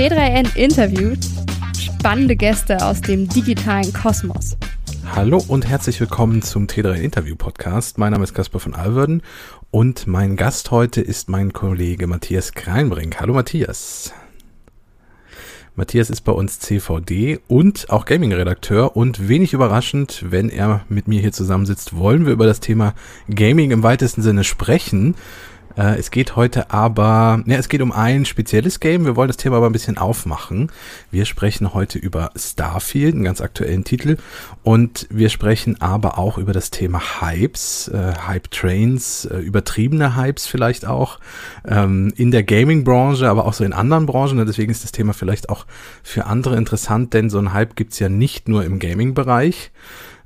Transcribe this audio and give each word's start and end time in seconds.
T3N 0.00 0.56
interviewt 0.56 1.18
spannende 1.78 2.34
Gäste 2.34 2.82
aus 2.82 3.02
dem 3.02 3.28
digitalen 3.28 3.92
Kosmos. 3.92 4.56
Hallo 5.14 5.44
und 5.46 5.68
herzlich 5.68 6.00
willkommen 6.00 6.40
zum 6.40 6.68
T3 6.68 6.94
Interview 6.94 7.36
Podcast. 7.36 7.98
Mein 7.98 8.12
Name 8.12 8.24
ist 8.24 8.32
Caspar 8.32 8.62
von 8.62 8.74
Alverden 8.74 9.20
und 9.70 10.06
mein 10.06 10.36
Gast 10.36 10.70
heute 10.70 11.02
ist 11.02 11.28
mein 11.28 11.52
Kollege 11.52 12.06
Matthias 12.06 12.54
Kreinbrink. 12.54 13.20
Hallo 13.20 13.34
Matthias. 13.34 14.14
Matthias 15.74 16.08
ist 16.08 16.22
bei 16.22 16.32
uns 16.32 16.60
CVD 16.60 17.38
und 17.46 17.90
auch 17.90 18.06
Gaming-Redakteur 18.06 18.96
und 18.96 19.28
wenig 19.28 19.52
überraschend, 19.52 20.24
wenn 20.30 20.48
er 20.48 20.80
mit 20.88 21.08
mir 21.08 21.20
hier 21.20 21.32
zusammensitzt, 21.32 21.94
wollen 21.94 22.24
wir 22.24 22.32
über 22.32 22.46
das 22.46 22.60
Thema 22.60 22.94
Gaming 23.28 23.70
im 23.70 23.82
weitesten 23.82 24.22
Sinne 24.22 24.44
sprechen. 24.44 25.14
Äh, 25.76 25.98
es 25.98 26.10
geht 26.10 26.36
heute 26.36 26.70
aber, 26.70 27.42
ja, 27.46 27.56
es 27.56 27.68
geht 27.68 27.82
um 27.82 27.92
ein 27.92 28.24
spezielles 28.24 28.80
Game. 28.80 29.04
Wir 29.04 29.16
wollen 29.16 29.28
das 29.28 29.36
Thema 29.36 29.56
aber 29.56 29.66
ein 29.66 29.72
bisschen 29.72 29.98
aufmachen. 29.98 30.70
Wir 31.10 31.24
sprechen 31.24 31.74
heute 31.74 31.98
über 31.98 32.30
Starfield, 32.36 33.14
einen 33.14 33.24
ganz 33.24 33.40
aktuellen 33.40 33.84
Titel. 33.84 34.16
Und 34.62 35.06
wir 35.10 35.28
sprechen 35.28 35.80
aber 35.80 36.18
auch 36.18 36.38
über 36.38 36.52
das 36.52 36.70
Thema 36.70 37.00
Hypes, 37.20 37.88
äh, 37.88 38.14
Hype-Trains, 38.26 39.26
äh, 39.26 39.38
übertriebene 39.38 40.16
Hypes 40.16 40.46
vielleicht 40.46 40.86
auch, 40.86 41.18
ähm, 41.66 42.12
in 42.16 42.30
der 42.30 42.42
Gaming-Branche, 42.42 43.28
aber 43.28 43.46
auch 43.46 43.54
so 43.54 43.64
in 43.64 43.72
anderen 43.72 44.06
Branchen. 44.06 44.38
Und 44.38 44.46
deswegen 44.46 44.70
ist 44.70 44.84
das 44.84 44.92
Thema 44.92 45.12
vielleicht 45.12 45.48
auch 45.48 45.66
für 46.02 46.26
andere 46.26 46.56
interessant, 46.56 47.14
denn 47.14 47.30
so 47.30 47.38
ein 47.38 47.52
Hype 47.52 47.76
gibt's 47.76 47.98
ja 47.98 48.08
nicht 48.08 48.48
nur 48.48 48.64
im 48.64 48.78
Gaming-Bereich. 48.78 49.70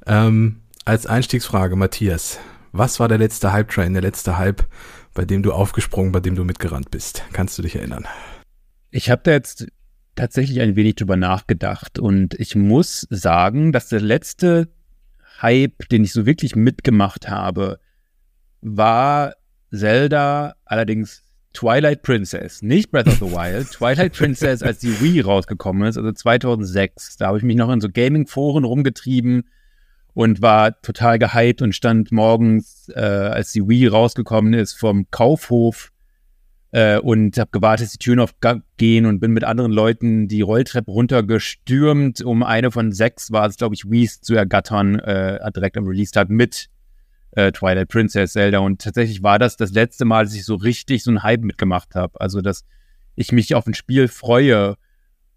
Ähm, 0.06 0.60
als 0.84 1.06
Einstiegsfrage, 1.06 1.76
Matthias, 1.76 2.38
was 2.72 3.00
war 3.00 3.08
der 3.08 3.18
letzte 3.18 3.52
Hype-Train, 3.52 3.94
der 3.94 4.02
letzte 4.02 4.36
Hype, 4.36 4.64
bei 5.14 5.24
dem 5.24 5.42
du 5.42 5.52
aufgesprungen, 5.52 6.12
bei 6.12 6.20
dem 6.20 6.34
du 6.34 6.44
mitgerannt 6.44 6.90
bist. 6.90 7.24
Kannst 7.32 7.56
du 7.56 7.62
dich 7.62 7.76
erinnern? 7.76 8.06
Ich 8.90 9.10
habe 9.10 9.22
da 9.24 9.32
jetzt 9.32 9.66
tatsächlich 10.16 10.60
ein 10.60 10.76
wenig 10.76 10.96
drüber 10.96 11.16
nachgedacht 11.16 11.98
und 11.98 12.34
ich 12.34 12.54
muss 12.54 13.06
sagen, 13.10 13.72
dass 13.72 13.88
der 13.88 14.00
letzte 14.00 14.68
Hype, 15.40 15.88
den 15.88 16.04
ich 16.04 16.12
so 16.12 16.26
wirklich 16.26 16.54
mitgemacht 16.54 17.28
habe, 17.28 17.78
war 18.60 19.34
Zelda, 19.72 20.54
allerdings 20.64 21.22
Twilight 21.52 22.02
Princess, 22.02 22.62
nicht 22.62 22.90
Breath 22.90 23.06
of 23.06 23.14
the 23.14 23.30
Wild, 23.32 23.70
Twilight 23.70 24.12
Princess, 24.16 24.62
als 24.62 24.78
die 24.78 25.00
Wii 25.00 25.20
rausgekommen 25.20 25.88
ist, 25.88 25.96
also 25.96 26.10
2006. 26.10 27.16
Da 27.16 27.28
habe 27.28 27.38
ich 27.38 27.44
mich 27.44 27.56
noch 27.56 27.70
in 27.70 27.80
so 27.80 27.88
Gaming-Foren 27.88 28.64
rumgetrieben 28.64 29.44
und 30.14 30.40
war 30.40 30.80
total 30.80 31.18
gehypt 31.18 31.60
und 31.60 31.74
stand 31.74 32.12
morgens, 32.12 32.88
äh, 32.94 33.00
als 33.00 33.52
die 33.52 33.68
Wii 33.68 33.88
rausgekommen 33.88 34.54
ist, 34.54 34.74
vom 34.74 35.06
Kaufhof 35.10 35.92
äh, 36.70 36.98
und 36.98 37.36
habe 37.38 37.50
gewartet, 37.50 37.86
dass 37.86 37.92
die 37.92 37.98
Türen 37.98 38.20
aufgehen 38.20 39.06
und 39.06 39.20
bin 39.20 39.32
mit 39.32 39.44
anderen 39.44 39.72
Leuten 39.72 40.28
die 40.28 40.40
Rolltreppe 40.40 40.90
runtergestürmt, 40.90 42.22
um 42.22 42.42
eine 42.42 42.70
von 42.70 42.92
sechs 42.92 43.32
war 43.32 43.46
es, 43.46 43.56
glaube 43.56 43.74
ich, 43.74 43.90
Wii's 43.90 44.20
zu 44.20 44.34
ergattern, 44.34 44.98
äh, 45.00 45.52
direkt 45.52 45.76
am 45.76 45.86
Release-Tag 45.86 46.30
mit 46.30 46.68
äh, 47.32 47.50
Twilight 47.52 47.88
Princess 47.88 48.32
Zelda. 48.32 48.58
Und 48.60 48.80
tatsächlich 48.80 49.22
war 49.22 49.38
das 49.38 49.56
das 49.56 49.72
letzte 49.72 50.04
Mal, 50.04 50.24
dass 50.24 50.34
ich 50.34 50.44
so 50.44 50.54
richtig 50.54 51.02
so 51.02 51.10
einen 51.10 51.22
Hype 51.22 51.42
mitgemacht 51.42 51.94
habe. 51.94 52.20
Also, 52.20 52.40
dass 52.40 52.64
ich 53.16 53.32
mich 53.32 53.54
auf 53.54 53.66
ein 53.66 53.74
Spiel 53.74 54.08
freue 54.08 54.76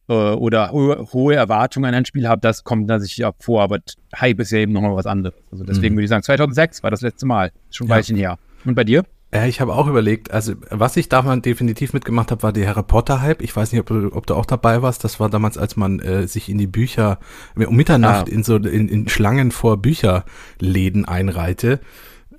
äh, 0.07 0.13
oder 0.13 0.71
ho 0.71 1.07
hohe 1.13 1.35
Erwartungen 1.35 1.85
an 1.85 1.95
ein 1.95 2.05
Spiel 2.05 2.27
habe, 2.27 2.41
das 2.41 2.63
kommt 2.63 2.89
da 2.89 2.99
sicher 2.99 3.33
vor, 3.39 3.61
aber 3.61 3.79
Hype 4.15 4.39
ist 4.39 4.51
ja 4.51 4.59
eben 4.59 4.73
nochmal 4.73 4.95
was 4.95 5.05
anderes. 5.05 5.37
Also 5.51 5.63
deswegen 5.63 5.95
mhm. 5.95 5.99
würde 5.99 6.05
ich 6.05 6.09
sagen, 6.09 6.23
2006 6.23 6.83
war 6.83 6.91
das 6.91 7.01
letzte 7.01 7.25
Mal, 7.25 7.51
schon 7.69 7.87
ein 7.87 7.89
ja. 7.89 7.95
Weilchen 7.95 8.17
her. 8.17 8.37
Und 8.65 8.75
bei 8.75 8.83
dir? 8.83 9.03
Ja, 9.33 9.45
ich 9.45 9.59
habe 9.59 9.73
auch 9.73 9.87
überlegt, 9.87 10.31
also 10.31 10.53
was 10.69 10.95
ich 10.95 11.09
damals 11.09 11.41
definitiv 11.41 11.91
mitgemacht 11.91 12.31
habe, 12.31 12.43
war 12.43 12.53
der 12.53 12.67
Harry 12.67 12.83
Potter 12.83 13.21
Hype. 13.21 13.41
Ich 13.41 13.53
weiß 13.53 13.73
nicht, 13.73 13.81
ob 13.81 13.87
du, 13.87 14.09
ob 14.13 14.25
du 14.25 14.35
auch 14.35 14.45
dabei 14.45 14.81
warst. 14.81 15.03
Das 15.03 15.19
war 15.19 15.29
damals, 15.29 15.57
als 15.57 15.75
man 15.75 15.99
äh, 15.99 16.27
sich 16.27 16.47
in 16.47 16.57
die 16.57 16.67
Bücher 16.67 17.19
um 17.55 17.75
Mitternacht 17.75 18.27
ah. 18.29 18.31
in 18.31 18.43
so 18.43 18.55
in, 18.55 18.87
in 18.87 19.09
Schlangen 19.09 19.51
vor 19.51 19.77
Bücherläden 19.77 21.03
einreihte. 21.03 21.81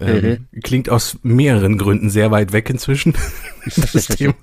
Ähm, 0.00 0.46
mhm. 0.52 0.60
Klingt 0.62 0.90
aus 0.90 1.18
mehreren 1.22 1.76
Gründen 1.76 2.08
sehr 2.08 2.30
weit 2.30 2.52
weg 2.52 2.70
inzwischen. 2.70 3.14
das 3.76 4.06
Thema. 4.06 4.34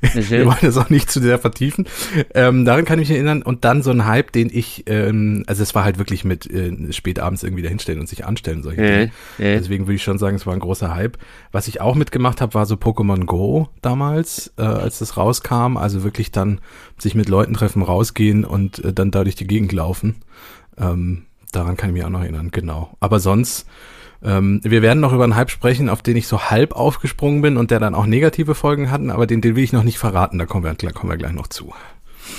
Wir 0.00 0.46
wollen 0.46 0.58
das 0.62 0.76
auch 0.76 0.90
nicht 0.90 1.10
zu 1.10 1.20
sehr 1.20 1.38
vertiefen. 1.38 1.86
Ähm, 2.34 2.64
daran 2.64 2.84
kann 2.84 3.00
ich 3.00 3.08
mich 3.08 3.16
erinnern. 3.16 3.42
Und 3.42 3.64
dann 3.64 3.82
so 3.82 3.90
ein 3.90 4.06
Hype, 4.06 4.32
den 4.32 4.48
ich, 4.52 4.84
ähm, 4.86 5.44
also 5.46 5.62
es 5.62 5.74
war 5.74 5.84
halt 5.84 5.98
wirklich 5.98 6.24
mit 6.24 6.48
äh, 6.50 6.92
spät 6.92 7.18
abends 7.18 7.42
irgendwie 7.42 7.62
dahinstellen 7.62 8.00
und 8.00 8.08
sich 8.08 8.24
anstellen, 8.24 8.62
solche 8.62 8.80
mhm. 8.80 8.86
Dinge. 8.86 9.10
Deswegen 9.38 9.86
würde 9.86 9.96
ich 9.96 10.02
schon 10.02 10.18
sagen, 10.18 10.36
es 10.36 10.46
war 10.46 10.54
ein 10.54 10.60
großer 10.60 10.94
Hype. 10.94 11.18
Was 11.52 11.68
ich 11.68 11.80
auch 11.80 11.94
mitgemacht 11.94 12.40
habe, 12.40 12.54
war 12.54 12.66
so 12.66 12.76
Pokémon 12.76 13.24
Go 13.24 13.68
damals, 13.82 14.52
äh, 14.56 14.62
als 14.62 14.98
das 15.00 15.16
rauskam. 15.16 15.76
Also 15.76 16.04
wirklich 16.04 16.30
dann 16.30 16.60
sich 16.98 17.14
mit 17.14 17.28
Leuten 17.28 17.54
treffen, 17.54 17.82
rausgehen 17.82 18.44
und 18.44 18.84
äh, 18.84 18.92
dann 18.92 19.10
dadurch 19.10 19.34
die 19.34 19.46
Gegend 19.46 19.72
laufen. 19.72 20.16
Ähm, 20.78 21.24
daran 21.52 21.76
kann 21.76 21.90
ich 21.90 21.94
mich 21.94 22.04
auch 22.04 22.10
noch 22.10 22.22
erinnern, 22.22 22.50
genau. 22.52 22.96
Aber 23.00 23.18
sonst 23.18 23.66
ähm, 24.22 24.60
wir 24.62 24.82
werden 24.82 25.00
noch 25.00 25.12
über 25.12 25.24
einen 25.24 25.36
Hype 25.36 25.50
sprechen, 25.50 25.88
auf 25.88 26.02
den 26.02 26.16
ich 26.16 26.26
so 26.26 26.50
halb 26.50 26.74
aufgesprungen 26.74 27.42
bin 27.42 27.56
und 27.56 27.70
der 27.70 27.80
dann 27.80 27.94
auch 27.94 28.06
negative 28.06 28.54
Folgen 28.54 28.90
hatten, 28.90 29.10
aber 29.10 29.26
den, 29.26 29.40
den 29.40 29.56
will 29.56 29.64
ich 29.64 29.72
noch 29.72 29.84
nicht 29.84 29.98
verraten, 29.98 30.38
da 30.38 30.46
kommen 30.46 30.64
wir, 30.64 30.92
kommen 30.92 31.12
wir 31.12 31.16
gleich 31.16 31.32
noch 31.32 31.48
zu. 31.48 31.72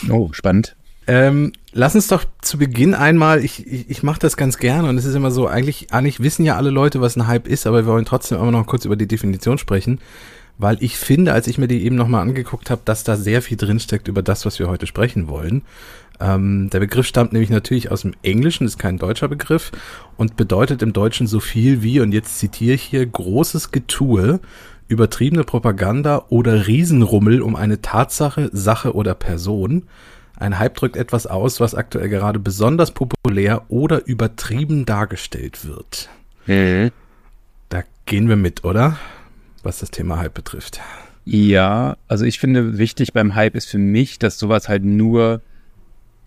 Oh, 0.10 0.30
spannend. 0.34 0.76
Ähm, 1.10 1.54
lass 1.72 1.96
uns 1.96 2.08
doch 2.08 2.26
zu 2.42 2.58
Beginn 2.58 2.94
einmal, 2.94 3.44
ich, 3.44 3.66
ich, 3.66 3.90
ich 3.90 4.04
mache 4.04 4.20
das 4.20 4.36
ganz 4.36 4.58
gerne 4.58 4.90
und 4.90 4.98
es 4.98 5.06
ist 5.06 5.16
immer 5.16 5.32
so, 5.32 5.48
eigentlich, 5.48 5.94
eigentlich 5.94 6.20
wissen 6.20 6.44
ja 6.44 6.58
alle 6.58 6.70
Leute, 6.70 7.00
was 7.00 7.16
ein 7.16 7.28
Hype 7.28 7.48
ist, 7.48 7.66
aber 7.66 7.86
wir 7.86 7.94
wollen 7.94 8.04
trotzdem 8.04 8.40
immer 8.40 8.52
noch 8.52 8.68
kurz 8.68 8.84
über 8.84 8.98
die 8.98 9.08
Definition 9.08 9.58
sprechen, 9.58 10.00
weil 10.58 10.78
ich 10.82 10.98
finde, 10.98 11.34
als 11.34 11.48
ich 11.48 11.58
mir 11.58 11.68
die 11.68 11.84
eben 11.84 11.96
nochmal 11.96 12.22
angeguckt 12.22 12.70
habe, 12.70 12.82
dass 12.86 13.04
da 13.04 13.16
sehr 13.16 13.42
viel 13.42 13.58
drinsteckt 13.58 14.08
über 14.08 14.22
das, 14.22 14.46
was 14.46 14.60
wir 14.60 14.68
heute 14.68 14.88
sprechen 14.88 15.28
wollen. 15.28 15.64
Ähm, 16.20 16.70
der 16.72 16.80
Begriff 16.80 17.06
stammt 17.06 17.34
nämlich 17.34 17.52
natürlich 17.52 17.92
aus 17.92 18.02
dem 18.02 18.14
Englischen, 18.24 18.66
ist 18.66 18.80
kein 18.80 18.98
deutscher 18.98 19.28
Begriff 19.28 19.72
und 20.18 20.36
bedeutet 20.36 20.82
im 20.82 20.94
Deutschen 20.94 21.28
so 21.28 21.40
viel 21.40 21.84
wie, 21.84 22.00
und 22.00 22.12
jetzt 22.12 22.40
zitiere 22.40 22.74
ich 22.74 22.84
hier, 22.84 23.06
großes 23.06 23.72
Getue, 23.72 24.40
übertriebene 24.88 25.44
Propaganda 25.44 26.26
oder 26.30 26.66
Riesenrummel 26.66 27.42
um 27.42 27.56
eine 27.56 27.82
Tatsache, 27.82 28.50
Sache 28.52 28.94
oder 28.94 29.14
Person. 29.14 29.84
Ein 30.40 30.60
Hype 30.60 30.76
drückt 30.76 30.98
etwas 30.98 31.28
aus, 31.28 31.60
was 31.60 31.76
aktuell 31.76 32.10
gerade 32.10 32.40
besonders 32.40 32.92
populär 32.92 33.64
oder 33.70 34.06
übertrieben 34.08 34.86
dargestellt 34.86 35.68
wird. 35.68 36.10
Mhm. 36.46 36.92
Da 37.70 37.84
gehen 38.06 38.30
wir 38.30 38.38
mit, 38.38 38.64
oder? 38.64 38.98
Was 39.68 39.80
das 39.80 39.92
Thema 39.92 40.18
Hype 40.20 40.34
betrifft. 40.34 40.80
Ja, 41.26 41.98
also 42.08 42.24
ich 42.24 42.40
finde 42.40 42.78
wichtig 42.78 43.12
beim 43.12 43.36
Hype 43.36 43.54
ist 43.54 43.68
für 43.68 43.78
mich, 43.78 44.18
dass 44.18 44.40
sowas 44.40 44.70
halt 44.70 44.86
nur 44.86 45.42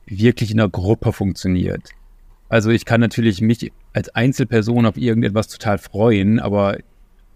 wirklich 0.05 0.51
in 0.51 0.59
der 0.59 0.69
Gruppe 0.69 1.15
funktioniert. 1.15 1.89
Also 2.51 2.69
ich 2.69 2.85
kann 2.85 3.01
natürlich 3.01 3.41
mich 3.41 3.73
als 3.95 4.15
Einzelperson 4.15 4.85
auf 4.85 4.99
irgendetwas 4.99 5.49
total 5.49 5.79
freuen, 5.79 6.39
aber 6.39 6.77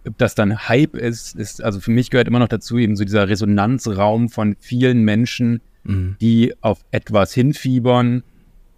ob 0.06 0.18
das 0.18 0.34
dann 0.34 0.68
Hype 0.68 0.94
ist, 0.94 1.36
ist, 1.36 1.64
also 1.64 1.80
für 1.80 1.90
mich 1.90 2.10
gehört 2.10 2.28
immer 2.28 2.38
noch 2.38 2.48
dazu 2.48 2.76
eben 2.76 2.96
so 2.96 3.04
dieser 3.04 3.30
Resonanzraum 3.30 4.28
von 4.28 4.56
vielen 4.60 5.04
Menschen, 5.04 5.62
mhm. 5.84 6.16
die 6.20 6.52
auf 6.60 6.84
etwas 6.90 7.32
hinfiebern 7.32 8.24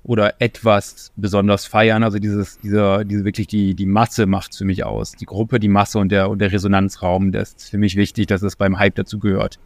oder 0.06 0.41
etwas 0.41 1.12
besonders 1.17 1.67
feiern. 1.67 2.05
Also 2.05 2.19
dieses, 2.19 2.59
dieser, 2.61 3.05
diese 3.05 3.25
wirklich 3.25 3.49
die, 3.49 3.75
die 3.75 3.87
Masse 3.87 4.27
macht 4.27 4.55
für 4.55 4.65
mich 4.65 4.84
aus. 4.84 5.12
Die 5.12 5.27
Gruppe, 5.27 5.59
die 5.59 5.69
Masse 5.69 5.99
und 5.99 6.11
der, 6.11 6.31
und 6.31 6.39
der 6.39 6.53
Resonanzraum, 6.53 7.33
das 7.33 7.55
ist 7.55 7.71
für 7.71 7.78
mich 7.78 7.97
wichtig, 7.97 8.27
dass 8.27 8.43
es 8.43 8.56
beim 8.56 8.78
Hype 8.78 8.94
dazu 8.94 9.19
gehört 9.19 9.59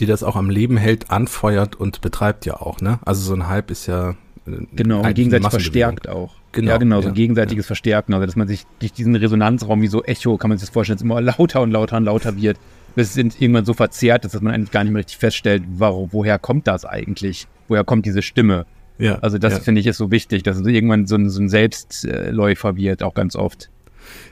die 0.00 0.06
das 0.06 0.22
auch 0.22 0.36
am 0.36 0.50
Leben 0.50 0.78
hält, 0.78 1.10
anfeuert 1.10 1.76
und 1.76 2.00
betreibt 2.00 2.46
ja 2.46 2.54
auch, 2.54 2.80
ne? 2.80 2.98
Also 3.04 3.22
so 3.22 3.34
ein 3.34 3.48
Hype 3.48 3.70
ist 3.70 3.86
ja 3.86 4.16
äh, 4.46 4.66
genau 4.72 5.02
gegenseitig 5.12 5.48
verstärkt 5.48 6.08
auch. 6.08 6.34
Genau, 6.52 6.70
ja, 6.70 6.76
genau, 6.78 7.00
so 7.00 7.08
ja, 7.08 7.14
gegenseitiges 7.14 7.66
ja. 7.66 7.68
Verstärken, 7.68 8.14
also 8.14 8.26
dass 8.26 8.36
man 8.36 8.48
sich 8.48 8.64
durch 8.78 8.92
diesen 8.92 9.14
Resonanzraum 9.14 9.80
wie 9.82 9.86
so 9.86 10.02
Echo, 10.02 10.36
kann 10.36 10.48
man 10.48 10.58
sich 10.58 10.68
das 10.68 10.72
vorstellen, 10.72 10.96
dass 10.96 11.02
es 11.02 11.04
immer 11.04 11.20
lauter 11.20 11.60
und 11.60 11.70
lauter 11.70 11.96
und 11.98 12.04
lauter 12.04 12.36
wird, 12.36 12.58
bis 12.94 13.16
es 13.16 13.16
irgendwann 13.16 13.64
so 13.64 13.74
verzerrt 13.74 14.24
ist, 14.24 14.34
dass 14.34 14.42
man 14.42 14.54
eigentlich 14.54 14.70
gar 14.70 14.84
nicht 14.84 14.92
mehr 14.92 15.00
richtig 15.00 15.18
feststellt, 15.18 15.62
warum, 15.68 16.08
woher 16.12 16.38
kommt 16.38 16.66
das 16.66 16.84
eigentlich? 16.84 17.46
Woher 17.68 17.84
kommt 17.84 18.04
diese 18.04 18.22
Stimme? 18.22 18.66
Ja, 19.02 19.18
also 19.20 19.38
das 19.38 19.58
finde 19.58 19.80
ich 19.80 19.86
ist 19.86 19.98
so 19.98 20.10
wichtig, 20.10 20.42
dass 20.42 20.58
es 20.58 20.66
irgendwann 20.66 21.06
so 21.06 21.16
ein, 21.16 21.28
so 21.28 21.40
ein 21.40 21.48
Selbstläufer 21.48 22.76
wird, 22.76 23.02
auch 23.02 23.14
ganz 23.14 23.36
oft. 23.36 23.68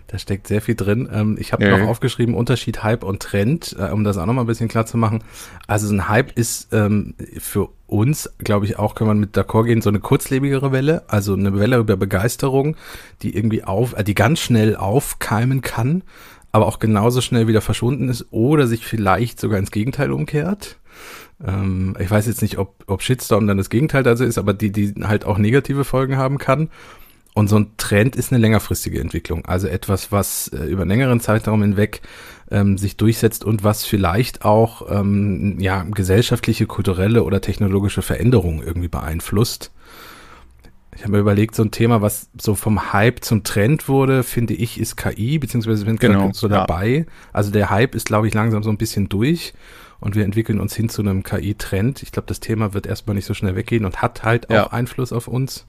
Da 0.07 0.19
steckt 0.19 0.49
sehr 0.49 0.61
viel 0.61 0.75
drin. 0.75 1.09
Ähm, 1.13 1.37
ich 1.39 1.53
habe 1.53 1.65
mhm. 1.65 1.83
noch 1.83 1.89
aufgeschrieben, 1.89 2.35
Unterschied 2.35 2.83
Hype 2.83 3.05
und 3.05 3.23
Trend, 3.23 3.77
äh, 3.79 3.91
um 3.91 4.03
das 4.05 4.19
auch 4.19 4.27
nochmal 4.27 4.45
ein 4.45 4.49
bisschen 4.49 4.69
klar 4.69 4.87
zu 4.87 4.97
machen. 4.97 5.23
Also 5.67 5.87
so 5.87 5.95
ein 5.95 6.09
Hype 6.09 6.37
ist 6.37 6.73
ähm, 6.73 7.15
für 7.39 7.69
uns, 7.87 8.31
glaube 8.39 8.67
ich, 8.67 8.79
auch, 8.79 8.95
kann 8.95 9.07
man 9.07 9.19
mit 9.19 9.37
d'accord 9.37 9.67
gehen, 9.67 9.83
so 9.83 9.91
eine 9.91 10.01
kurzlebigere 10.01 10.73
Welle, 10.73 11.05
also 11.09 11.35
eine 11.35 11.59
Welle 11.59 11.79
über 11.79 11.97
Begeisterung, 11.97 12.77
die 13.23 13.37
irgendwie 13.37 13.65
auf, 13.65 13.97
äh, 13.97 14.05
die 14.05 14.15
ganz 14.15 14.41
schnell 14.41 14.77
aufkeimen 14.77 15.61
kann, 15.61 16.03
aber 16.53 16.67
auch 16.67 16.81
genauso 16.81 17.21
schnell 17.21 17.47
wieder 17.47 17.61
verschwunden 17.61 18.09
ist 18.09 18.27
oder 18.33 18.67
sich 18.67 18.87
vielleicht 18.87 19.39
sogar 19.39 19.59
ins 19.59 19.71
Gegenteil 19.71 20.11
umkehrt. 20.11 20.80
Ähm, 21.45 21.97
ich 21.99 22.11
weiß 22.11 22.27
jetzt 22.27 22.43
nicht, 22.43 22.59
ob, 22.59 22.85
ob 22.87 23.03
Shitstorm 23.03 23.47
dann 23.47 23.59
das 23.59 23.71
Gegenteil 23.71 24.07
also 24.07 24.25
ist, 24.25 24.39
aber 24.39 24.55
die, 24.55 24.73
die 24.73 24.95
halt 25.03 25.25
auch 25.25 25.39
negative 25.39 25.85
Folgen 25.85 26.17
haben 26.17 26.39
kann. 26.39 26.69
Und 27.35 27.49
so 27.49 27.57
ein 27.57 27.73
Trend 27.77 28.17
ist 28.17 28.33
eine 28.33 28.41
längerfristige 28.41 29.01
Entwicklung. 29.01 29.45
Also 29.47 29.69
etwas, 29.69 30.11
was 30.11 30.49
äh, 30.49 30.65
über 30.65 30.83
einen 30.83 30.91
längeren 30.91 31.21
Zeitraum 31.21 31.63
hinweg 31.63 32.03
ähm, 32.51 32.77
sich 32.77 32.97
durchsetzt 32.97 33.45
und 33.45 33.63
was 33.63 33.85
vielleicht 33.85 34.45
auch 34.45 34.91
ähm, 34.91 35.59
ja 35.61 35.85
gesellschaftliche, 35.85 36.67
kulturelle 36.67 37.23
oder 37.23 37.41
technologische 37.41 38.03
Veränderungen 38.03 38.63
irgendwie 38.63 38.89
beeinflusst. 38.89 39.71
Ich 40.97 41.03
habe 41.03 41.13
mir 41.13 41.19
überlegt, 41.21 41.55
so 41.55 41.63
ein 41.63 41.71
Thema, 41.71 42.03
was 42.03 42.29
so 42.39 42.57
vom 42.57 42.93
Hype 42.93 43.25
zum 43.25 43.45
Trend 43.45 43.89
wurde, 43.89 44.25
finde 44.25 44.55
ich, 44.55 44.79
ist 44.79 44.97
KI, 44.97 45.39
beziehungsweise 45.39 45.85
bin 45.85 45.97
genau, 45.97 46.31
so 46.33 46.49
dabei. 46.49 46.89
Ja. 46.89 47.05
Also 47.33 47.53
der 47.53 47.71
Hype 47.71 47.95
ist, 47.95 48.07
glaube 48.07 48.27
ich, 48.27 48.35
langsam 48.35 48.65
so 48.65 48.71
ein 48.71 48.77
bisschen 48.77 49.09
durch 49.09 49.55
und 50.01 50.17
wir 50.17 50.25
entwickeln 50.25 50.61
uns 50.61 50.75
hin 50.75 50.89
zu 50.89 51.03
einem 51.03 51.23
KI-Trend. 51.23 52.03
Ich 52.03 52.13
glaube, 52.13 52.27
das 52.27 52.41
Thema 52.41 52.75
wird 52.75 52.87
erstmal 52.87 53.15
nicht 53.15 53.27
so 53.27 53.35
schnell 53.35 53.57
weggehen 53.57 53.85
und 53.85 54.03
hat 54.03 54.23
halt 54.23 54.49
auch 54.51 54.55
ja. 54.55 54.67
Einfluss 54.69 55.13
auf 55.13 55.29
uns. 55.29 55.67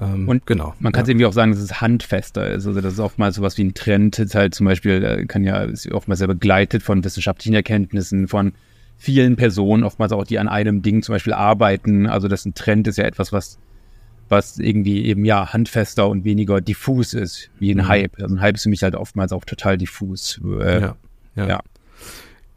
Ähm, 0.00 0.28
und 0.28 0.46
genau. 0.46 0.74
Man 0.78 0.92
kann 0.92 1.02
es 1.02 1.08
ja. 1.08 1.12
irgendwie 1.12 1.26
auch 1.26 1.32
sagen, 1.32 1.52
dass 1.52 1.60
es 1.60 1.80
handfester 1.80 2.48
ist. 2.48 2.66
Also 2.66 2.80
das 2.80 2.94
ist 2.94 3.00
oftmals 3.00 3.36
sowas 3.36 3.58
wie 3.58 3.64
ein 3.64 3.74
Trend. 3.74 4.18
Ist 4.18 4.34
halt 4.34 4.54
zum 4.54 4.66
Beispiel, 4.66 5.04
äh, 5.04 5.26
kann 5.26 5.44
ja 5.44 5.62
ist 5.62 5.90
oftmals 5.92 6.18
sehr 6.18 6.28
begleitet 6.28 6.82
von 6.82 7.04
wissenschaftlichen 7.04 7.54
Erkenntnissen, 7.54 8.28
von 8.28 8.52
vielen 8.96 9.36
Personen, 9.36 9.84
oftmals 9.84 10.12
auch, 10.12 10.24
die 10.24 10.38
an 10.38 10.48
einem 10.48 10.82
Ding 10.82 11.02
zum 11.02 11.14
Beispiel 11.14 11.32
arbeiten. 11.32 12.06
Also 12.06 12.28
das 12.28 12.44
ein 12.44 12.54
Trend 12.54 12.88
ist 12.88 12.98
ja 12.98 13.04
etwas, 13.04 13.32
was 13.32 13.58
was 14.28 14.58
irgendwie 14.58 15.04
eben 15.06 15.24
ja 15.24 15.52
handfester 15.52 16.08
und 16.08 16.24
weniger 16.24 16.60
diffus 16.60 17.14
ist, 17.14 17.50
wie 17.58 17.72
ein 17.72 17.78
mhm. 17.78 17.88
Hype. 17.88 18.22
Also 18.22 18.34
ein 18.34 18.40
Hype 18.40 18.54
ist 18.54 18.62
für 18.62 18.68
mich 18.68 18.84
halt 18.84 18.94
oftmals 18.94 19.32
auch 19.32 19.44
total 19.44 19.76
diffus. 19.76 20.40
Äh, 20.44 20.80
ja, 20.80 20.96
ja. 21.34 21.48
ja. 21.48 21.60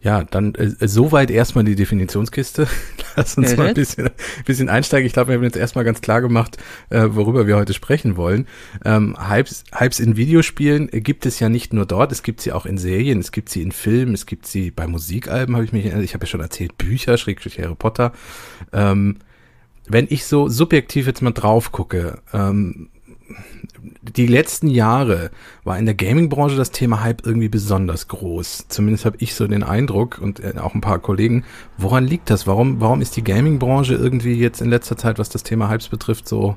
Ja, 0.03 0.25
dann 0.25 0.53
äh, 0.55 0.87
soweit 0.87 1.31
erstmal 1.31 1.63
die 1.63 1.75
Definitionskiste. 1.75 2.67
Lass 3.15 3.37
uns 3.37 3.51
mhm. 3.51 3.57
mal 3.57 3.67
ein 3.67 3.73
bisschen, 3.73 4.09
bisschen 4.45 4.67
einsteigen. 4.67 5.07
Ich 5.07 5.13
glaube, 5.13 5.29
wir 5.29 5.35
haben 5.35 5.43
jetzt 5.43 5.55
erstmal 5.55 5.85
ganz 5.85 6.01
klar 6.01 6.19
gemacht, 6.19 6.57
äh, 6.89 7.07
worüber 7.11 7.47
wir 7.47 7.55
heute 7.55 7.73
sprechen 7.73 8.17
wollen. 8.17 8.45
Ähm, 8.83 9.15
Hypes, 9.17 9.63
Hypes 9.73 10.01
in 10.01 10.17
Videospielen 10.17 10.87
gibt 10.91 11.25
es 11.25 11.39
ja 11.39 11.47
nicht 11.47 11.71
nur 11.71 11.85
dort, 11.85 12.11
es 12.11 12.21
gibt 12.21 12.41
sie 12.41 12.51
auch 12.51 12.65
in 12.65 12.77
Serien, 12.77 13.19
es 13.19 13.31
gibt 13.31 13.47
sie 13.47 13.61
in 13.61 13.71
Filmen, 13.71 14.13
es 14.13 14.25
gibt 14.25 14.45
sie 14.45 14.71
bei 14.71 14.87
Musikalben, 14.87 15.55
habe 15.55 15.63
ich 15.63 15.71
mich 15.71 15.85
erinnert. 15.85 16.03
Ich 16.03 16.13
habe 16.13 16.25
ja 16.25 16.29
schon 16.29 16.41
erzählt, 16.41 16.77
Bücher, 16.77 17.17
Schrägstrich 17.17 17.57
Harry 17.59 17.75
Potter. 17.75 18.11
Ähm, 18.73 19.19
wenn 19.87 20.07
ich 20.09 20.25
so 20.25 20.49
subjektiv 20.49 21.07
jetzt 21.07 21.21
mal 21.21 21.31
drauf 21.31 21.71
gucke, 21.71 22.19
ähm, 22.33 22.89
die 24.01 24.27
letzten 24.27 24.67
Jahre 24.67 25.31
war 25.63 25.77
in 25.77 25.85
der 25.85 25.95
Gaming-Branche 25.95 26.55
das 26.55 26.71
Thema 26.71 27.01
Hype 27.01 27.25
irgendwie 27.25 27.49
besonders 27.49 28.07
groß. 28.07 28.65
Zumindest 28.67 29.05
habe 29.05 29.17
ich 29.19 29.35
so 29.35 29.47
den 29.47 29.63
Eindruck 29.63 30.19
und 30.19 30.39
äh, 30.39 30.53
auch 30.57 30.73
ein 30.73 30.81
paar 30.81 30.99
Kollegen. 30.99 31.43
Woran 31.77 32.05
liegt 32.05 32.29
das? 32.29 32.47
Warum, 32.47 32.81
warum 32.81 33.01
ist 33.01 33.15
die 33.15 33.23
Gaming-Branche 33.23 33.95
irgendwie 33.95 34.33
jetzt 34.33 34.61
in 34.61 34.69
letzter 34.69 34.97
Zeit, 34.97 35.19
was 35.19 35.29
das 35.29 35.43
Thema 35.43 35.69
Hypes 35.69 35.89
betrifft, 35.89 36.27
so 36.27 36.55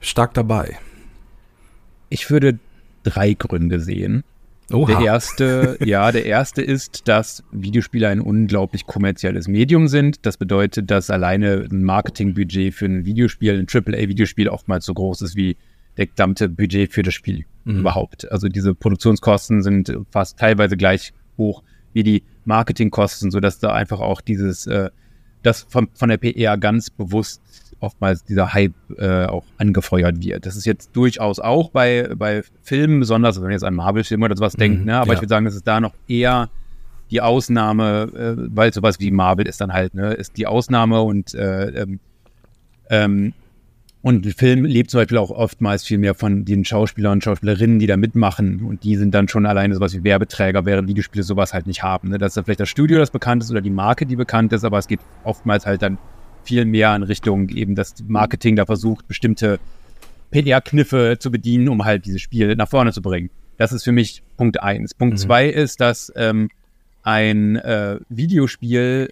stark 0.00 0.34
dabei? 0.34 0.78
Ich 2.08 2.30
würde 2.30 2.58
drei 3.02 3.34
Gründe 3.34 3.80
sehen. 3.80 4.24
Oha. 4.72 4.86
Der 4.86 5.00
erste, 5.00 5.78
ja, 5.84 6.12
der 6.12 6.26
erste 6.26 6.62
ist, 6.62 7.08
dass 7.08 7.42
Videospiele 7.50 8.08
ein 8.08 8.20
unglaublich 8.20 8.86
kommerzielles 8.86 9.48
Medium 9.48 9.88
sind. 9.88 10.24
Das 10.26 10.36
bedeutet, 10.36 10.90
dass 10.90 11.10
alleine 11.10 11.66
ein 11.70 11.82
Marketingbudget 11.82 12.74
für 12.74 12.86
ein 12.86 13.04
Videospiel, 13.04 13.58
ein 13.58 13.66
AAA-Videospiel 13.68 14.48
oftmals 14.48 14.84
so 14.84 14.94
groß 14.94 15.22
ist 15.22 15.36
wie 15.36 15.56
der 15.96 16.06
gesamte 16.06 16.48
Budget 16.48 16.92
für 16.92 17.02
das 17.02 17.14
Spiel 17.14 17.44
mhm. 17.64 17.80
überhaupt. 17.80 18.30
Also 18.30 18.48
diese 18.48 18.74
Produktionskosten 18.74 19.62
sind 19.62 19.92
fast 20.10 20.38
teilweise 20.38 20.76
gleich 20.76 21.12
hoch 21.36 21.62
wie 21.92 22.02
die 22.02 22.22
Marketingkosten, 22.44 23.30
sodass 23.30 23.58
da 23.58 23.72
einfach 23.72 24.00
auch 24.00 24.20
dieses, 24.20 24.66
äh, 24.66 24.90
das 25.42 25.66
von, 25.68 25.88
von 25.94 26.08
der 26.08 26.18
PR 26.18 26.58
ganz 26.58 26.90
bewusst 26.90 27.42
oftmals 27.80 28.24
dieser 28.24 28.52
Hype 28.52 28.74
äh, 28.98 29.24
auch 29.24 29.44
angefeuert 29.56 30.22
wird. 30.22 30.44
Das 30.44 30.56
ist 30.56 30.66
jetzt 30.66 30.94
durchaus 30.94 31.40
auch 31.40 31.70
bei, 31.70 32.10
bei 32.14 32.42
Filmen, 32.62 33.00
besonders 33.00 33.36
wenn 33.36 33.44
man 33.44 33.52
jetzt 33.52 33.64
an 33.64 33.74
Marvel-Filme 33.74 34.26
oder 34.26 34.36
sowas 34.36 34.54
mhm, 34.54 34.60
denkt, 34.60 34.84
ne? 34.84 34.96
aber 34.96 35.08
ja. 35.08 35.14
ich 35.14 35.20
würde 35.20 35.30
sagen, 35.30 35.46
das 35.46 35.54
ist 35.54 35.66
da 35.66 35.80
noch 35.80 35.94
eher 36.06 36.50
die 37.10 37.20
Ausnahme, 37.20 38.10
äh, 38.14 38.54
weil 38.54 38.72
sowas 38.72 39.00
wie 39.00 39.10
Marvel 39.10 39.48
ist 39.48 39.60
dann 39.60 39.72
halt, 39.72 39.94
ne, 39.94 40.12
ist 40.12 40.36
die 40.36 40.46
Ausnahme 40.46 41.02
und 41.02 41.34
äh, 41.34 41.68
ähm, 41.70 42.00
ähm, 42.88 43.32
und 44.02 44.24
der 44.24 44.32
Film 44.32 44.64
lebt 44.64 44.90
zum 44.90 45.00
Beispiel 45.00 45.18
auch 45.18 45.30
oftmals 45.30 45.84
viel 45.84 45.98
mehr 45.98 46.14
von 46.14 46.46
den 46.46 46.64
Schauspielern 46.64 47.12
und 47.12 47.24
Schauspielerinnen, 47.24 47.78
die 47.78 47.86
da 47.86 47.98
mitmachen. 47.98 48.64
Und 48.64 48.82
die 48.82 48.96
sind 48.96 49.14
dann 49.14 49.28
schon 49.28 49.44
alleine 49.44 49.74
sowas 49.74 49.92
wie 49.94 50.02
Werbeträger, 50.04 50.64
während 50.64 50.88
Videospiele 50.88 51.22
sowas 51.22 51.52
halt 51.52 51.66
nicht 51.66 51.82
haben. 51.82 52.08
Ne? 52.08 52.16
Das 52.16 52.30
ist 52.30 52.36
dann 52.38 52.44
vielleicht 52.44 52.60
das 52.60 52.70
Studio, 52.70 52.98
das 52.98 53.10
bekannt 53.10 53.42
ist, 53.42 53.50
oder 53.50 53.60
die 53.60 53.70
Marke, 53.70 54.06
die 54.06 54.16
bekannt 54.16 54.54
ist, 54.54 54.64
aber 54.64 54.78
es 54.78 54.88
geht 54.88 55.00
oftmals 55.24 55.66
halt 55.66 55.82
dann 55.82 55.98
viel 56.44 56.64
mehr 56.64 56.96
in 56.96 57.02
Richtung 57.02 57.50
eben, 57.50 57.74
dass 57.74 57.94
Marketing 58.08 58.56
da 58.56 58.64
versucht, 58.64 59.06
bestimmte 59.06 59.60
PR-Kniffe 60.30 61.16
zu 61.18 61.30
bedienen, 61.30 61.68
um 61.68 61.84
halt 61.84 62.06
dieses 62.06 62.22
Spiel 62.22 62.56
nach 62.56 62.68
vorne 62.68 62.92
zu 62.92 63.02
bringen. 63.02 63.28
Das 63.58 63.72
ist 63.72 63.84
für 63.84 63.92
mich 63.92 64.22
Punkt 64.38 64.62
eins. 64.62 64.94
Punkt 64.94 65.14
mhm. 65.14 65.18
zwei 65.18 65.46
ist, 65.46 65.82
dass 65.82 66.10
ähm, 66.16 66.48
ein 67.02 67.56
äh, 67.56 67.98
Videospiel 68.08 69.10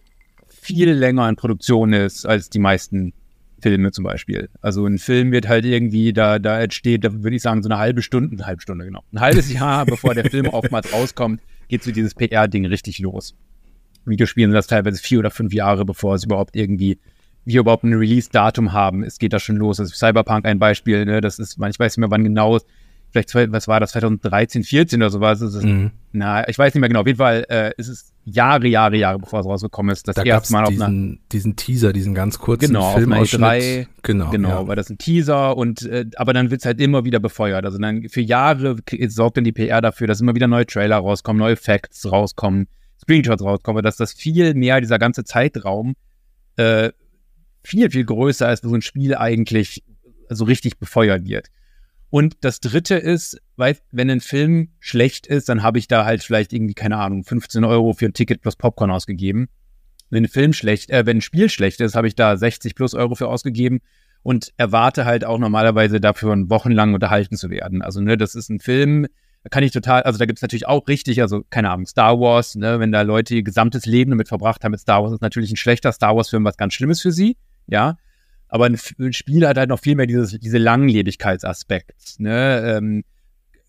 viel 0.49 0.91
länger 0.91 1.29
in 1.29 1.37
Produktion 1.37 1.93
ist 1.93 2.25
als 2.25 2.49
die 2.49 2.59
meisten 2.59 3.13
Filme 3.61 3.91
zum 3.91 4.05
Beispiel. 4.05 4.49
Also 4.61 4.87
ein 4.87 4.99
Film 4.99 5.33
wird 5.33 5.49
halt 5.49 5.65
irgendwie, 5.65 6.13
da, 6.13 6.39
da 6.39 6.61
entsteht, 6.61 7.05
da 7.05 7.13
würde 7.13 7.37
ich 7.37 7.43
sagen, 7.43 7.63
so 7.63 7.69
eine 7.69 7.79
halbe 7.79 8.03
Stunde, 8.03 8.37
eine 8.37 8.47
halbe 8.47 8.63
Stunde, 8.63 8.85
genau. 8.85 9.03
Ein 9.13 9.21
halbes 9.21 9.53
Jahr, 9.53 9.87
bevor 9.87 10.15
der 10.15 10.31
Film 10.31 10.47
oftmals 10.49 10.93
rauskommt, 10.93 11.41
geht 11.69 11.83
so 11.83 11.91
dieses 11.91 12.15
PR-Ding 12.15 12.67
richtig 12.67 12.99
los. 12.99 13.35
Videospielen 14.05 14.51
sind 14.51 14.57
das 14.57 14.67
teilweise 14.67 15.03
vier 15.03 15.19
oder 15.19 15.31
fünf 15.31 15.53
Jahre, 15.53 15.85
bevor 15.85 16.15
es 16.15 16.25
überhaupt 16.25 16.57
irgendwie 16.57 16.99
wir 17.49 17.61
überhaupt 17.61 17.85
ein 17.85 17.95
Release-Datum 17.95 18.73
haben. 18.73 19.03
Es 19.03 19.19
geht 19.19 19.33
da 19.33 19.39
schon 19.39 19.57
los. 19.57 19.81
Also 19.81 19.95
Cyberpunk 19.95 20.45
ein 20.45 20.59
Beispiel, 20.59 21.07
ne? 21.07 21.23
das 21.23 21.39
ist, 21.39 21.55
ich 21.55 21.79
weiß 21.79 21.97
nicht 21.97 21.99
mehr 21.99 22.11
wann 22.11 22.25
genau, 22.25 22.59
vielleicht, 23.11 23.35
was 23.53 23.69
war 23.69 23.81
das, 23.81 23.93
2013, 23.93 24.65
14 24.65 25.01
oder 25.01 25.11
sowas. 25.11 25.41
Ist 25.41 25.63
mhm. 25.63 25.93
Na, 26.13 26.49
ich 26.49 26.59
weiß 26.59 26.75
nicht 26.75 26.81
mehr 26.81 26.89
genau. 26.89 27.01
Auf 27.01 27.07
jeden 27.07 27.19
Fall 27.19 27.47
äh, 27.49 27.73
ist 27.77 27.89
es 27.89 28.13
Jahre, 28.25 28.67
Jahre, 28.67 28.97
Jahre, 28.97 29.19
bevor 29.19 29.41
es 29.41 29.47
rausgekommen 29.47 29.93
ist. 29.93 30.07
Das 30.07 30.17
da 30.17 30.23
erste 30.23 30.53
Mal 30.53 30.67
diesen, 30.67 30.83
auf 30.83 30.89
einer, 30.89 31.17
diesen 31.33 31.57
Teaser, 31.57 31.93
diesen 31.93 32.15
ganz 32.15 32.39
kurzen 32.39 32.67
genau, 32.67 32.95
Filmausschnitt. 32.95 33.43
Auf 33.43 33.51
einer 33.51 33.87
genau, 34.03 34.31
genau, 34.31 34.49
ja. 34.49 34.69
weil 34.69 34.77
das 34.77 34.91
ein 34.91 34.99
Teaser 34.99 35.57
und 35.57 35.83
äh, 35.83 36.07
aber 36.17 36.33
dann 36.33 36.51
wird 36.51 36.61
es 36.61 36.67
halt 36.67 36.81
immer 36.81 37.05
wieder 37.05 37.21
befeuert. 37.21 37.65
Also 37.65 37.79
dann 37.79 38.09
für 38.09 38.21
Jahre 38.21 38.77
sorgt 39.09 39.37
dann 39.37 39.45
die 39.45 39.53
PR 39.53 39.81
dafür, 39.81 40.07
dass 40.07 40.21
immer 40.21 40.35
wieder 40.35 40.49
neue 40.49 40.67
Trailer 40.67 40.97
rauskommen, 40.97 41.41
neue 41.41 41.57
Facts 41.57 42.11
rauskommen, 42.11 42.69
Screenshots 43.01 43.43
rauskommen, 43.43 43.83
dass 43.83 43.97
das 43.97 44.13
viel 44.13 44.55
mehr, 44.55 44.81
dieser 44.81 44.99
ganze 44.99 45.25
Zeitraum 45.25 45.95
äh, 46.57 46.91
viel, 47.63 47.91
viel 47.91 48.05
größer, 48.05 48.47
als 48.47 48.61
so 48.61 48.75
ein 48.75 48.83
Spiel 48.83 49.15
eigentlich 49.15 49.83
so 50.29 50.45
richtig 50.45 50.79
befeuert 50.79 51.27
wird. 51.27 51.49
Und 52.11 52.37
das 52.41 52.61
dritte 52.61 52.95
ist, 52.95 53.41
weil, 53.57 53.77
wenn 53.91 54.11
ein 54.11 54.21
Film 54.21 54.71
schlecht 54.81 55.27
ist, 55.27 55.49
dann 55.49 55.63
habe 55.63 55.79
ich 55.79 55.89
da 55.89 56.05
halt 56.05 56.23
vielleicht 56.23 56.53
irgendwie, 56.53 56.75
keine 56.75 56.97
Ahnung, 56.97 57.23
15 57.23 57.65
Euro 57.65 57.93
für 57.93 58.07
ein 58.07 58.15
Ticket 58.15 58.41
plus 58.41 58.57
Popcorn 58.57 58.91
ausgegeben. 58.91 59.49
Wenn 60.09 60.25
ein 60.25 60.29
Film 60.29 60.55
schlecht, 60.55 60.91
äh, 60.91 61.05
wenn 61.05 61.19
ein 61.19 61.23
Spiel 61.23 61.51
schlecht 61.51 61.81
ist, 61.81 61.95
habe 61.95 62.09
ich 62.09 62.15
da 62.15 62.37
60 62.37 62.75
plus 62.75 62.95
Euro 62.95 63.15
für 63.15 63.29
ausgegeben 63.29 63.81
und 64.23 64.53
erwarte 64.57 65.05
halt 65.05 65.25
auch 65.25 65.39
normalerweise 65.39 66.01
dafür 66.01 66.35
wochenlang 66.49 66.95
unterhalten 66.95 67.37
zu 67.37 67.51
werden. 67.51 67.83
Also, 67.83 68.01
ne, 68.01 68.17
das 68.17 68.35
ist 68.35 68.49
ein 68.49 68.61
Film, 68.61 69.07
da 69.43 69.51
kann 69.51 69.63
ich 69.63 69.71
total, 69.71 70.03
also 70.03 70.19
da 70.19 70.25
gibt 70.25 70.39
es 70.39 70.43
natürlich 70.43 70.67
auch 70.67 70.89
richtig, 70.89 71.21
also 71.21 71.45
keine 71.51 71.71
Ahnung, 71.71 71.87
Star 71.87 72.19
Wars, 72.19 72.55
ne, 72.55 72.81
wenn 72.81 72.91
da 72.91 73.03
Leute 73.03 73.35
ihr 73.35 73.43
gesamtes 73.43 73.85
Leben 73.85 74.11
damit 74.11 74.29
verbracht 74.29 74.65
haben 74.65 74.73
mit 74.73 74.81
Star 74.81 75.03
Wars, 75.03 75.13
ist 75.13 75.21
natürlich 75.21 75.53
ein 75.53 75.57
schlechter 75.57 75.93
Star 75.93 76.17
Wars-Film 76.17 76.45
was 76.45 76.57
ganz 76.57 76.73
Schlimmes 76.73 77.03
für 77.03 77.13
sie 77.13 77.37
ja. 77.69 77.97
Aber 78.49 78.67
ein, 78.67 78.79
ein 78.99 79.13
Spiel 79.13 79.47
hat 79.47 79.59
halt 79.59 79.69
noch 79.69 79.81
viel 79.81 79.95
mehr 79.95 80.07
dieses, 80.07 80.39
diese 80.39 80.59
Langlebigkeitsaspekt, 80.59 82.19
ne? 82.19 82.77
Ähm, 82.77 83.05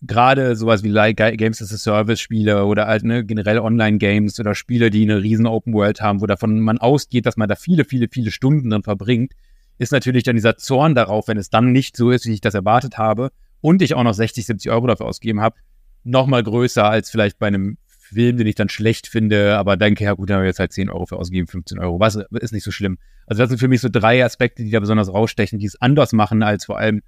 Gerade 0.02 0.56
sowas 0.56 0.82
wie 0.82 0.88
like 0.88 1.18
Games 1.18 1.60
as 1.60 1.74
a 1.74 1.76
Service 1.76 2.20
Spiele 2.20 2.64
oder 2.64 2.86
halt 2.86 3.04
ne, 3.04 3.22
generell 3.22 3.58
Online-Games 3.58 4.40
oder 4.40 4.54
Spiele, 4.54 4.88
die 4.88 5.02
eine 5.02 5.22
riesen 5.22 5.46
Open 5.46 5.74
World 5.74 6.00
haben, 6.00 6.22
wo 6.22 6.26
davon 6.26 6.60
man 6.60 6.78
ausgeht, 6.78 7.26
dass 7.26 7.36
man 7.36 7.50
da 7.50 7.54
viele, 7.54 7.84
viele, 7.84 8.08
viele 8.10 8.30
Stunden 8.30 8.70
drin 8.70 8.82
verbringt, 8.82 9.34
ist 9.76 9.92
natürlich 9.92 10.24
dann 10.24 10.36
dieser 10.36 10.56
Zorn 10.56 10.94
darauf, 10.94 11.28
wenn 11.28 11.36
es 11.36 11.50
dann 11.50 11.72
nicht 11.72 11.98
so 11.98 12.10
ist, 12.10 12.24
wie 12.24 12.32
ich 12.32 12.40
das 12.40 12.54
erwartet 12.54 12.96
habe 12.96 13.30
und 13.60 13.82
ich 13.82 13.92
auch 13.92 14.02
noch 14.02 14.14
60, 14.14 14.46
70 14.46 14.70
Euro 14.70 14.86
dafür 14.86 15.04
ausgegeben 15.04 15.42
habe, 15.42 15.56
nochmal 16.02 16.42
größer 16.42 16.88
als 16.88 17.10
vielleicht 17.10 17.38
bei 17.38 17.48
einem 17.48 17.76
Film, 17.86 18.38
den 18.38 18.46
ich 18.46 18.56
dann 18.56 18.68
schlecht 18.68 19.06
finde, 19.06 19.56
aber 19.56 19.76
denke, 19.76 20.04
ja 20.04 20.14
gut, 20.14 20.28
dann 20.28 20.36
haben 20.36 20.42
wir 20.42 20.48
jetzt 20.48 20.58
halt 20.58 20.72
10 20.72 20.90
Euro 20.90 21.06
für 21.06 21.16
ausgegeben, 21.16 21.46
15 21.46 21.78
Euro. 21.78 22.00
Was 22.00 22.16
ist 22.16 22.52
nicht 22.52 22.64
so 22.64 22.70
schlimm. 22.70 22.98
Also 23.30 23.44
das 23.44 23.50
sind 23.50 23.58
für 23.58 23.68
mich 23.68 23.80
so 23.80 23.88
drei 23.88 24.24
Aspekte, 24.24 24.64
die 24.64 24.72
da 24.72 24.80
besonders 24.80 25.08
rausstechen, 25.08 25.60
die 25.60 25.66
es 25.66 25.80
anders 25.80 26.12
machen 26.12 26.42
als 26.42 26.64
vor 26.64 26.78
allem 26.78 27.00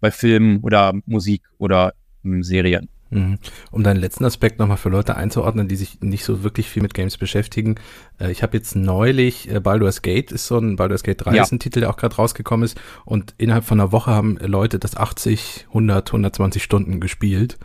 bei 0.00 0.10
Filmen 0.10 0.60
oder 0.60 0.92
Musik 1.06 1.44
oder 1.56 1.94
ähm, 2.26 2.42
Serien. 2.42 2.90
Mhm. 3.12 3.38
Um 3.70 3.82
deinen 3.82 3.98
letzten 3.98 4.24
Aspekt 4.24 4.58
nochmal 4.58 4.78
für 4.78 4.88
Leute 4.88 5.16
einzuordnen, 5.16 5.68
die 5.68 5.76
sich 5.76 6.00
nicht 6.00 6.24
so 6.24 6.42
wirklich 6.42 6.68
viel 6.68 6.82
mit 6.82 6.94
Games 6.94 7.18
beschäftigen. 7.18 7.76
Äh, 8.18 8.32
ich 8.32 8.42
habe 8.42 8.56
jetzt 8.56 8.74
neulich, 8.74 9.50
äh, 9.50 9.60
Baldur's 9.60 10.00
Gate 10.00 10.32
ist 10.32 10.46
so 10.46 10.58
ein, 10.58 10.76
Baldur's 10.76 11.02
Gate 11.02 11.24
3 11.24 11.34
ja. 11.34 11.42
ist 11.42 11.52
ein 11.52 11.58
Titel, 11.58 11.80
der 11.80 11.90
auch 11.90 11.96
gerade 11.96 12.16
rausgekommen 12.16 12.64
ist. 12.64 12.80
Und 13.04 13.34
innerhalb 13.36 13.64
von 13.64 13.78
einer 13.78 13.92
Woche 13.92 14.10
haben 14.10 14.38
Leute 14.38 14.78
das 14.78 14.96
80, 14.96 15.66
100, 15.68 16.08
120 16.08 16.62
Stunden 16.62 17.00
gespielt. 17.00 17.58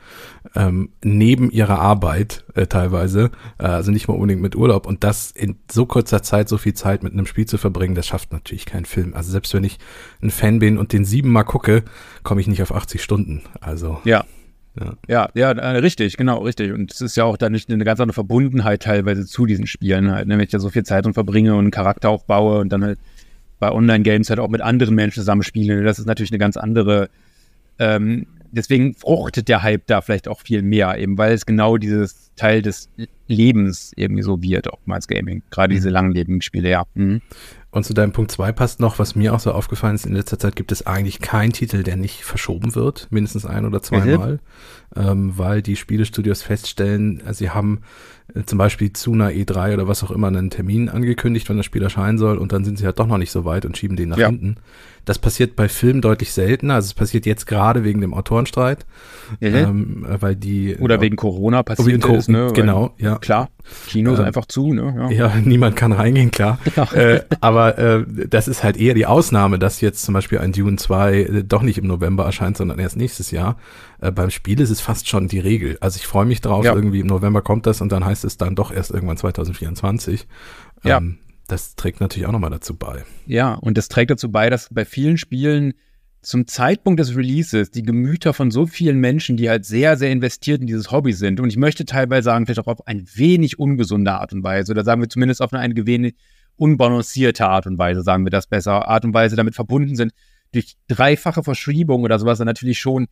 Ähm, 0.56 0.90
neben 1.02 1.50
ihrer 1.50 1.80
Arbeit 1.80 2.44
äh, 2.56 2.68
teilweise. 2.68 3.32
Äh, 3.58 3.68
also 3.68 3.92
nicht 3.92 4.10
mal 4.10 4.16
unbedingt 4.16 4.42
mit 4.42 4.56
Urlaub. 4.56 4.86
Und 4.86 5.06
das 5.06 5.32
in 5.32 5.58
so 5.72 5.86
kurzer 5.86 6.24
Zeit, 6.24 6.50
so 6.50 6.58
viel 6.58 6.74
Zeit 6.74 7.04
mit 7.04 7.14
einem 7.14 7.26
Spiel 7.26 7.46
zu 7.46 7.58
verbringen, 7.58 7.96
das 7.96 8.08
schafft 8.08 8.34
natürlich 8.34 8.66
kein 8.66 8.84
Film. 8.84 9.14
Also 9.14 9.32
selbst 9.32 9.54
wenn 9.54 9.64
ich 9.64 9.80
ein 10.22 10.32
Fan 10.32 10.60
bin 10.60 10.78
und 10.78 10.92
den 10.92 11.06
siebenmal 11.06 11.46
gucke, 11.46 11.84
komme 12.24 12.42
ich 12.42 12.48
nicht 12.48 12.62
auf 12.62 12.74
80 12.74 13.02
Stunden. 13.02 13.44
Also. 13.62 14.02
Ja. 14.04 14.26
Ja, 14.80 14.94
ja, 15.08 15.30
ja 15.34 15.52
äh, 15.52 15.78
richtig, 15.78 16.18
genau, 16.18 16.40
richtig. 16.40 16.72
Und 16.72 16.92
es 16.92 17.02
ist 17.02 17.18
ja 17.18 17.24
auch 17.24 17.38
dann 17.38 17.52
nicht 17.52 17.70
eine 17.70 17.84
ganz 17.84 18.00
andere 18.00 18.14
Verbundenheit 18.14 18.84
teilweise 18.84 19.26
zu 19.26 19.46
diesen 19.46 19.68
Spielen 19.68 20.12
halt, 20.12 20.28
ne? 20.28 20.36
wenn 20.36 20.44
ich 20.44 20.52
da 20.52 20.60
so 20.60 20.70
viel 20.70 20.84
Zeit 20.84 21.06
und 21.06 21.14
verbringe 21.14 21.54
und 21.54 21.60
einen 21.60 21.72
Charakter 21.72 22.10
aufbaue 22.10 22.60
und 22.60 22.70
dann 22.70 22.84
halt 22.84 23.00
bei 23.60 23.72
Online-Games 23.72 24.30
halt 24.30 24.40
auch 24.40 24.50
mit 24.50 24.62
anderen 24.62 24.96
Menschen 24.96 25.22
zusammenspiele. 25.22 25.84
Das 25.84 26.00
ist 26.00 26.06
natürlich 26.06 26.32
eine 26.32 26.40
ganz 26.40 26.58
andere 26.58 27.10
ähm, 27.80 28.28
deswegen 28.52 28.94
fruchtet 28.94 29.48
der 29.48 29.64
Hype 29.64 29.86
da 29.88 30.02
vielleicht 30.02 30.28
auch 30.28 30.42
viel 30.42 30.62
mehr, 30.62 30.98
eben 30.98 31.18
weil 31.18 31.34
es 31.34 31.46
genau 31.46 31.78
dieses 31.78 32.32
Teil 32.36 32.62
des 32.62 32.90
Lebens 33.28 33.92
irgendwie 33.96 34.24
so 34.24 34.42
wird, 34.42 34.68
oftmals 34.68 35.08
Gaming. 35.08 35.44
Gerade 35.50 35.74
diese 35.74 35.90
mhm. 35.90 35.94
langlebigen 35.94 36.42
Spiele, 36.42 36.70
ja. 36.70 36.84
Mhm. 36.94 37.22
Und 37.78 37.84
zu 37.84 37.94
deinem 37.94 38.12
Punkt 38.12 38.32
2 38.32 38.54
passt 38.54 38.80
noch, 38.80 38.98
was 38.98 39.14
mir 39.14 39.36
auch 39.36 39.40
so 39.40 39.52
aufgefallen 39.52 39.94
ist, 39.94 40.08
in 40.08 40.16
letzter 40.16 40.40
Zeit 40.40 40.56
gibt 40.56 40.72
es 40.72 40.88
eigentlich 40.88 41.20
keinen 41.20 41.54
Titel, 41.54 41.84
der 41.84 41.96
nicht 41.96 42.24
verschoben 42.24 42.74
wird, 42.74 43.06
mindestens 43.12 43.46
ein 43.46 43.66
oder 43.68 43.84
zweimal, 43.84 44.40
mhm. 44.96 45.02
ähm, 45.02 45.38
weil 45.38 45.62
die 45.62 45.76
Spielestudios 45.76 46.42
feststellen, 46.42 47.22
äh, 47.24 47.36
sie 47.36 47.52
haben 47.52 47.82
zum 48.46 48.58
Beispiel 48.58 48.92
zu 48.94 49.14
einer 49.14 49.30
E3 49.30 49.74
oder 49.74 49.88
was 49.88 50.04
auch 50.04 50.12
immer 50.12 50.28
einen 50.28 50.50
Termin 50.50 50.90
angekündigt, 50.90 51.50
wann 51.50 51.58
das 51.58 51.66
Spiel 51.66 51.82
erscheinen 51.82 52.18
soll 52.18 52.38
und 52.38 52.52
dann 52.52 52.66
sind 52.66 52.78
sie 52.78 52.86
halt 52.86 53.00
doch 53.00 53.08
noch 53.08 53.18
nicht 53.18 53.32
so 53.32 53.46
weit 53.46 53.66
und 53.66 53.78
schieben 53.78 53.96
den 53.96 54.10
nach 54.10 54.18
ja. 54.18 54.28
hinten. 54.28 54.58
Das 55.06 55.20
passiert 55.20 55.56
bei 55.56 55.70
Filmen 55.70 56.02
deutlich 56.02 56.34
seltener. 56.34 56.76
Also 56.76 56.88
es 56.88 56.94
passiert 56.94 57.26
jetzt 57.26 57.48
gerade 57.48 57.86
wegen 57.86 58.02
dem 58.02 58.14
Autorenstreit, 58.14 58.86
mhm. 59.40 59.56
ähm, 59.56 60.06
weil 60.20 60.36
die 60.36 60.76
oder 60.76 60.96
äh, 60.96 61.02
wegen 61.02 61.16
Corona 61.16 61.64
passiert 61.64 62.02
Co 62.02 62.16
ist, 62.16 62.28
ne? 62.28 62.52
Genau, 62.54 62.94
weil, 62.98 63.06
ja. 63.06 63.18
Klar, 63.18 63.48
Kinos 63.88 64.20
äh, 64.20 64.24
einfach 64.24 64.46
zu, 64.46 64.74
ne? 64.74 65.10
Ja. 65.10 65.30
ja. 65.30 65.34
niemand 65.44 65.78
kann 65.78 65.94
reingehen, 65.94 66.32
klar. 66.32 66.60
Genau. 66.76 66.92
Äh, 66.92 67.24
aber 67.40 67.78
äh, 67.78 68.06
das 68.30 68.48
ist 68.48 68.64
halt 68.64 68.78
eher 68.78 68.94
die 68.94 69.06
Ausnahme, 69.06 69.58
dass 69.58 69.82
jetzt 69.82 70.04
zum 70.04 70.14
Beispiel 70.14 70.40
ein 70.40 70.52
Dune 70.52 70.76
2 70.76 71.14
äh, 71.14 71.44
doch 71.44 71.62
nicht 71.62 71.78
im 71.78 71.88
November 71.88 72.26
erscheint, 72.26 72.58
sondern 72.58 72.78
erst 72.78 72.98
nächstes 72.98 73.32
Jahr. 73.32 73.56
Äh, 74.00 74.12
beim 74.12 74.30
Spiel 74.30 74.60
ist 74.60 74.70
es 74.70 74.82
fast 74.82 75.08
schon 75.08 75.28
die 75.28 75.40
Regel. 75.40 75.78
Also 75.80 75.98
ich 75.98 76.06
freue 76.06 76.26
mich 76.26 76.42
drauf, 76.42 76.66
irgendwie 76.66 77.00
im 77.00 77.08
November 77.08 77.42
kommt 77.42 77.66
das 77.66 77.82
und 77.82 77.92
dann 77.92 78.06
heißt 78.06 78.17
es 78.24 78.38
dann 78.38 78.56
doch 78.56 78.72
erst 78.72 78.92
irgendwann 78.92 79.18
2024. 79.18 80.28
Ja. 80.84 80.98
Ähm, 80.98 81.20
das 81.48 81.76
trägt 81.76 82.02
natürlich 82.02 82.28
auch 82.28 82.32
nochmal 82.32 82.50
dazu 82.50 82.76
bei. 82.76 83.04
Ja, 83.26 83.54
und 83.54 83.78
das 83.78 83.88
trägt 83.88 84.12
dazu 84.12 84.32
bei, 84.32 84.50
dass 84.50 84.70
bei 84.70 84.86
vielen 84.86 85.18
Spielen 85.18 85.74
zum 86.22 86.46
Zeitpunkt 86.46 87.00
des 87.00 87.16
Releases 87.16 87.72
die 87.72 87.84
Gemüter 87.84 88.34
von 88.34 88.52
so 88.52 88.66
vielen 88.66 89.00
Menschen, 89.00 89.38
die 89.38 89.50
halt 89.50 89.66
sehr, 89.66 89.96
sehr 89.96 90.12
investiert 90.12 90.60
in 90.60 90.68
dieses 90.68 90.92
Hobby 90.92 91.14
sind, 91.14 91.40
und 91.40 91.50
ich 91.50 91.58
möchte 91.58 91.86
teilweise 91.86 92.26
sagen, 92.26 92.46
vielleicht 92.46 92.60
auch 92.60 92.68
auf 92.68 92.86
ein 92.86 93.08
wenig 93.14 93.60
ungesunde 93.60 94.12
Art 94.12 94.34
und 94.34 94.44
Weise, 94.44 94.74
oder 94.74 94.84
sagen 94.84 95.02
wir 95.02 95.10
zumindest 95.10 95.42
auf 95.42 95.54
eine, 95.54 95.62
eine 95.62 95.86
wenig 95.86 96.16
unbalancierte 96.58 97.48
Art 97.48 97.68
und 97.68 97.78
Weise, 97.78 98.02
sagen 98.02 98.26
wir 98.26 98.32
das 98.32 98.48
besser, 98.48 98.88
Art 98.88 99.06
und 99.06 99.14
Weise 99.14 99.36
damit 99.36 99.56
verbunden 99.56 99.96
sind, 99.96 100.12
durch 100.52 100.76
dreifache 100.88 101.44
Verschriebung 101.44 102.04
oder 102.04 102.20
sowas 102.20 102.40
dann 102.40 102.48
natürlich 102.48 102.80
schon 102.80 103.08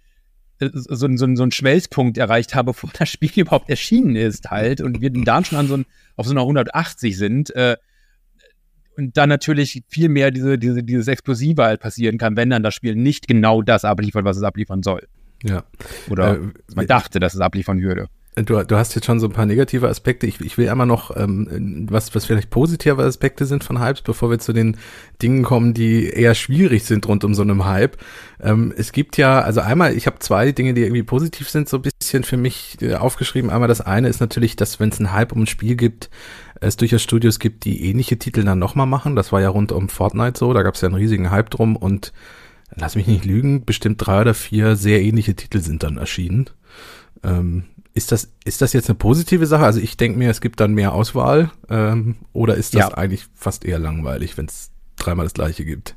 so, 0.59 1.07
so, 1.07 1.35
so 1.35 1.43
einen 1.43 1.51
Schmelzpunkt 1.51 2.17
erreicht 2.17 2.55
habe, 2.55 2.71
bevor 2.71 2.89
das 2.97 3.09
Spiel 3.09 3.31
überhaupt 3.35 3.69
erschienen 3.69 4.15
ist 4.15 4.51
halt 4.51 4.81
und 4.81 5.01
wir 5.01 5.11
dann 5.11 5.45
schon 5.45 5.57
an 5.57 5.67
so 5.67 5.77
ein, 5.77 5.85
auf 6.15 6.25
so 6.25 6.31
einer 6.31 6.41
180 6.41 7.17
sind, 7.17 7.55
äh, 7.55 7.77
und 8.97 9.17
dann 9.17 9.29
natürlich 9.29 9.83
viel 9.89 10.09
mehr 10.09 10.31
diese, 10.31 10.57
diese, 10.57 10.83
dieses 10.83 11.07
Explosive 11.07 11.63
halt 11.63 11.81
passieren 11.81 12.17
kann, 12.17 12.37
wenn 12.37 12.49
dann 12.49 12.63
das 12.63 12.73
Spiel 12.73 12.95
nicht 12.95 13.27
genau 13.27 13.61
das 13.61 13.83
abliefert, 13.83 14.23
was 14.23 14.37
es 14.37 14.43
abliefern 14.43 14.83
soll. 14.83 15.07
Ja. 15.43 15.65
Oder 16.09 16.35
äh, 16.35 16.39
man 16.75 16.87
dachte, 16.87 17.19
dass 17.19 17.33
es 17.33 17.41
abliefern 17.41 17.81
würde. 17.81 18.07
Du, 18.35 18.61
du 18.63 18.75
hast 18.75 18.93
jetzt 18.95 19.05
schon 19.05 19.21
so 19.21 19.27
ein 19.27 19.31
paar 19.31 19.45
negative 19.45 19.87
Aspekte. 19.87 20.27
Ich, 20.27 20.41
ich 20.41 20.57
will 20.57 20.67
einmal 20.67 20.87
noch, 20.87 21.15
ähm, 21.15 21.87
was, 21.89 22.13
was 22.13 22.25
vielleicht 22.25 22.49
positive 22.49 23.01
Aspekte 23.01 23.45
sind 23.45 23.63
von 23.63 23.79
Hypes, 23.79 24.01
bevor 24.01 24.29
wir 24.29 24.39
zu 24.39 24.51
den 24.51 24.75
Dingen 25.21 25.43
kommen, 25.43 25.73
die 25.73 26.09
eher 26.09 26.35
schwierig 26.35 26.83
sind 26.83 27.07
rund 27.07 27.23
um 27.23 27.33
so 27.33 27.43
einem 27.43 27.63
Hype. 27.63 27.97
Ähm, 28.41 28.73
es 28.75 28.91
gibt 28.91 29.15
ja, 29.15 29.39
also 29.39 29.61
einmal, 29.61 29.95
ich 29.95 30.05
habe 30.05 30.19
zwei 30.19 30.51
Dinge, 30.51 30.73
die 30.73 30.81
irgendwie 30.81 31.03
positiv 31.03 31.49
sind, 31.49 31.69
so 31.69 31.77
ein 31.77 31.83
bisschen 31.83 32.25
für 32.25 32.35
mich 32.35 32.77
äh, 32.81 32.95
aufgeschrieben. 32.95 33.49
Einmal 33.49 33.69
das 33.69 33.79
eine 33.79 34.09
ist 34.09 34.19
natürlich, 34.19 34.57
dass 34.57 34.81
wenn 34.81 34.89
es 34.89 34.99
einen 34.99 35.13
Hype 35.13 35.31
um 35.31 35.43
ein 35.43 35.47
Spiel 35.47 35.77
gibt, 35.77 36.09
es 36.59 36.75
durchaus 36.75 37.03
Studios 37.03 37.39
gibt, 37.39 37.63
die 37.63 37.85
ähnliche 37.89 38.19
Titel 38.19 38.43
dann 38.43 38.59
nochmal 38.59 38.87
machen. 38.87 39.15
Das 39.15 39.31
war 39.31 39.39
ja 39.39 39.47
rund 39.47 39.71
um 39.71 39.87
Fortnite 39.87 40.37
so, 40.37 40.51
da 40.51 40.61
gab 40.61 40.75
es 40.75 40.81
ja 40.81 40.89
einen 40.89 40.95
riesigen 40.95 41.31
Hype 41.31 41.51
drum 41.51 41.77
und 41.77 42.11
lass 42.75 42.97
mich 42.97 43.07
nicht 43.07 43.23
lügen, 43.23 43.63
bestimmt 43.63 44.05
drei 44.05 44.21
oder 44.21 44.33
vier 44.33 44.75
sehr 44.75 45.01
ähnliche 45.01 45.35
Titel 45.35 45.59
sind 45.59 45.83
dann 45.83 45.95
erschienen. 45.95 46.49
Ähm, 47.23 47.63
ist 47.95 48.11
das, 48.11 48.29
ist 48.43 48.61
das 48.61 48.73
jetzt 48.73 48.89
eine 48.89 48.95
positive 48.95 49.47
Sache? 49.47 49.63
Also 49.63 49.79
ich 49.79 49.95
denke 49.95 50.19
mir, 50.19 50.29
es 50.29 50.41
gibt 50.41 50.59
dann 50.59 50.73
mehr 50.73 50.93
Auswahl 50.93 51.49
ähm, 51.69 52.17
oder 52.33 52.55
ist 52.55 52.75
das 52.75 52.81
ja. 52.81 52.87
eigentlich 52.89 53.25
fast 53.33 53.63
eher 53.63 53.79
langweilig, 53.79 54.37
wenn 54.37 54.45
es 54.45 54.69
dreimal 54.97 55.25
das 55.25 55.33
gleiche 55.33 55.63
gibt? 55.63 55.95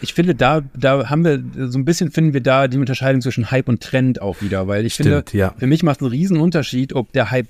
Ich 0.00 0.12
finde, 0.12 0.34
da, 0.34 0.62
da 0.74 1.08
haben 1.08 1.24
wir, 1.24 1.70
so 1.70 1.78
ein 1.78 1.84
bisschen 1.84 2.10
finden 2.10 2.34
wir 2.34 2.42
da 2.42 2.66
die 2.66 2.78
Unterscheidung 2.78 3.20
zwischen 3.20 3.52
Hype 3.52 3.68
und 3.68 3.80
Trend 3.80 4.20
auch 4.20 4.42
wieder, 4.42 4.66
weil 4.66 4.84
ich 4.84 4.94
Stimmt, 4.94 5.30
finde, 5.30 5.38
ja. 5.38 5.54
für 5.56 5.68
mich 5.68 5.84
macht 5.84 5.98
es 5.98 6.02
einen 6.02 6.10
riesen 6.10 6.38
Unterschied, 6.38 6.92
ob 6.94 7.12
der 7.12 7.30
Hype 7.30 7.46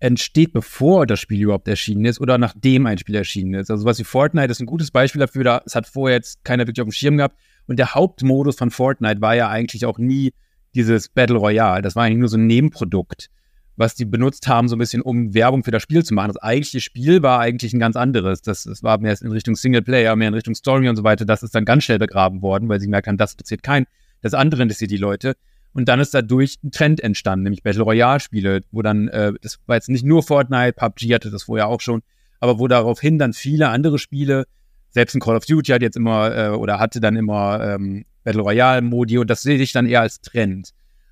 entsteht, 0.00 0.54
bevor 0.54 1.06
das 1.06 1.20
Spiel 1.20 1.42
überhaupt 1.42 1.68
erschienen 1.68 2.06
ist 2.06 2.20
oder 2.20 2.38
nachdem 2.38 2.86
ein 2.86 2.96
Spiel 2.96 3.16
erschienen 3.16 3.52
ist. 3.54 3.70
Also 3.70 3.84
was 3.84 3.98
wie 3.98 4.04
Fortnite 4.04 4.50
ist 4.50 4.60
ein 4.60 4.66
gutes 4.66 4.90
Beispiel 4.90 5.20
dafür, 5.20 5.44
da, 5.44 5.62
es 5.66 5.74
hat 5.74 5.86
vorher 5.86 6.16
jetzt 6.16 6.42
keiner 6.42 6.66
wirklich 6.66 6.80
auf 6.80 6.88
dem 6.88 6.92
Schirm 6.92 7.18
gehabt 7.18 7.36
und 7.66 7.78
der 7.78 7.94
Hauptmodus 7.94 8.56
von 8.56 8.70
Fortnite 8.70 9.20
war 9.20 9.34
ja 9.34 9.50
eigentlich 9.50 9.84
auch 9.84 9.98
nie 9.98 10.32
dieses 10.76 11.08
Battle 11.08 11.36
Royale. 11.36 11.82
Das 11.82 11.96
war 11.96 12.04
eigentlich 12.04 12.18
nur 12.18 12.28
so 12.28 12.36
ein 12.36 12.46
Nebenprodukt, 12.46 13.28
was 13.76 13.94
die 13.94 14.04
benutzt 14.04 14.46
haben, 14.48 14.68
so 14.68 14.76
ein 14.76 14.78
bisschen, 14.78 15.02
um 15.02 15.34
Werbung 15.34 15.64
für 15.64 15.70
das 15.70 15.82
Spiel 15.82 16.04
zu 16.04 16.14
machen. 16.14 16.28
Das 16.28 16.42
eigentliche 16.42 16.80
Spiel 16.80 17.22
war 17.22 17.40
eigentlich 17.40 17.72
ein 17.72 17.80
ganz 17.80 17.96
anderes. 17.96 18.42
Das, 18.42 18.64
das 18.64 18.82
war 18.82 18.98
mehr 18.98 19.16
in 19.20 19.32
Richtung 19.32 19.56
Singleplayer, 19.56 20.14
mehr 20.16 20.28
in 20.28 20.34
Richtung 20.34 20.54
Story 20.54 20.88
und 20.88 20.96
so 20.96 21.04
weiter. 21.04 21.24
Das 21.24 21.42
ist 21.42 21.54
dann 21.54 21.64
ganz 21.64 21.84
schnell 21.84 21.98
begraben 21.98 22.42
worden, 22.42 22.68
weil 22.68 22.80
sie 22.80 22.86
gemerkt 22.86 23.08
haben, 23.08 23.16
das 23.16 23.32
interessiert 23.32 23.62
keinen. 23.62 23.86
Das 24.22 24.34
andere 24.34 24.62
interessiert 24.62 24.90
die 24.90 24.96
Leute. 24.96 25.34
Und 25.72 25.90
dann 25.90 26.00
ist 26.00 26.14
dadurch 26.14 26.56
ein 26.64 26.70
Trend 26.70 27.00
entstanden, 27.00 27.44
nämlich 27.44 27.62
Battle 27.62 27.82
Royale-Spiele, 27.82 28.62
wo 28.70 28.80
dann, 28.80 29.08
äh, 29.08 29.34
das 29.42 29.58
war 29.66 29.76
jetzt 29.76 29.90
nicht 29.90 30.06
nur 30.06 30.22
Fortnite, 30.22 30.72
PUBG 30.72 31.14
hatte 31.14 31.30
das 31.30 31.42
vorher 31.42 31.68
auch 31.68 31.82
schon, 31.82 32.02
aber 32.40 32.58
wo 32.58 32.66
daraufhin 32.66 33.18
dann 33.18 33.34
viele 33.34 33.68
andere 33.68 33.98
Spiele, 33.98 34.46
selbst 34.88 35.14
ein 35.14 35.20
Call 35.20 35.36
of 35.36 35.44
Duty 35.44 35.72
hat 35.72 35.82
jetzt 35.82 35.98
immer 35.98 36.34
äh, 36.34 36.48
oder 36.48 36.78
hatte 36.78 37.00
dann 37.00 37.16
immer 37.16 37.60
ähm, 37.62 38.06
Battle 38.26 38.42
Royale-Modi 38.42 39.18
und 39.18 39.30
das 39.30 39.42
sehe 39.42 39.56
ich 39.56 39.72
dann 39.72 39.86
eher 39.86 40.00
als 40.00 40.20
Trend. 40.20 40.70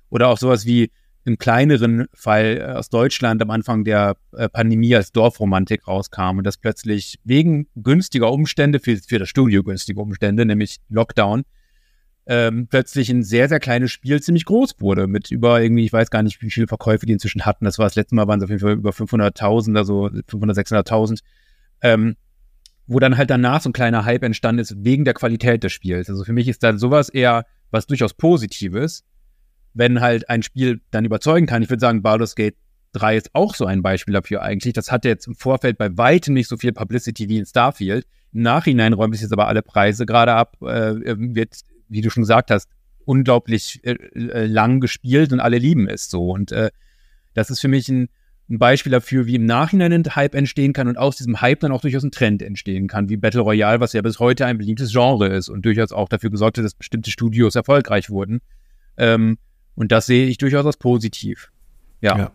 Oder 0.09 0.27
auch 0.27 0.37
sowas 0.37 0.65
wie 0.65 0.91
im 1.23 1.37
kleineren 1.37 2.07
Fall 2.13 2.57
äh, 2.57 2.73
aus 2.73 2.89
Deutschland 2.89 3.41
am 3.41 3.49
Anfang 3.49 3.85
der 3.85 4.17
äh, 4.33 4.49
Pandemie 4.49 4.95
als 4.95 5.11
Dorfromantik 5.11 5.87
rauskam 5.87 6.37
und 6.37 6.43
das 6.43 6.57
plötzlich 6.57 7.17
wegen 7.23 7.67
günstiger 7.75 8.31
Umstände, 8.31 8.79
für, 8.79 8.97
für 8.97 9.17
das 9.17 9.29
Studio 9.29 9.63
günstige 9.63 9.99
Umstände, 9.99 10.45
nämlich 10.45 10.77
Lockdown, 10.89 11.43
ähm, 12.27 12.67
plötzlich 12.67 13.09
ein 13.09 13.23
sehr, 13.23 13.47
sehr 13.47 13.59
kleines 13.59 13.91
Spiel 13.91 14.21
ziemlich 14.21 14.45
groß 14.45 14.75
wurde. 14.79 15.07
Mit 15.07 15.31
über 15.31 15.61
irgendwie, 15.61 15.85
ich 15.85 15.93
weiß 15.93 16.09
gar 16.09 16.21
nicht, 16.21 16.41
wie 16.41 16.51
viele 16.51 16.67
Verkäufe 16.67 17.05
die 17.05 17.13
inzwischen 17.13 17.45
hatten. 17.45 17.65
Das 17.65 17.79
war 17.79 17.85
das 17.85 17.95
letzte 17.95 18.15
Mal, 18.15 18.27
waren 18.27 18.39
es 18.39 18.43
auf 18.43 18.49
jeden 18.49 18.61
Fall 18.61 18.73
über 18.73 18.91
500.000, 18.91 19.77
also 19.77 20.09
500, 20.27 20.57
600.000. 20.57 21.19
Ähm, 21.81 22.17
wo 22.87 22.99
dann 22.99 23.17
halt 23.17 23.29
danach 23.29 23.61
so 23.61 23.69
ein 23.69 23.73
kleiner 23.73 24.05
Hype 24.05 24.23
entstanden 24.23 24.59
ist 24.59 24.75
wegen 24.83 25.05
der 25.05 25.13
Qualität 25.13 25.63
des 25.63 25.73
Spiels. 25.73 26.09
Also 26.09 26.23
für 26.23 26.33
mich 26.33 26.47
ist 26.47 26.63
dann 26.63 26.77
sowas 26.77 27.09
eher 27.09 27.45
was 27.71 27.87
durchaus 27.87 28.13
Positives, 28.13 29.03
wenn 29.73 30.01
halt 30.01 30.29
ein 30.29 30.43
Spiel 30.43 30.81
dann 30.91 31.05
überzeugen 31.05 31.47
kann. 31.47 31.63
Ich 31.63 31.69
würde 31.69 31.81
sagen, 31.81 32.01
Baldur's 32.01 32.35
Gate 32.35 32.55
3 32.93 33.17
ist 33.17 33.29
auch 33.33 33.55
so 33.55 33.65
ein 33.65 33.81
Beispiel 33.81 34.13
dafür 34.13 34.41
eigentlich. 34.41 34.73
Das 34.73 34.91
hatte 34.91 35.09
jetzt 35.09 35.27
im 35.27 35.35
Vorfeld 35.35 35.77
bei 35.77 35.97
weitem 35.97 36.33
nicht 36.33 36.47
so 36.47 36.57
viel 36.57 36.71
Publicity 36.71 37.27
wie 37.27 37.37
in 37.37 37.45
Starfield. 37.45 38.05
Im 38.33 38.41
Nachhinein 38.41 38.93
räumt 38.93 39.15
es 39.15 39.21
jetzt 39.21 39.33
aber 39.33 39.47
alle 39.47 39.61
Preise 39.61 40.05
gerade 40.05 40.33
ab, 40.33 40.57
äh, 40.61 40.93
wird 40.95 41.59
wie 41.89 42.01
du 42.01 42.09
schon 42.09 42.23
gesagt 42.23 42.51
hast, 42.51 42.69
unglaublich 43.05 43.81
äh, 43.83 43.93
äh, 43.93 44.45
lang 44.45 44.79
gespielt 44.79 45.31
und 45.33 45.39
alle 45.39 45.57
lieben 45.57 45.87
es 45.87 46.09
so. 46.09 46.29
Und 46.29 46.51
äh, 46.51 46.71
das 47.33 47.49
ist 47.49 47.59
für 47.59 47.67
mich 47.67 47.89
ein, 47.89 48.09
ein, 48.49 48.59
Beispiel 48.59 48.91
dafür, 48.91 49.25
wie 49.25 49.35
im 49.35 49.45
Nachhinein 49.45 49.93
ein 49.93 50.15
Hype 50.15 50.35
entstehen 50.35 50.73
kann 50.73 50.87
und 50.87 50.97
aus 50.97 51.17
diesem 51.17 51.41
Hype 51.41 51.59
dann 51.59 51.71
auch 51.71 51.81
durchaus 51.81 52.03
ein 52.03 52.11
Trend 52.11 52.41
entstehen 52.41 52.87
kann, 52.87 53.09
wie 53.09 53.17
Battle 53.17 53.41
Royale, 53.41 53.79
was 53.79 53.93
ja 53.93 54.01
bis 54.01 54.19
heute 54.19 54.45
ein 54.45 54.57
beliebtes 54.57 54.91
Genre 54.91 55.27
ist 55.27 55.49
und 55.49 55.65
durchaus 55.65 55.91
auch 55.91 56.09
dafür 56.09 56.29
gesorgt 56.29 56.57
hat, 56.57 56.65
dass 56.65 56.73
bestimmte 56.73 57.11
Studios 57.11 57.55
erfolgreich 57.55 58.09
wurden. 58.09 58.41
Ähm, 58.97 59.37
und 59.75 59.91
das 59.91 60.05
sehe 60.05 60.27
ich 60.27 60.37
durchaus 60.37 60.65
als 60.65 60.77
positiv. 60.77 61.51
Ja. 62.01 62.17
ja. 62.17 62.31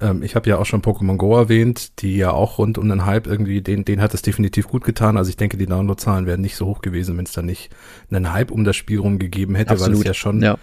Ähm, 0.00 0.22
ich 0.22 0.34
habe 0.34 0.48
ja 0.48 0.58
auch 0.58 0.66
schon 0.66 0.82
Pokémon 0.82 1.16
Go 1.16 1.36
erwähnt, 1.36 2.02
die 2.02 2.16
ja 2.16 2.30
auch 2.30 2.58
rund 2.58 2.78
um 2.78 2.88
den 2.88 3.06
Hype 3.06 3.26
irgendwie, 3.26 3.62
den, 3.62 3.84
den 3.84 4.00
hat 4.00 4.14
es 4.14 4.22
definitiv 4.22 4.68
gut 4.68 4.84
getan. 4.84 5.16
Also 5.16 5.30
ich 5.30 5.36
denke, 5.36 5.56
die 5.56 5.66
Downloadzahlen 5.66 6.26
wären 6.26 6.40
nicht 6.40 6.56
so 6.56 6.66
hoch 6.66 6.80
gewesen, 6.80 7.16
wenn 7.16 7.24
es 7.24 7.32
da 7.32 7.42
nicht 7.42 7.70
einen 8.10 8.32
Hype 8.32 8.50
um 8.50 8.64
das 8.64 8.76
Spiel 8.76 8.98
rum 8.98 9.18
gegeben 9.18 9.54
hätte, 9.54 9.70
Absolut. 9.70 9.94
weil 9.94 10.00
es 10.00 10.06
ja 10.06 10.14
schon 10.14 10.42
ja. 10.42 10.58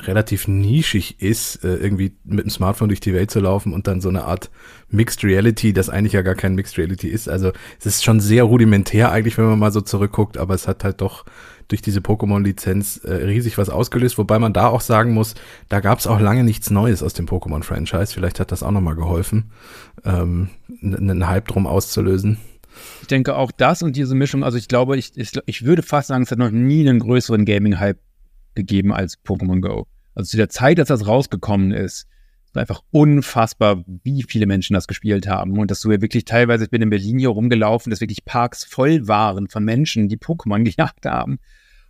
Relativ 0.00 0.48
nischig 0.48 1.20
ist, 1.20 1.64
äh, 1.64 1.76
irgendwie 1.76 2.16
mit 2.24 2.44
dem 2.44 2.50
Smartphone 2.50 2.88
durch 2.88 3.00
die 3.00 3.14
Welt 3.14 3.30
zu 3.30 3.40
laufen 3.40 3.72
und 3.72 3.86
dann 3.86 4.00
so 4.00 4.08
eine 4.08 4.24
Art 4.24 4.50
Mixed 4.90 5.24
Reality, 5.24 5.72
das 5.72 5.90
eigentlich 5.90 6.12
ja 6.12 6.22
gar 6.22 6.34
kein 6.34 6.54
Mixed 6.54 6.78
Reality 6.78 7.08
ist. 7.08 7.28
Also 7.28 7.52
es 7.78 7.86
ist 7.86 8.04
schon 8.04 8.20
sehr 8.20 8.44
rudimentär 8.44 9.10
eigentlich, 9.12 9.36
wenn 9.38 9.46
man 9.46 9.58
mal 9.58 9.72
so 9.72 9.80
zurückguckt, 9.80 10.38
aber 10.38 10.54
es 10.54 10.68
hat 10.68 10.84
halt 10.84 11.00
doch 11.00 11.24
durch 11.68 11.82
diese 11.82 12.00
Pokémon-Lizenz 12.00 12.98
äh, 13.04 13.12
riesig 13.12 13.58
was 13.58 13.68
ausgelöst, 13.68 14.16
wobei 14.16 14.38
man 14.38 14.52
da 14.52 14.68
auch 14.68 14.80
sagen 14.80 15.12
muss, 15.12 15.34
da 15.68 15.80
gab 15.80 15.98
es 15.98 16.06
auch 16.06 16.18
lange 16.18 16.42
nichts 16.42 16.70
Neues 16.70 17.02
aus 17.02 17.12
dem 17.12 17.26
Pokémon-Franchise. 17.26 18.14
Vielleicht 18.14 18.40
hat 18.40 18.52
das 18.52 18.62
auch 18.62 18.70
nochmal 18.70 18.94
geholfen, 18.94 19.50
ähm, 20.04 20.48
einen 20.82 21.28
Hype 21.28 21.48
drum 21.48 21.66
auszulösen. 21.66 22.38
Ich 23.02 23.08
denke 23.08 23.36
auch 23.36 23.50
das 23.50 23.82
und 23.82 23.96
diese 23.96 24.14
Mischung, 24.14 24.44
also 24.44 24.56
ich 24.56 24.68
glaube, 24.68 24.96
ich, 24.96 25.12
ich, 25.16 25.32
ich 25.46 25.64
würde 25.64 25.82
fast 25.82 26.08
sagen, 26.08 26.22
es 26.22 26.30
hat 26.30 26.38
noch 26.38 26.50
nie 26.50 26.88
einen 26.88 27.00
größeren 27.00 27.44
Gaming-Hype 27.44 27.98
gegeben 28.58 28.92
als 28.92 29.18
Pokémon 29.24 29.60
Go. 29.60 29.86
Also 30.14 30.30
zu 30.30 30.36
der 30.36 30.48
Zeit, 30.48 30.78
als 30.78 30.88
das 30.88 31.06
rausgekommen 31.06 31.72
ist, 31.72 32.06
war 32.58 32.62
einfach 32.62 32.82
unfassbar, 32.90 33.84
wie 34.02 34.24
viele 34.24 34.46
Menschen 34.46 34.74
das 34.74 34.88
gespielt 34.88 35.28
haben. 35.28 35.58
Und 35.58 35.70
dass 35.70 35.80
du 35.80 35.90
ja 35.90 36.00
wirklich 36.00 36.24
teilweise, 36.24 36.64
ich 36.64 36.70
bin 36.70 36.82
in 36.82 36.90
Berlin 36.90 37.18
hier 37.18 37.28
rumgelaufen, 37.30 37.90
dass 37.90 38.00
wirklich 38.00 38.24
Parks 38.24 38.64
voll 38.64 39.06
waren 39.06 39.48
von 39.48 39.64
Menschen, 39.64 40.08
die 40.08 40.18
Pokémon 40.18 40.64
gejagt 40.64 41.06
haben. 41.06 41.38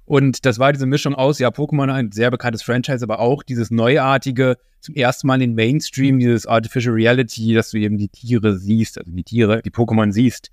Und 0.05 0.47
das 0.47 0.59
war 0.59 0.73
diese 0.73 0.87
Mischung 0.87 1.15
aus, 1.15 1.39
ja, 1.39 1.49
Pokémon 1.49 1.93
ein 1.93 2.13
sehr 2.13 2.31
bekanntes 2.31 2.63
Franchise, 2.63 3.05
aber 3.05 3.21
auch 3.21 3.43
dieses 3.43 3.71
neuartige, 3.71 4.57
zum 4.81 4.95
ersten 4.95 5.27
Mal 5.27 5.43
in 5.43 5.55
Mainstream, 5.55 6.19
dieses 6.19 6.47
Artificial 6.47 6.95
Reality, 6.95 7.53
dass 7.53 7.71
du 7.71 7.79
eben 7.79 7.99
die 7.99 8.09
Tiere 8.09 8.57
siehst, 8.57 8.99
also 8.99 9.11
die 9.11 9.25
Tiere, 9.25 9.61
die 9.61 9.71
Pokémon 9.71 10.13
siehst. 10.13 10.51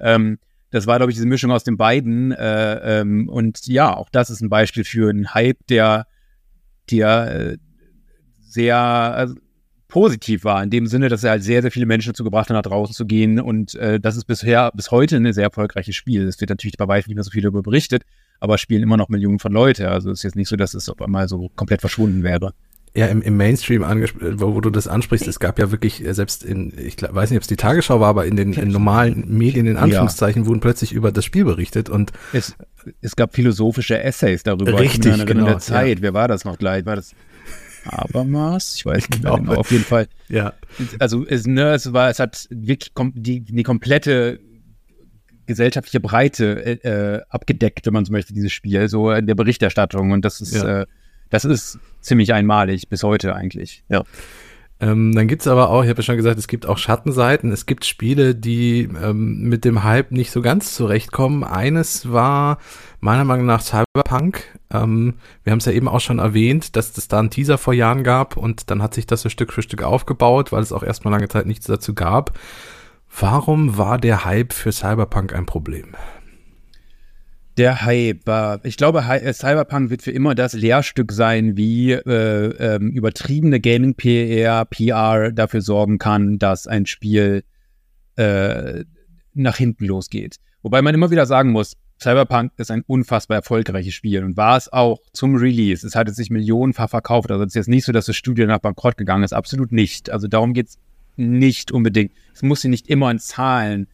Ähm, 0.00 0.38
das 0.74 0.88
war, 0.88 0.96
glaube 0.96 1.12
ich, 1.12 1.16
diese 1.16 1.28
Mischung 1.28 1.52
aus 1.52 1.62
den 1.62 1.76
beiden. 1.76 2.32
Äh, 2.32 3.00
ähm, 3.00 3.28
und 3.28 3.64
ja, 3.68 3.96
auch 3.96 4.08
das 4.10 4.28
ist 4.28 4.40
ein 4.40 4.48
Beispiel 4.48 4.82
für 4.82 5.08
einen 5.08 5.32
Hype, 5.32 5.64
der, 5.68 6.08
der 6.90 7.52
äh, 7.52 7.58
sehr 8.40 8.76
also, 8.76 9.36
positiv 9.86 10.42
war, 10.42 10.64
in 10.64 10.70
dem 10.70 10.88
Sinne, 10.88 11.08
dass 11.08 11.22
er 11.22 11.30
halt 11.30 11.44
sehr, 11.44 11.62
sehr 11.62 11.70
viele 11.70 11.86
Menschen 11.86 12.08
dazu 12.08 12.24
gebracht 12.24 12.48
hat, 12.48 12.54
nach 12.54 12.62
draußen 12.62 12.92
zu 12.92 13.06
gehen. 13.06 13.38
Und 13.38 13.76
äh, 13.76 14.00
das 14.00 14.16
ist 14.16 14.24
bisher, 14.24 14.72
bis 14.74 14.90
heute 14.90 15.16
ein 15.16 15.32
sehr 15.32 15.44
erfolgreiches 15.44 15.94
Spiel. 15.94 16.26
Es 16.26 16.40
wird 16.40 16.50
natürlich 16.50 16.76
bei 16.76 16.88
weitem 16.88 17.10
nicht 17.10 17.14
mehr 17.14 17.22
so 17.22 17.30
viel 17.30 17.42
darüber 17.42 17.62
berichtet, 17.62 18.02
aber 18.40 18.58
spielen 18.58 18.82
immer 18.82 18.96
noch 18.96 19.08
Millionen 19.08 19.38
von 19.38 19.52
Leute. 19.52 19.88
Also 19.92 20.10
es 20.10 20.18
ist 20.18 20.22
jetzt 20.24 20.36
nicht 20.36 20.48
so, 20.48 20.56
dass 20.56 20.74
es 20.74 20.88
auf 20.88 21.00
einmal 21.00 21.28
so 21.28 21.50
komplett 21.54 21.82
verschwunden 21.82 22.24
wäre. 22.24 22.52
Ja, 22.96 23.06
im, 23.06 23.22
im 23.22 23.36
Mainstream, 23.36 23.82
wo, 23.82 24.54
wo, 24.54 24.60
du 24.60 24.70
das 24.70 24.86
ansprichst, 24.86 25.26
es 25.26 25.40
gab 25.40 25.58
ja 25.58 25.72
wirklich, 25.72 26.04
äh, 26.04 26.14
selbst 26.14 26.44
in, 26.44 26.72
ich 26.78 26.96
weiß 27.02 27.30
nicht, 27.30 27.38
ob 27.38 27.42
es 27.42 27.48
die 27.48 27.56
Tagesschau 27.56 27.98
war, 27.98 28.08
aber 28.08 28.26
in 28.26 28.36
den 28.36 28.52
in 28.52 28.68
normalen 28.68 29.24
Medien, 29.36 29.66
in 29.66 29.76
Anführungszeichen, 29.76 30.42
ja. 30.42 30.48
wurden 30.48 30.60
plötzlich 30.60 30.92
über 30.92 31.10
das 31.10 31.24
Spiel 31.24 31.44
berichtet 31.44 31.88
und 31.88 32.12
es, 32.32 32.54
es 33.00 33.16
gab 33.16 33.34
philosophische 33.34 34.00
Essays 34.00 34.44
darüber. 34.44 34.78
Richtig, 34.78 35.18
in 35.18 35.26
genau, 35.26 35.46
der 35.46 35.58
Zeit. 35.58 35.98
Ja. 35.98 36.02
Wer 36.02 36.14
war 36.14 36.28
das 36.28 36.44
noch 36.44 36.56
gleich? 36.56 36.86
War 36.86 36.94
das 36.94 37.16
Habermas? 37.84 38.76
Ich 38.76 38.86
weiß 38.86 39.08
nicht 39.08 39.22
genau. 39.22 39.38
genau. 39.38 39.54
Auf 39.54 39.72
jeden 39.72 39.84
Fall. 39.84 40.06
Ja. 40.28 40.52
Also 41.00 41.26
es, 41.26 41.46
ne, 41.46 41.74
es 41.74 41.92
war, 41.92 42.10
es 42.10 42.20
hat 42.20 42.46
wirklich 42.50 42.94
kom 42.94 43.12
die, 43.16 43.40
die 43.40 43.62
komplette 43.64 44.38
gesellschaftliche 45.46 45.98
Breite 45.98 46.84
äh, 46.84 47.22
abgedeckt, 47.28 47.86
wenn 47.86 47.92
man 47.92 48.04
so 48.04 48.12
möchte, 48.12 48.32
dieses 48.32 48.52
Spiel, 48.52 48.88
so 48.88 49.10
in 49.10 49.26
der 49.26 49.34
Berichterstattung. 49.34 50.12
Und 50.12 50.24
das 50.24 50.40
ist, 50.40 50.54
ja. 50.54 50.82
äh, 50.82 50.86
das 51.34 51.44
ist 51.44 51.78
ziemlich 52.00 52.32
einmalig 52.32 52.88
bis 52.88 53.02
heute 53.02 53.34
eigentlich. 53.34 53.84
Ja. 53.88 54.04
Ähm, 54.80 55.14
dann 55.14 55.28
gibt's 55.28 55.46
aber 55.46 55.70
auch, 55.70 55.82
ich 55.84 55.88
habe 55.88 56.00
ja 56.00 56.02
schon 56.02 56.16
gesagt, 56.16 56.38
es 56.38 56.48
gibt 56.48 56.66
auch 56.66 56.78
Schattenseiten. 56.78 57.52
Es 57.52 57.66
gibt 57.66 57.84
Spiele, 57.84 58.34
die 58.34 58.88
ähm, 59.02 59.42
mit 59.42 59.64
dem 59.64 59.84
Hype 59.84 60.10
nicht 60.10 60.30
so 60.30 60.42
ganz 60.42 60.74
zurechtkommen. 60.74 61.44
Eines 61.44 62.12
war 62.12 62.58
meiner 63.00 63.24
Meinung 63.24 63.46
nach 63.46 63.62
Cyberpunk. 63.62 64.58
Ähm, 64.72 65.14
wir 65.44 65.52
haben 65.52 65.60
es 65.60 65.64
ja 65.66 65.72
eben 65.72 65.88
auch 65.88 66.00
schon 66.00 66.18
erwähnt, 66.18 66.76
dass 66.76 66.96
es 66.98 67.08
da 67.08 67.20
einen 67.20 67.30
Teaser 67.30 67.56
vor 67.56 67.72
Jahren 67.72 68.02
gab 68.02 68.36
und 68.36 68.70
dann 68.70 68.82
hat 68.82 68.94
sich 68.94 69.06
das 69.06 69.22
so 69.22 69.28
Stück 69.28 69.52
für 69.52 69.62
Stück 69.62 69.82
aufgebaut, 69.82 70.52
weil 70.52 70.62
es 70.62 70.72
auch 70.72 70.82
erstmal 70.82 71.12
lange 71.12 71.28
Zeit 71.28 71.46
nichts 71.46 71.66
dazu 71.66 71.94
gab. 71.94 72.38
Warum 73.18 73.78
war 73.78 73.98
der 73.98 74.24
Hype 74.24 74.52
für 74.52 74.72
Cyberpunk 74.72 75.34
ein 75.34 75.46
Problem? 75.46 75.94
Der 77.56 77.82
Hype 77.82 78.26
war, 78.26 78.64
ich 78.64 78.76
glaube, 78.76 79.04
äh, 79.08 79.32
Cyberpunk 79.32 79.90
wird 79.90 80.02
für 80.02 80.10
immer 80.10 80.34
das 80.34 80.54
Lehrstück 80.54 81.12
sein, 81.12 81.56
wie 81.56 81.92
äh, 81.92 82.46
ähm, 82.58 82.90
übertriebene 82.90 83.60
Gaming-PR, 83.60 84.64
PR 84.64 85.30
dafür 85.30 85.60
sorgen 85.60 85.98
kann, 85.98 86.38
dass 86.38 86.66
ein 86.66 86.86
Spiel 86.86 87.44
äh, 88.16 88.84
nach 89.34 89.56
hinten 89.56 89.84
losgeht. 89.84 90.36
Wobei 90.62 90.82
man 90.82 90.94
immer 90.94 91.12
wieder 91.12 91.26
sagen 91.26 91.52
muss, 91.52 91.76
Cyberpunk 92.02 92.52
ist 92.56 92.70
ein 92.70 92.82
unfassbar 92.86 93.36
erfolgreiches 93.36 93.94
Spiel 93.94 94.24
und 94.24 94.36
war 94.36 94.56
es 94.56 94.72
auch 94.72 94.98
zum 95.12 95.36
Release. 95.36 95.86
Es 95.86 95.94
hatte 95.94 96.12
sich 96.12 96.30
millionenfach 96.30 96.90
verkauft. 96.90 97.30
Also 97.30 97.44
es 97.44 97.48
ist 97.48 97.54
jetzt 97.54 97.68
nicht 97.68 97.84
so, 97.84 97.92
dass 97.92 98.06
das 98.06 98.16
Studio 98.16 98.46
nach 98.46 98.58
Bankrott 98.58 98.96
gegangen 98.96 99.22
ist. 99.22 99.32
Absolut 99.32 99.70
nicht. 99.70 100.10
Also 100.10 100.26
darum 100.26 100.54
geht 100.54 100.68
es 100.68 100.78
nicht 101.16 101.70
unbedingt. 101.70 102.12
Es 102.34 102.42
muss 102.42 102.62
sich 102.62 102.70
nicht 102.70 102.88
immer 102.88 103.10
in 103.10 103.20
Zahlen 103.20 103.86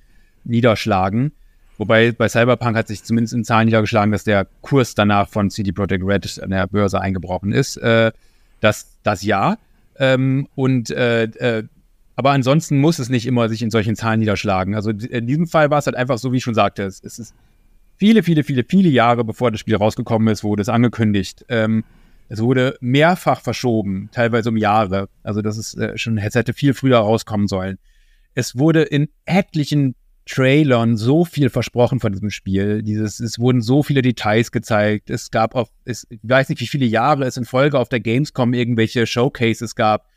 niederschlagen. 0.44 1.32
Wobei 1.80 2.12
bei 2.12 2.28
Cyberpunk 2.28 2.76
hat 2.76 2.88
sich 2.88 3.04
zumindest 3.04 3.32
in 3.32 3.42
Zahlen 3.42 3.64
niedergeschlagen, 3.64 4.12
dass 4.12 4.22
der 4.22 4.46
Kurs 4.60 4.94
danach 4.94 5.30
von 5.30 5.48
CD 5.48 5.72
Projekt 5.72 6.04
Red 6.04 6.38
an 6.42 6.50
der 6.50 6.66
Börse 6.66 7.00
eingebrochen 7.00 7.52
ist. 7.52 7.78
Äh, 7.78 8.12
das, 8.60 8.98
das 9.02 9.22
ja. 9.22 9.56
Ähm, 9.98 10.46
und 10.54 10.90
äh, 10.90 11.22
äh, 11.22 11.64
aber 12.16 12.32
ansonsten 12.32 12.82
muss 12.82 12.98
es 12.98 13.08
nicht 13.08 13.24
immer 13.24 13.48
sich 13.48 13.62
in 13.62 13.70
solchen 13.70 13.96
Zahlen 13.96 14.20
niederschlagen. 14.20 14.74
Also 14.74 14.90
in 14.90 15.26
diesem 15.26 15.46
Fall 15.46 15.70
war 15.70 15.78
es 15.78 15.86
halt 15.86 15.96
einfach 15.96 16.18
so, 16.18 16.32
wie 16.32 16.36
ich 16.36 16.42
schon 16.42 16.54
sagte, 16.54 16.82
es, 16.82 17.02
es 17.02 17.18
ist 17.18 17.34
viele, 17.96 18.22
viele, 18.22 18.44
viele, 18.44 18.62
viele 18.68 18.90
Jahre 18.90 19.24
bevor 19.24 19.50
das 19.50 19.60
Spiel 19.60 19.76
rausgekommen 19.76 20.28
ist, 20.28 20.44
wurde 20.44 20.60
es 20.60 20.68
angekündigt. 20.68 21.46
Ähm, 21.48 21.84
es 22.28 22.42
wurde 22.42 22.76
mehrfach 22.82 23.40
verschoben, 23.40 24.10
teilweise 24.12 24.50
um 24.50 24.58
Jahre. 24.58 25.08
Also 25.22 25.40
das 25.40 25.56
ist 25.56 25.78
äh, 25.78 25.96
schon, 25.96 26.18
es 26.18 26.34
hätte 26.34 26.52
viel 26.52 26.74
früher 26.74 26.98
rauskommen 26.98 27.48
sollen. 27.48 27.78
Es 28.34 28.58
wurde 28.58 28.82
in 28.82 29.08
etlichen 29.24 29.94
Trailern 30.26 30.96
so 30.96 31.24
viel 31.24 31.50
versprochen 31.50 32.00
von 32.00 32.12
diesem 32.12 32.30
Spiel. 32.30 32.82
Dieses, 32.82 33.20
es 33.20 33.38
wurden 33.38 33.62
so 33.62 33.82
viele 33.82 34.02
Details 34.02 34.52
gezeigt. 34.52 35.10
Es 35.10 35.30
gab 35.30 35.54
auf, 35.54 35.68
es, 35.84 36.06
ich 36.08 36.20
weiß 36.22 36.48
nicht, 36.48 36.60
wie 36.60 36.66
viele 36.66 36.86
Jahre 36.86 37.24
es 37.24 37.36
in 37.36 37.44
Folge 37.44 37.78
auf 37.78 37.88
der 37.88 38.00
Gamescom 38.00 38.54
irgendwelche 38.54 39.06
Showcases 39.06 39.74
gab, 39.74 40.09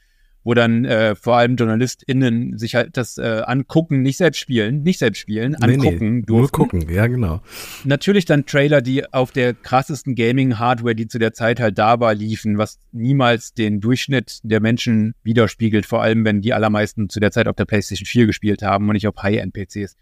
wo 0.43 0.53
dann 0.53 0.85
äh, 0.85 1.15
vor 1.15 1.37
allem 1.37 1.55
JournalistInnen 1.55 2.57
sich 2.57 2.75
halt 2.75 2.97
das 2.97 3.17
äh, 3.17 3.41
angucken, 3.45 4.01
nicht 4.01 4.17
selbst 4.17 4.39
spielen, 4.39 4.83
nicht 4.83 4.99
selbst 4.99 5.19
spielen, 5.19 5.55
angucken 5.55 6.17
nee, 6.17 6.23
Nur 6.27 6.49
gucken, 6.49 6.89
ja, 6.89 7.07
genau. 7.07 7.41
Natürlich 7.85 8.25
dann 8.25 8.45
Trailer, 8.45 8.81
die 8.81 9.11
auf 9.13 9.31
der 9.31 9.53
krassesten 9.53 10.15
Gaming-Hardware, 10.15 10.95
die 10.95 11.07
zu 11.07 11.19
der 11.19 11.33
Zeit 11.33 11.59
halt 11.59 11.77
da 11.77 11.99
war, 11.99 12.13
liefen, 12.13 12.57
was 12.57 12.79
niemals 12.91 13.53
den 13.53 13.79
Durchschnitt 13.79 14.39
der 14.43 14.59
Menschen 14.59 15.15
widerspiegelt, 15.23 15.85
vor 15.85 16.01
allem 16.01 16.25
wenn 16.25 16.41
die 16.41 16.53
allermeisten 16.53 17.09
zu 17.09 17.19
der 17.19 17.31
Zeit 17.31 17.47
auf 17.47 17.55
der 17.55 17.65
PlayStation 17.65 18.05
4 18.05 18.25
gespielt 18.25 18.61
haben 18.63 18.87
und 18.87 18.93
nicht 18.93 19.07
auf 19.07 19.15
High-End-PCs. 19.21 19.95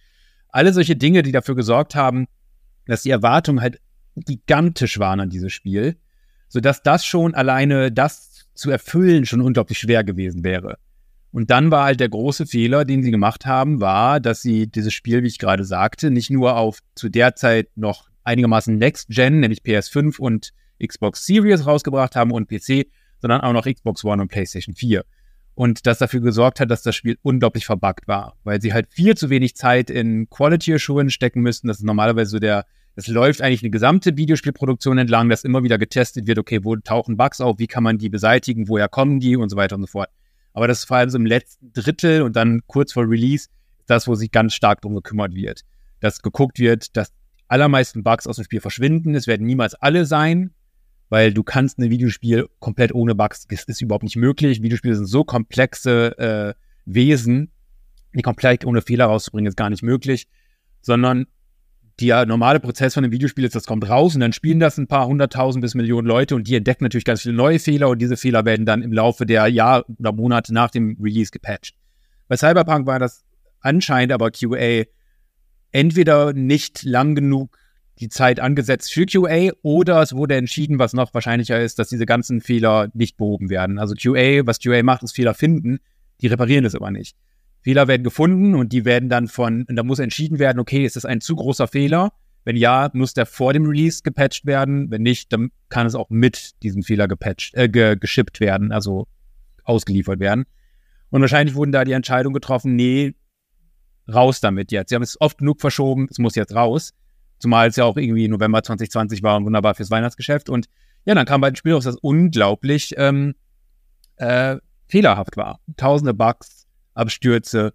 Alle 0.49 0.73
solche 0.73 0.95
Dinge, 0.95 1.21
die 1.21 1.31
dafür 1.31 1.55
gesorgt 1.55 1.95
haben, 1.95 2.27
dass 2.87 3.03
die 3.03 3.11
Erwartungen 3.11 3.61
halt 3.61 3.79
gigantisch 4.15 4.99
waren 4.99 5.19
an 5.19 5.29
dieses 5.29 5.53
Spiel, 5.53 5.97
sodass 6.49 6.83
das 6.83 7.05
schon 7.05 7.33
alleine 7.33 7.91
das 7.91 8.30
zu 8.53 8.69
erfüllen 8.71 9.25
schon 9.25 9.41
unglaublich 9.41 9.79
schwer 9.79 10.03
gewesen 10.03 10.43
wäre. 10.43 10.77
Und 11.31 11.49
dann 11.49 11.71
war 11.71 11.85
halt 11.85 11.99
der 11.99 12.09
große 12.09 12.45
Fehler, 12.45 12.83
den 12.83 13.03
sie 13.03 13.11
gemacht 13.11 13.45
haben, 13.45 13.79
war, 13.79 14.19
dass 14.19 14.41
sie 14.41 14.67
dieses 14.67 14.93
Spiel, 14.93 15.23
wie 15.23 15.27
ich 15.27 15.39
gerade 15.39 15.63
sagte, 15.63 16.11
nicht 16.11 16.29
nur 16.29 16.57
auf 16.57 16.79
zu 16.93 17.09
der 17.09 17.35
Zeit 17.35 17.69
noch 17.75 18.09
einigermaßen 18.23 18.77
Next 18.77 19.07
Gen, 19.09 19.39
nämlich 19.39 19.61
PS5 19.61 20.19
und 20.19 20.51
Xbox 20.85 21.25
Series 21.25 21.65
rausgebracht 21.65 22.15
haben 22.15 22.31
und 22.31 22.49
PC, 22.49 22.87
sondern 23.19 23.41
auch 23.41 23.53
noch 23.53 23.65
Xbox 23.65 24.03
One 24.03 24.21
und 24.21 24.27
PlayStation 24.29 24.75
4. 24.75 25.05
Und 25.53 25.85
das 25.85 25.99
dafür 25.99 26.21
gesorgt 26.21 26.59
hat, 26.59 26.71
dass 26.71 26.81
das 26.81 26.95
Spiel 26.95 27.17
unglaublich 27.21 27.65
verbuggt 27.65 28.07
war, 28.07 28.35
weil 28.43 28.61
sie 28.61 28.73
halt 28.73 28.87
viel 28.91 29.15
zu 29.15 29.29
wenig 29.29 29.55
Zeit 29.55 29.89
in 29.89 30.29
Quality 30.29 30.73
Assurance 30.73 31.13
stecken 31.13 31.41
müssten. 31.41 31.67
Das 31.67 31.77
ist 31.77 31.83
normalerweise 31.83 32.31
so 32.31 32.39
der 32.39 32.65
es 32.95 33.07
läuft 33.07 33.41
eigentlich 33.41 33.63
eine 33.63 33.71
gesamte 33.71 34.17
Videospielproduktion 34.17 34.97
entlang, 34.97 35.29
dass 35.29 35.43
immer 35.43 35.63
wieder 35.63 35.77
getestet 35.77 36.27
wird, 36.27 36.39
okay, 36.39 36.63
wo 36.63 36.75
tauchen 36.75 37.17
Bugs 37.17 37.39
auf, 37.39 37.59
wie 37.59 37.67
kann 37.67 37.83
man 37.83 37.97
die 37.97 38.09
beseitigen, 38.09 38.67
woher 38.67 38.89
kommen 38.89 39.19
die 39.19 39.35
und 39.35 39.49
so 39.49 39.55
weiter 39.55 39.75
und 39.75 39.83
so 39.83 39.87
fort. 39.87 40.09
Aber 40.53 40.67
das 40.67 40.79
ist 40.79 40.85
vor 40.85 40.97
allem 40.97 41.09
so 41.09 41.17
im 41.17 41.25
letzten 41.25 41.71
Drittel 41.71 42.21
und 42.21 42.35
dann 42.35 42.61
kurz 42.67 42.91
vor 42.93 43.09
Release 43.09 43.47
das, 43.87 44.07
wo 44.07 44.15
sich 44.15 44.31
ganz 44.31 44.53
stark 44.53 44.81
drum 44.81 44.95
gekümmert 44.95 45.33
wird. 45.33 45.61
Dass 45.99 46.21
geguckt 46.21 46.59
wird, 46.59 46.95
dass 46.97 47.13
allermeisten 47.47 48.03
Bugs 48.03 48.27
aus 48.27 48.37
dem 48.37 48.45
Spiel 48.45 48.61
verschwinden. 48.61 49.15
Es 49.15 49.27
werden 49.27 49.45
niemals 49.45 49.75
alle 49.75 50.05
sein, 50.05 50.51
weil 51.09 51.33
du 51.33 51.43
kannst 51.43 51.77
ein 51.79 51.89
Videospiel 51.89 52.47
komplett 52.59 52.93
ohne 52.93 53.15
Bugs, 53.15 53.45
das 53.47 53.63
ist 53.65 53.81
überhaupt 53.81 54.03
nicht 54.03 54.15
möglich. 54.15 54.61
Videospiele 54.61 54.95
sind 54.95 55.07
so 55.07 55.23
komplexe 55.23 56.17
äh, 56.17 56.53
Wesen, 56.85 57.51
die 58.13 58.21
komplett 58.21 58.65
ohne 58.65 58.81
Fehler 58.81 59.05
rauszubringen, 59.05 59.49
ist 59.49 59.57
gar 59.57 59.69
nicht 59.69 59.83
möglich, 59.83 60.27
sondern 60.81 61.27
der 61.99 62.25
normale 62.25 62.59
Prozess 62.59 62.93
von 62.93 63.03
einem 63.03 63.11
Videospiel 63.11 63.43
ist, 63.43 63.55
das 63.55 63.65
kommt 63.65 63.87
raus 63.87 64.15
und 64.15 64.21
dann 64.21 64.33
spielen 64.33 64.59
das 64.59 64.77
ein 64.77 64.87
paar 64.87 65.07
hunderttausend 65.07 65.61
bis 65.61 65.75
Millionen 65.75 66.07
Leute 66.07 66.35
und 66.35 66.47
die 66.47 66.55
entdecken 66.55 66.85
natürlich 66.85 67.05
ganz 67.05 67.21
viele 67.21 67.35
neue 67.35 67.59
Fehler 67.59 67.89
und 67.89 68.01
diese 68.01 68.17
Fehler 68.17 68.45
werden 68.45 68.65
dann 68.65 68.81
im 68.81 68.93
Laufe 68.93 69.25
der 69.25 69.47
Jahr 69.47 69.85
oder 69.99 70.11
Monate 70.11 70.53
nach 70.53 70.71
dem 70.71 70.97
Release 71.01 71.31
gepatcht. 71.31 71.75
Bei 72.27 72.37
Cyberpunk 72.37 72.87
war 72.87 72.99
das 72.99 73.23
anscheinend 73.59 74.13
aber 74.13 74.31
QA 74.31 74.85
entweder 75.71 76.33
nicht 76.33 76.83
lang 76.83 77.15
genug 77.15 77.57
die 77.99 78.09
Zeit 78.09 78.39
angesetzt 78.39 78.91
für 78.91 79.05
QA 79.05 79.51
oder 79.61 80.01
es 80.01 80.13
wurde 80.13 80.35
entschieden, 80.35 80.79
was 80.79 80.93
noch 80.93 81.13
wahrscheinlicher 81.13 81.61
ist, 81.61 81.77
dass 81.77 81.89
diese 81.89 82.05
ganzen 82.05 82.41
Fehler 82.41 82.89
nicht 82.93 83.17
behoben 83.17 83.49
werden. 83.49 83.77
Also 83.77 83.93
QA, 83.95 84.45
was 84.45 84.59
QA 84.59 84.81
macht, 84.81 85.03
ist 85.03 85.15
Fehler 85.15 85.33
finden, 85.33 85.79
die 86.21 86.27
reparieren 86.27 86.63
das 86.63 86.73
aber 86.73 86.89
nicht. 86.89 87.15
Fehler 87.61 87.87
werden 87.87 88.03
gefunden 88.03 88.55
und 88.55 88.73
die 88.73 88.85
werden 88.85 89.09
dann 89.09 89.27
von, 89.27 89.65
da 89.67 89.83
muss 89.83 89.99
entschieden 89.99 90.39
werden, 90.39 90.59
okay, 90.59 90.85
ist 90.85 90.95
das 90.95 91.05
ein 91.05 91.21
zu 91.21 91.35
großer 91.35 91.67
Fehler? 91.67 92.11
Wenn 92.43 92.55
ja, 92.55 92.89
muss 92.93 93.13
der 93.13 93.27
vor 93.27 93.53
dem 93.53 93.65
Release 93.65 94.01
gepatcht 94.01 94.45
werden. 94.45 94.89
Wenn 94.89 95.03
nicht, 95.03 95.31
dann 95.31 95.51
kann 95.69 95.85
es 95.85 95.93
auch 95.93 96.09
mit 96.09 96.61
diesem 96.63 96.81
Fehler 96.81 97.07
gepatcht, 97.07 97.53
äh, 97.53 97.69
ge 97.69 97.95
geschippt 97.95 98.39
werden, 98.39 98.71
also 98.71 99.07
ausgeliefert 99.63 100.19
werden. 100.19 100.45
Und 101.11 101.21
wahrscheinlich 101.21 101.55
wurden 101.55 101.71
da 101.71 101.83
die 101.83 101.91
Entscheidung 101.91 102.33
getroffen, 102.33 102.75
nee, 102.75 103.13
raus 104.11 104.39
damit 104.39 104.71
jetzt. 104.71 104.89
Sie 104.89 104.95
haben 104.95 105.03
es 105.03 105.19
oft 105.21 105.37
genug 105.37 105.61
verschoben, 105.61 106.07
es 106.09 106.17
muss 106.17 106.35
jetzt 106.35 106.55
raus. 106.55 106.93
Zumal 107.37 107.67
es 107.67 107.75
ja 107.75 107.85
auch 107.85 107.97
irgendwie 107.97 108.27
November 108.27 108.63
2020 108.63 109.21
war 109.21 109.37
und 109.37 109.45
wunderbar 109.45 109.75
fürs 109.75 109.91
Weihnachtsgeschäft. 109.91 110.49
Und 110.49 110.67
ja, 111.05 111.13
dann 111.13 111.25
kam 111.25 111.41
bei 111.41 111.49
dem 111.49 111.55
Spiel 111.55 111.73
raus, 111.73 111.83
das 111.83 111.95
unglaublich 111.95 112.95
ähm, 112.97 113.35
äh, 114.17 114.57
fehlerhaft 114.87 115.37
war. 115.37 115.59
Tausende 115.77 116.13
Bugs, 116.13 116.67
Abstürze, 117.01 117.73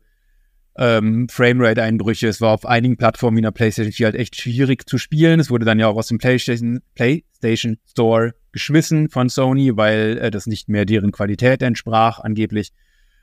ähm, 0.78 1.28
Framerate-Einbrüche. 1.28 2.28
Es 2.28 2.40
war 2.40 2.52
auf 2.52 2.66
einigen 2.66 2.96
Plattformen 2.96 3.36
wie 3.36 3.40
in 3.40 3.44
der 3.44 3.50
PlayStation 3.50 3.92
4 3.92 4.06
halt 4.06 4.16
echt 4.16 4.36
schwierig 4.36 4.88
zu 4.88 4.98
spielen. 4.98 5.40
Es 5.40 5.50
wurde 5.50 5.64
dann 5.64 5.78
ja 5.78 5.88
auch 5.88 5.96
aus 5.96 6.08
dem 6.08 6.18
PlayStation, 6.18 6.80
PlayStation 6.94 7.78
Store 7.90 8.34
geschmissen 8.52 9.08
von 9.08 9.28
Sony, 9.28 9.76
weil 9.76 10.18
äh, 10.18 10.30
das 10.30 10.46
nicht 10.46 10.68
mehr 10.68 10.84
deren 10.84 11.12
Qualität 11.12 11.62
entsprach, 11.62 12.20
angeblich. 12.20 12.72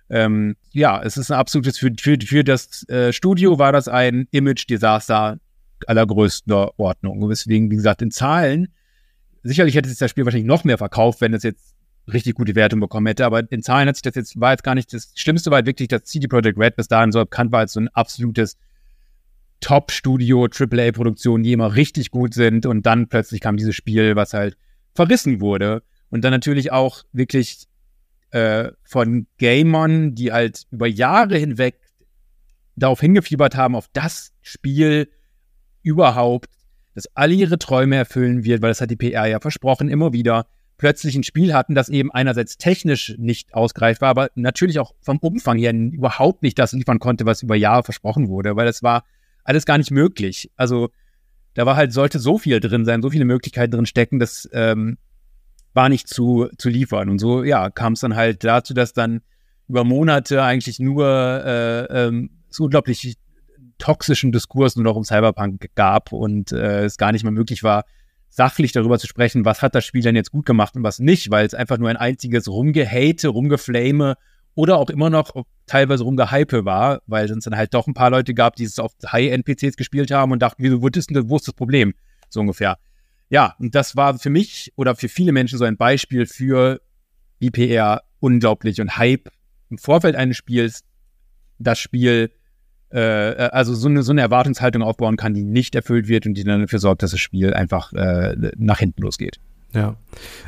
Ähm, 0.09 0.55
ja, 0.71 1.01
es 1.01 1.17
ist 1.17 1.31
ein 1.31 1.37
absolutes, 1.37 1.77
für, 1.77 1.91
für, 1.99 2.17
für 2.23 2.43
das 2.43 2.87
äh, 2.89 3.13
Studio 3.13 3.57
war 3.57 3.71
das 3.71 3.87
ein 3.87 4.27
Image-Desaster 4.31 5.39
allergrößter 5.87 6.79
Ordnung. 6.79 7.29
Deswegen, 7.29 7.71
wie 7.71 7.75
gesagt, 7.75 8.01
in 8.01 8.11
Zahlen, 8.11 8.69
sicherlich 9.43 9.75
hätte 9.75 9.89
sich 9.89 9.97
das 9.97 10.11
Spiel 10.11 10.25
wahrscheinlich 10.25 10.47
noch 10.47 10.63
mehr 10.63 10.77
verkauft, 10.77 11.21
wenn 11.21 11.33
es 11.33 11.43
jetzt 11.43 11.72
richtig 12.11 12.35
gute 12.35 12.55
Wertung 12.55 12.79
bekommen 12.79 13.07
hätte. 13.07 13.25
Aber 13.25 13.49
in 13.51 13.63
Zahlen 13.63 13.87
hat 13.87 13.95
sich 13.95 14.01
das 14.01 14.15
jetzt, 14.15 14.39
war 14.39 14.51
jetzt 14.51 14.63
gar 14.63 14.75
nicht 14.75 14.93
das 14.93 15.11
Schlimmste, 15.15 15.51
war 15.51 15.57
halt 15.57 15.67
wirklich, 15.67 15.87
dass 15.87 16.03
CD 16.03 16.27
Projekt 16.27 16.59
Red 16.59 16.75
bis 16.75 16.87
dahin 16.87 17.11
so 17.11 17.19
bekannt 17.19 17.51
war 17.51 17.59
als 17.59 17.73
so 17.73 17.79
ein 17.79 17.87
absolutes 17.89 18.57
Top-Studio, 19.61 20.47
AAA-Produktion, 20.47 21.43
die 21.43 21.53
immer 21.53 21.75
richtig 21.75 22.11
gut 22.11 22.33
sind. 22.33 22.65
Und 22.65 22.85
dann 22.85 23.07
plötzlich 23.07 23.39
kam 23.39 23.57
dieses 23.57 23.75
Spiel, 23.75 24.15
was 24.15 24.33
halt 24.33 24.57
verrissen 24.93 25.39
wurde. 25.39 25.83
Und 26.09 26.23
dann 26.23 26.31
natürlich 26.31 26.71
auch 26.71 27.03
wirklich 27.13 27.67
äh, 28.31 28.71
von 28.83 29.27
Gamern, 29.37 30.15
die 30.15 30.31
halt 30.31 30.63
über 30.71 30.87
Jahre 30.87 31.37
hinweg 31.37 31.79
darauf 32.75 32.99
hingefiebert 32.99 33.55
haben, 33.55 33.75
auf 33.75 33.87
das 33.93 34.33
Spiel 34.41 35.09
überhaupt, 35.81 36.49
das 36.95 37.07
alle 37.15 37.33
ihre 37.33 37.59
Träume 37.59 37.95
erfüllen 37.95 38.43
wird, 38.43 38.61
weil 38.61 38.69
das 38.69 38.81
hat 38.81 38.91
die 38.91 38.95
PR 38.95 39.25
ja 39.27 39.39
versprochen, 39.39 39.89
immer 39.89 40.13
wieder 40.13 40.47
plötzlich 40.77 41.15
ein 41.15 41.23
Spiel 41.23 41.53
hatten, 41.53 41.75
das 41.75 41.89
eben 41.89 42.11
einerseits 42.11 42.57
technisch 42.57 43.15
nicht 43.17 43.53
ausgereift 43.53 44.01
war, 44.01 44.09
aber 44.09 44.29
natürlich 44.35 44.79
auch 44.79 44.93
vom 45.01 45.17
Umfang 45.19 45.57
her 45.57 45.73
überhaupt 45.73 46.43
nicht 46.43 46.57
das 46.59 46.73
liefern 46.73 46.99
konnte, 46.99 47.25
was 47.25 47.43
über 47.43 47.55
Jahre 47.55 47.83
versprochen 47.83 48.27
wurde, 48.27 48.55
weil 48.55 48.65
das 48.65 48.83
war 48.83 49.03
alles 49.43 49.65
gar 49.65 49.77
nicht 49.77 49.91
möglich. 49.91 50.51
Also 50.55 50.89
da 51.53 51.65
war 51.65 51.75
halt, 51.75 51.93
sollte 51.93 52.19
so 52.19 52.37
viel 52.37 52.59
drin 52.59 52.85
sein, 52.85 53.01
so 53.01 53.09
viele 53.09 53.25
Möglichkeiten 53.25 53.71
drin 53.71 53.85
stecken, 53.85 54.19
das 54.19 54.49
ähm, 54.53 54.97
war 55.73 55.89
nicht 55.89 56.07
zu, 56.07 56.49
zu 56.57 56.69
liefern. 56.69 57.09
Und 57.09 57.19
so, 57.19 57.43
ja, 57.43 57.69
kam 57.69 57.93
es 57.93 57.99
dann 57.99 58.15
halt 58.15 58.43
dazu, 58.43 58.73
dass 58.73 58.93
dann 58.93 59.21
über 59.67 59.83
Monate 59.83 60.43
eigentlich 60.43 60.79
nur 60.79 61.07
äh, 61.07 62.07
ähm, 62.07 62.29
so 62.49 62.65
unglaublich 62.65 63.17
toxischen 63.77 64.31
Diskurs 64.31 64.75
nur 64.75 64.83
noch 64.83 64.95
um 64.95 65.03
Cyberpunk 65.03 65.69
gab 65.75 66.11
und 66.11 66.51
äh, 66.51 66.85
es 66.85 66.97
gar 66.97 67.11
nicht 67.11 67.23
mehr 67.23 67.31
möglich 67.31 67.63
war, 67.63 67.85
sachlich 68.35 68.71
darüber 68.71 68.97
zu 68.97 69.05
sprechen, 69.05 69.45
was 69.45 69.61
hat 69.61 69.75
das 69.75 69.85
Spiel 69.85 70.01
denn 70.01 70.15
jetzt 70.15 70.31
gut 70.31 70.47
gemacht 70.47 70.75
und 70.75 70.81
was 70.81 70.97
nicht, 70.97 71.29
weil 71.29 71.45
es 71.45 71.53
einfach 71.53 71.77
nur 71.77 71.89
ein 71.89 71.97
einziges 71.97 72.47
Rumgehate, 72.47 73.27
Rumgeflame 73.27 74.15
oder 74.55 74.77
auch 74.77 74.89
immer 74.89 75.11
noch 75.11 75.45
teilweise 75.67 76.03
Rumgehype 76.03 76.65
war, 76.65 77.01
weil 77.05 77.29
es 77.29 77.43
dann 77.43 77.55
halt 77.55 77.75
doch 77.75 77.85
ein 77.85 77.93
paar 77.93 78.09
Leute 78.09 78.33
gab, 78.33 78.55
die 78.55 78.63
es 78.63 78.79
auf 78.79 78.91
High-End-PCs 79.05 79.77
gespielt 79.77 80.09
haben 80.09 80.31
und 80.31 80.41
dachten, 80.41 80.63
wieso 80.63 80.81
wird 80.81 80.95
denn, 80.95 81.29
wo 81.29 81.35
ist 81.35 81.47
das 81.47 81.53
Problem? 81.53 81.93
So 82.29 82.39
ungefähr. 82.39 82.79
Ja, 83.29 83.55
und 83.59 83.75
das 83.75 83.95
war 83.95 84.17
für 84.17 84.31
mich 84.31 84.73
oder 84.75 84.95
für 84.95 85.09
viele 85.09 85.31
Menschen 85.31 85.59
so 85.59 85.65
ein 85.65 85.77
Beispiel 85.77 86.25
für 86.25 86.81
wie 87.37 87.51
PR 87.51 88.01
unglaublich 88.19 88.81
und 88.81 88.97
Hype 88.97 89.29
im 89.69 89.77
Vorfeld 89.77 90.15
eines 90.15 90.37
Spiels 90.37 90.83
das 91.59 91.77
Spiel 91.77 92.31
äh, 92.93 93.49
also 93.51 93.73
so 93.73 93.87
eine, 93.87 94.03
so 94.03 94.11
eine 94.11 94.21
Erwartungshaltung 94.21 94.81
aufbauen 94.81 95.17
kann, 95.17 95.33
die 95.33 95.43
nicht 95.43 95.75
erfüllt 95.75 96.07
wird 96.07 96.25
und 96.25 96.35
die 96.35 96.43
dann 96.43 96.61
dafür 96.61 96.79
sorgt, 96.79 97.03
dass 97.03 97.11
das 97.11 97.19
Spiel 97.19 97.53
einfach 97.53 97.91
äh, 97.93 98.35
nach 98.57 98.79
hinten 98.79 99.01
losgeht. 99.01 99.39
Ja, 99.73 99.95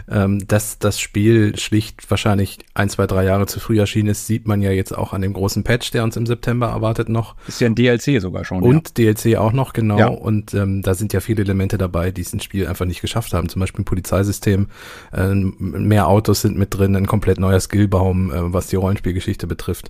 ähm, 0.10 0.48
dass 0.48 0.78
das 0.80 1.00
Spiel 1.00 1.58
schlicht 1.58 2.10
wahrscheinlich 2.10 2.60
ein, 2.74 2.90
zwei, 2.90 3.08
drei 3.08 3.24
Jahre 3.24 3.48
zu 3.48 3.60
früh 3.60 3.80
erschienen 3.80 4.10
ist, 4.10 4.28
sieht 4.28 4.48
man 4.48 4.62
ja 4.62 4.72
jetzt 4.72 4.96
auch 4.96 5.14
an 5.14 5.22
dem 5.22 5.34
großen 5.34 5.64
Patch, 5.64 5.92
der 5.92 6.04
uns 6.04 6.16
im 6.16 6.26
September 6.26 6.68
erwartet 6.68 7.10
noch. 7.10 7.36
Ist 7.48 7.62
ja 7.62 7.68
ein 7.68 7.76
DLC 7.76 8.22
sogar 8.22 8.46
schon. 8.46 8.62
Und 8.62 8.98
ja. 8.98 9.14
DLC 9.14 9.38
auch 9.38 9.52
noch, 9.52 9.74
genau. 9.74 9.98
Ja. 9.98 10.08
Und 10.08 10.54
ähm, 10.54 10.82
da 10.82 10.94
sind 10.94 11.14
ja 11.14 11.20
viele 11.20 11.42
Elemente 11.42 11.78
dabei, 11.78 12.12
die 12.12 12.22
es 12.22 12.34
ins 12.34 12.44
Spiel 12.44 12.68
einfach 12.68 12.86
nicht 12.86 13.02
geschafft 13.02 13.34
haben. 13.34 13.50
Zum 13.50 13.60
Beispiel 13.60 13.82
ein 13.82 13.86
Polizeisystem, 13.86 14.68
äh, 15.12 15.34
mehr 15.34 16.08
Autos 16.08 16.42
sind 16.42 16.58
mit 16.58 16.78
drin, 16.78 16.96
ein 16.96 17.08
komplett 17.08 17.40
neuer 17.40 17.60
Skillbaum, 17.60 18.32
äh, 18.32 18.54
was 18.54 18.68
die 18.68 18.76
Rollenspielgeschichte 18.76 19.48
betrifft. 19.48 19.90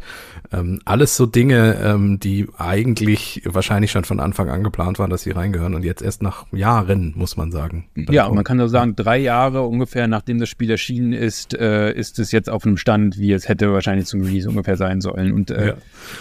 Ähm, 0.54 0.80
alles 0.86 1.18
so 1.18 1.26
Dinge, 1.26 1.78
ähm, 1.84 2.20
die 2.20 2.48
eigentlich 2.58 3.42
wahrscheinlich 3.46 3.92
schon 3.92 4.06
von 4.06 4.20
Anfang 4.20 4.50
an 4.50 4.64
geplant 4.64 5.00
waren, 5.00 5.10
dass 5.10 5.24
sie 5.24 5.32
reingehören 5.32 5.76
und 5.76 5.84
jetzt 5.84 6.02
erst 6.02 6.22
nach 6.22 6.46
Jahren, 6.54 7.14
muss 7.16 7.36
man 7.36 7.52
sagen. 7.52 7.86
Ja, 7.96 8.30
man 8.30 8.44
kann 8.44 8.60
so 8.60 8.68
sagen, 8.68 8.96
drei 8.96 9.25
Jahre 9.26 9.64
ungefähr 9.64 10.08
nachdem 10.08 10.40
das 10.40 10.50
Spiel 10.50 10.72
erschienen 10.72 11.14
ist, 11.14 11.54
äh, 11.54 11.92
ist 11.92 12.18
es 12.20 12.32
jetzt 12.32 12.50
auf 12.50 12.66
einem 12.66 12.78
Stand, 12.78 13.20
wie 13.20 13.34
es 13.34 13.50
hätte 13.50 13.74
wahrscheinlich 13.74 14.08
zum 14.08 14.22
Release 14.22 14.48
ungefähr 14.48 14.78
sein 14.78 15.02
sollen. 15.02 15.34
Und 15.34 15.52
äh, 15.52 15.68
ja. 15.68 15.74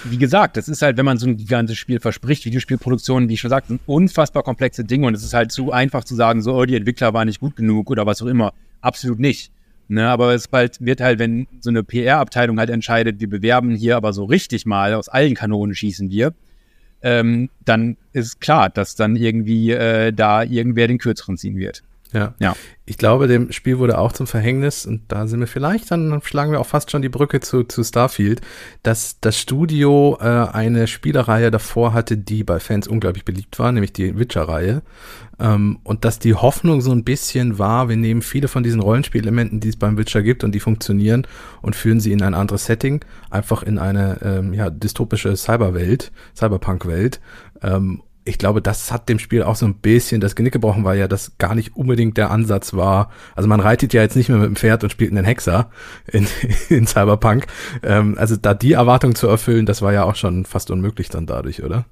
wie 0.05 0.19
gesagt, 0.19 0.57
das 0.57 0.69
ist 0.69 0.83
halt, 0.83 0.97
wenn 0.97 1.05
man 1.05 1.19
so 1.19 1.27
ein 1.27 1.37
gigantisches 1.37 1.79
Spiel 1.79 2.01
verspricht, 2.01 2.45
Videospielproduktion, 2.45 3.29
wie 3.29 3.35
ich 3.35 3.41
schon 3.41 3.51
sagte, 3.51 3.69
sind 3.69 3.81
unfassbar 3.87 4.43
komplexe 4.43 4.85
Dinge 4.85 5.07
und 5.07 5.15
es 5.15 5.23
ist 5.23 5.35
halt 5.35 5.53
zu 5.53 5.71
einfach 5.71 6.05
zu 6.05 6.15
sagen, 6.15 6.43
so, 6.43 6.55
oh, 6.55 6.65
die 6.65 6.77
Entwickler 6.77 7.15
waren 7.15 7.29
nicht 7.29 7.41
gut 7.41 7.57
genug 7.57 7.91
oder 7.91 8.07
was 8.07 8.21
auch 8.21 8.27
immer. 8.27 8.53
Absolut 8.81 9.21
nicht. 9.21 9.53
Ne, 9.87 10.09
aber 10.09 10.35
es 10.35 10.49
bald 10.49 10.81
wird 10.81 11.03
halt, 11.03 11.19
wenn 11.19 11.47
so 11.61 11.69
eine 11.69 11.85
PR-Abteilung 11.85 12.59
halt 12.59 12.71
entscheidet, 12.71 13.21
wir 13.21 13.29
bewerben 13.29 13.75
hier 13.77 13.97
aber 13.97 14.15
so 14.15 14.25
richtig 14.25 14.65
mal, 14.65 14.95
aus 14.95 15.11
allen 15.11 15.35
Kanonen 15.35 15.75
schießen 15.75 16.11
wir, 16.11 16.33
ähm, 17.03 17.51
dann 17.67 17.99
ist 18.15 18.41
klar, 18.41 18.71
dass 18.71 18.97
dann 18.97 19.15
irgendwie 19.15 19.73
äh, 19.73 20.11
da 20.11 20.43
irgendwer 20.43 20.89
den 20.89 20.97
Kürzeren 20.97 21.37
ziehen 21.37 21.59
wird. 21.59 21.83
Ja. 22.15 22.35
ja. 22.39 22.57
Ich 22.87 22.97
glaube, 22.97 23.27
dem 23.27 23.51
Spiel 23.51 23.79
wurde 23.79 23.99
auch 23.99 24.13
zum 24.13 24.27
Verhängnis, 24.27 24.87
und 24.87 25.03
da 25.09 25.27
sind 25.27 25.41
wir 25.41 25.47
vielleicht, 25.47 25.91
dann 25.91 26.21
schlagen 26.23 26.53
wir 26.53 26.61
auch 26.61 26.67
fast 26.67 26.91
schon 26.91 27.03
die 27.03 27.09
Brücke 27.09 27.41
zu, 27.41 27.65
zu 27.65 27.83
Starfield, 27.83 28.41
dass 28.83 29.19
das 29.21 29.39
Studio 29.39 30.17
äh, 30.21 30.25
eine 30.25 30.87
Spielereihe 30.87 31.51
davor 31.51 31.93
hatte, 31.93 32.17
die 32.17 32.45
bei 32.45 32.61
Fans 32.61 32.87
unglaublich 32.87 33.25
beliebt 33.25 33.59
war, 33.59 33.73
nämlich 33.73 33.93
die 33.93 34.17
Witcher-Reihe. 34.17 34.83
Ähm, 35.41 35.81
und 35.83 36.05
dass 36.05 36.21
die 36.21 36.35
Hoffnung 36.35 36.83
so 36.83 36.93
ein 36.93 37.05
bisschen 37.05 37.59
war, 37.59 37.89
wir 37.89 37.97
nehmen 37.97 38.23
viele 38.23 38.49
von 38.49 38.63
diesen 38.63 38.81
Rollenspielelementen, 38.81 39.61
die 39.61 39.71
es 39.71 39.77
beim 39.77 39.99
Witcher 39.99 40.23
gibt 40.23 40.45
und 40.45 40.55
die 40.55 40.61
funktionieren, 40.61 41.27
und 41.63 41.75
führen 41.75 42.01
sie 42.01 42.13
in 42.13 42.23
ein 42.23 42.35
anderes 42.35 42.67
Setting, 42.67 43.05
einfach 43.31 43.63
in 43.63 43.79
eine 43.79 44.21
ähm, 44.23 44.53
ja, 44.53 44.71
dystopische 44.71 45.37
Cyberwelt, 45.37 46.13
Cyberpunk-Welt. 46.37 47.21
Ähm, 47.63 48.03
ich 48.25 48.39
glaube, 48.39 48.63
das 48.63 48.91
hat 48.91 49.09
dem 49.09 49.19
Spiel 49.19 49.43
auch 49.43 49.57
so 49.57 49.67
ein 49.67 49.75
bisschen 49.75 50.21
das 50.21 50.35
Genick 50.35 50.53
gebrochen, 50.53 50.85
weil 50.85 50.99
ja 50.99 51.09
das 51.09 51.37
gar 51.39 51.55
nicht 51.55 51.77
unbedingt 51.77 52.17
der 52.17 52.31
Ansatz 52.31 52.73
war. 52.73 53.11
Also 53.35 53.49
man 53.49 53.61
reitet 53.61 53.93
ja 53.93 54.03
jetzt 54.03 54.17
nicht 54.17 54.29
mehr 54.29 54.39
mit 54.39 54.47
dem 54.47 54.57
Pferd 54.57 54.83
und 54.83 54.91
spielt 54.91 55.11
einen 55.11 55.25
Hexer 55.25 55.71
in, 56.11 56.27
in 56.69 56.87
Cyberpunk. 56.87 57.47
Ähm, 57.83 58.17
also 58.19 58.37
da 58.37 58.55
die 58.55 58.73
Erwartung 58.73 59.15
zu 59.15 59.29
erfüllen, 59.29 59.67
das 59.67 59.83
war 59.83 59.93
ja 59.93 60.05
auch 60.05 60.17
schon 60.17 60.47
fast 60.47 60.71
unmöglich 60.71 61.11
dann 61.11 61.27
dadurch, 61.27 61.63
oder? 61.63 61.85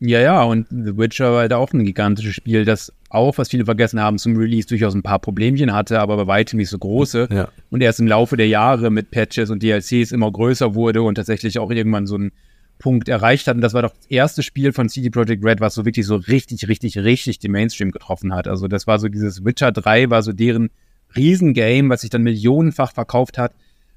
Ja, 0.00 0.20
ja, 0.20 0.42
und 0.44 0.68
The 0.70 0.96
Witcher 0.96 1.32
war 1.32 1.40
halt 1.40 1.52
auch 1.52 1.72
ein 1.72 1.84
gigantisches 1.84 2.34
Spiel, 2.34 2.64
das 2.64 2.92
auch, 3.10 3.36
was 3.36 3.48
viele 3.48 3.64
vergessen 3.64 4.00
haben, 4.00 4.18
zum 4.18 4.36
Release 4.36 4.68
durchaus 4.68 4.94
ein 4.94 5.02
paar 5.02 5.18
Problemchen 5.18 5.72
hatte, 5.72 5.98
aber 5.98 6.16
bei 6.16 6.26
weitem 6.28 6.58
nicht 6.58 6.68
so 6.68 6.78
große. 6.78 7.28
Ja. 7.32 7.48
Und 7.70 7.82
erst 7.82 7.98
im 7.98 8.06
Laufe 8.06 8.36
der 8.36 8.46
Jahre 8.46 8.90
mit 8.90 9.10
Patches 9.10 9.50
und 9.50 9.62
DLCs 9.62 10.12
immer 10.12 10.30
größer 10.30 10.74
wurde 10.74 11.02
und 11.02 11.16
tatsächlich 11.16 11.58
auch 11.58 11.70
irgendwann 11.70 12.06
so 12.06 12.16
ein 12.16 12.32
Punkt 12.78 13.08
erreicht 13.08 13.46
hat. 13.48 13.56
Und 13.56 13.60
das 13.60 13.74
war 13.74 13.82
doch 13.82 13.94
das 13.94 14.06
erste 14.06 14.42
Spiel 14.42 14.72
von 14.72 14.88
CD 14.88 15.10
Projekt 15.10 15.44
Red, 15.44 15.60
was 15.60 15.74
so 15.74 15.84
wirklich 15.84 16.06
so 16.06 16.16
richtig, 16.16 16.68
richtig, 16.68 16.98
richtig 16.98 17.38
den 17.38 17.52
Mainstream 17.52 17.90
getroffen 17.90 18.34
hat. 18.34 18.48
Also 18.48 18.68
das 18.68 18.86
war 18.86 18.98
so 18.98 19.08
dieses 19.08 19.44
Witcher 19.44 19.72
3 19.72 20.10
war 20.10 20.22
so 20.22 20.32
deren 20.32 20.70
Riesengame, 21.16 21.88
was 21.88 22.02
sich 22.02 22.10
dann 22.10 22.22
millionenfach 22.22 22.92
verkauft 22.92 23.38
hat. 23.38 23.52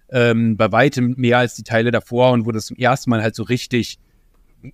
Ähm, 0.09 0.57
bei 0.57 0.71
weitem 0.71 1.15
mehr 1.17 1.37
als 1.37 1.55
die 1.55 1.63
Teile 1.63 1.91
davor 1.91 2.31
und 2.31 2.45
wo 2.45 2.51
das 2.51 2.65
zum 2.65 2.77
ersten 2.77 3.09
Mal 3.09 3.21
halt 3.21 3.35
so 3.35 3.43
richtig 3.43 3.97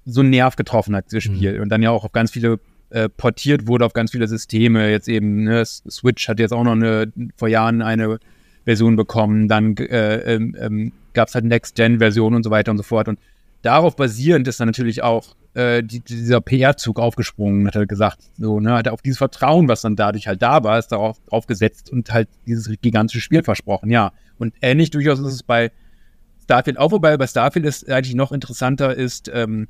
so 0.05 0.21
einen 0.21 0.31
Nerv 0.31 0.55
getroffen 0.55 0.95
hat, 0.95 1.05
das 1.11 1.23
Spiel. 1.23 1.55
Mhm. 1.55 1.61
Und 1.61 1.69
dann 1.69 1.81
ja 1.81 1.91
auch 1.91 2.03
auf 2.03 2.11
ganz 2.11 2.31
viele 2.31 2.59
äh, 2.89 3.09
portiert 3.09 3.67
wurde, 3.67 3.85
auf 3.85 3.93
ganz 3.93 4.11
viele 4.11 4.27
Systeme. 4.27 4.89
Jetzt 4.89 5.07
eben, 5.07 5.43
ne, 5.43 5.63
Switch 5.65 6.27
hat 6.27 6.39
jetzt 6.39 6.53
auch 6.53 6.63
noch 6.63 6.73
eine, 6.73 7.11
vor 7.35 7.47
Jahren 7.47 7.81
eine 7.81 8.19
Version 8.65 8.95
bekommen. 8.95 9.47
Dann 9.47 9.75
äh, 9.77 10.35
ähm, 10.35 10.55
ähm, 10.59 10.91
gab 11.13 11.27
es 11.27 11.35
halt 11.35 11.45
Next-Gen-Version 11.45 12.33
und 12.33 12.43
so 12.43 12.49
weiter 12.49 12.71
und 12.71 12.77
so 12.77 12.83
fort. 12.83 13.07
Und 13.07 13.19
darauf 13.61 13.95
basierend 13.95 14.47
ist 14.47 14.59
dann 14.59 14.67
natürlich 14.67 15.03
auch 15.03 15.35
äh, 15.53 15.83
die, 15.83 16.01
dieser 16.01 16.41
PR-Zug 16.41 16.99
aufgesprungen, 16.99 17.67
hat 17.67 17.75
er 17.75 17.85
gesagt, 17.85 18.19
so, 18.37 18.59
ne, 18.59 18.73
hat 18.73 18.87
er 18.87 18.93
auf 18.93 19.01
dieses 19.01 19.17
Vertrauen, 19.17 19.67
was 19.67 19.81
dann 19.81 19.95
dadurch 19.95 20.27
halt 20.27 20.41
da 20.41 20.63
war, 20.63 20.77
ist 20.77 20.89
darauf 20.89 21.17
aufgesetzt 21.31 21.91
und 21.91 22.11
halt 22.11 22.29
dieses 22.45 22.69
gigantische 22.81 23.21
Spiel 23.21 23.43
versprochen, 23.43 23.89
ja. 23.89 24.11
Und 24.37 24.53
ähnlich 24.61 24.91
durchaus 24.91 25.19
ist 25.19 25.33
es 25.33 25.43
bei 25.43 25.71
Starfield 26.43 26.77
auch, 26.77 26.91
wobei 26.91 27.17
bei 27.17 27.27
Starfield 27.27 27.65
ist 27.65 27.89
eigentlich 27.89 28.15
noch 28.15 28.31
interessanter 28.31 28.95
ist, 28.95 29.31
ähm, 29.33 29.67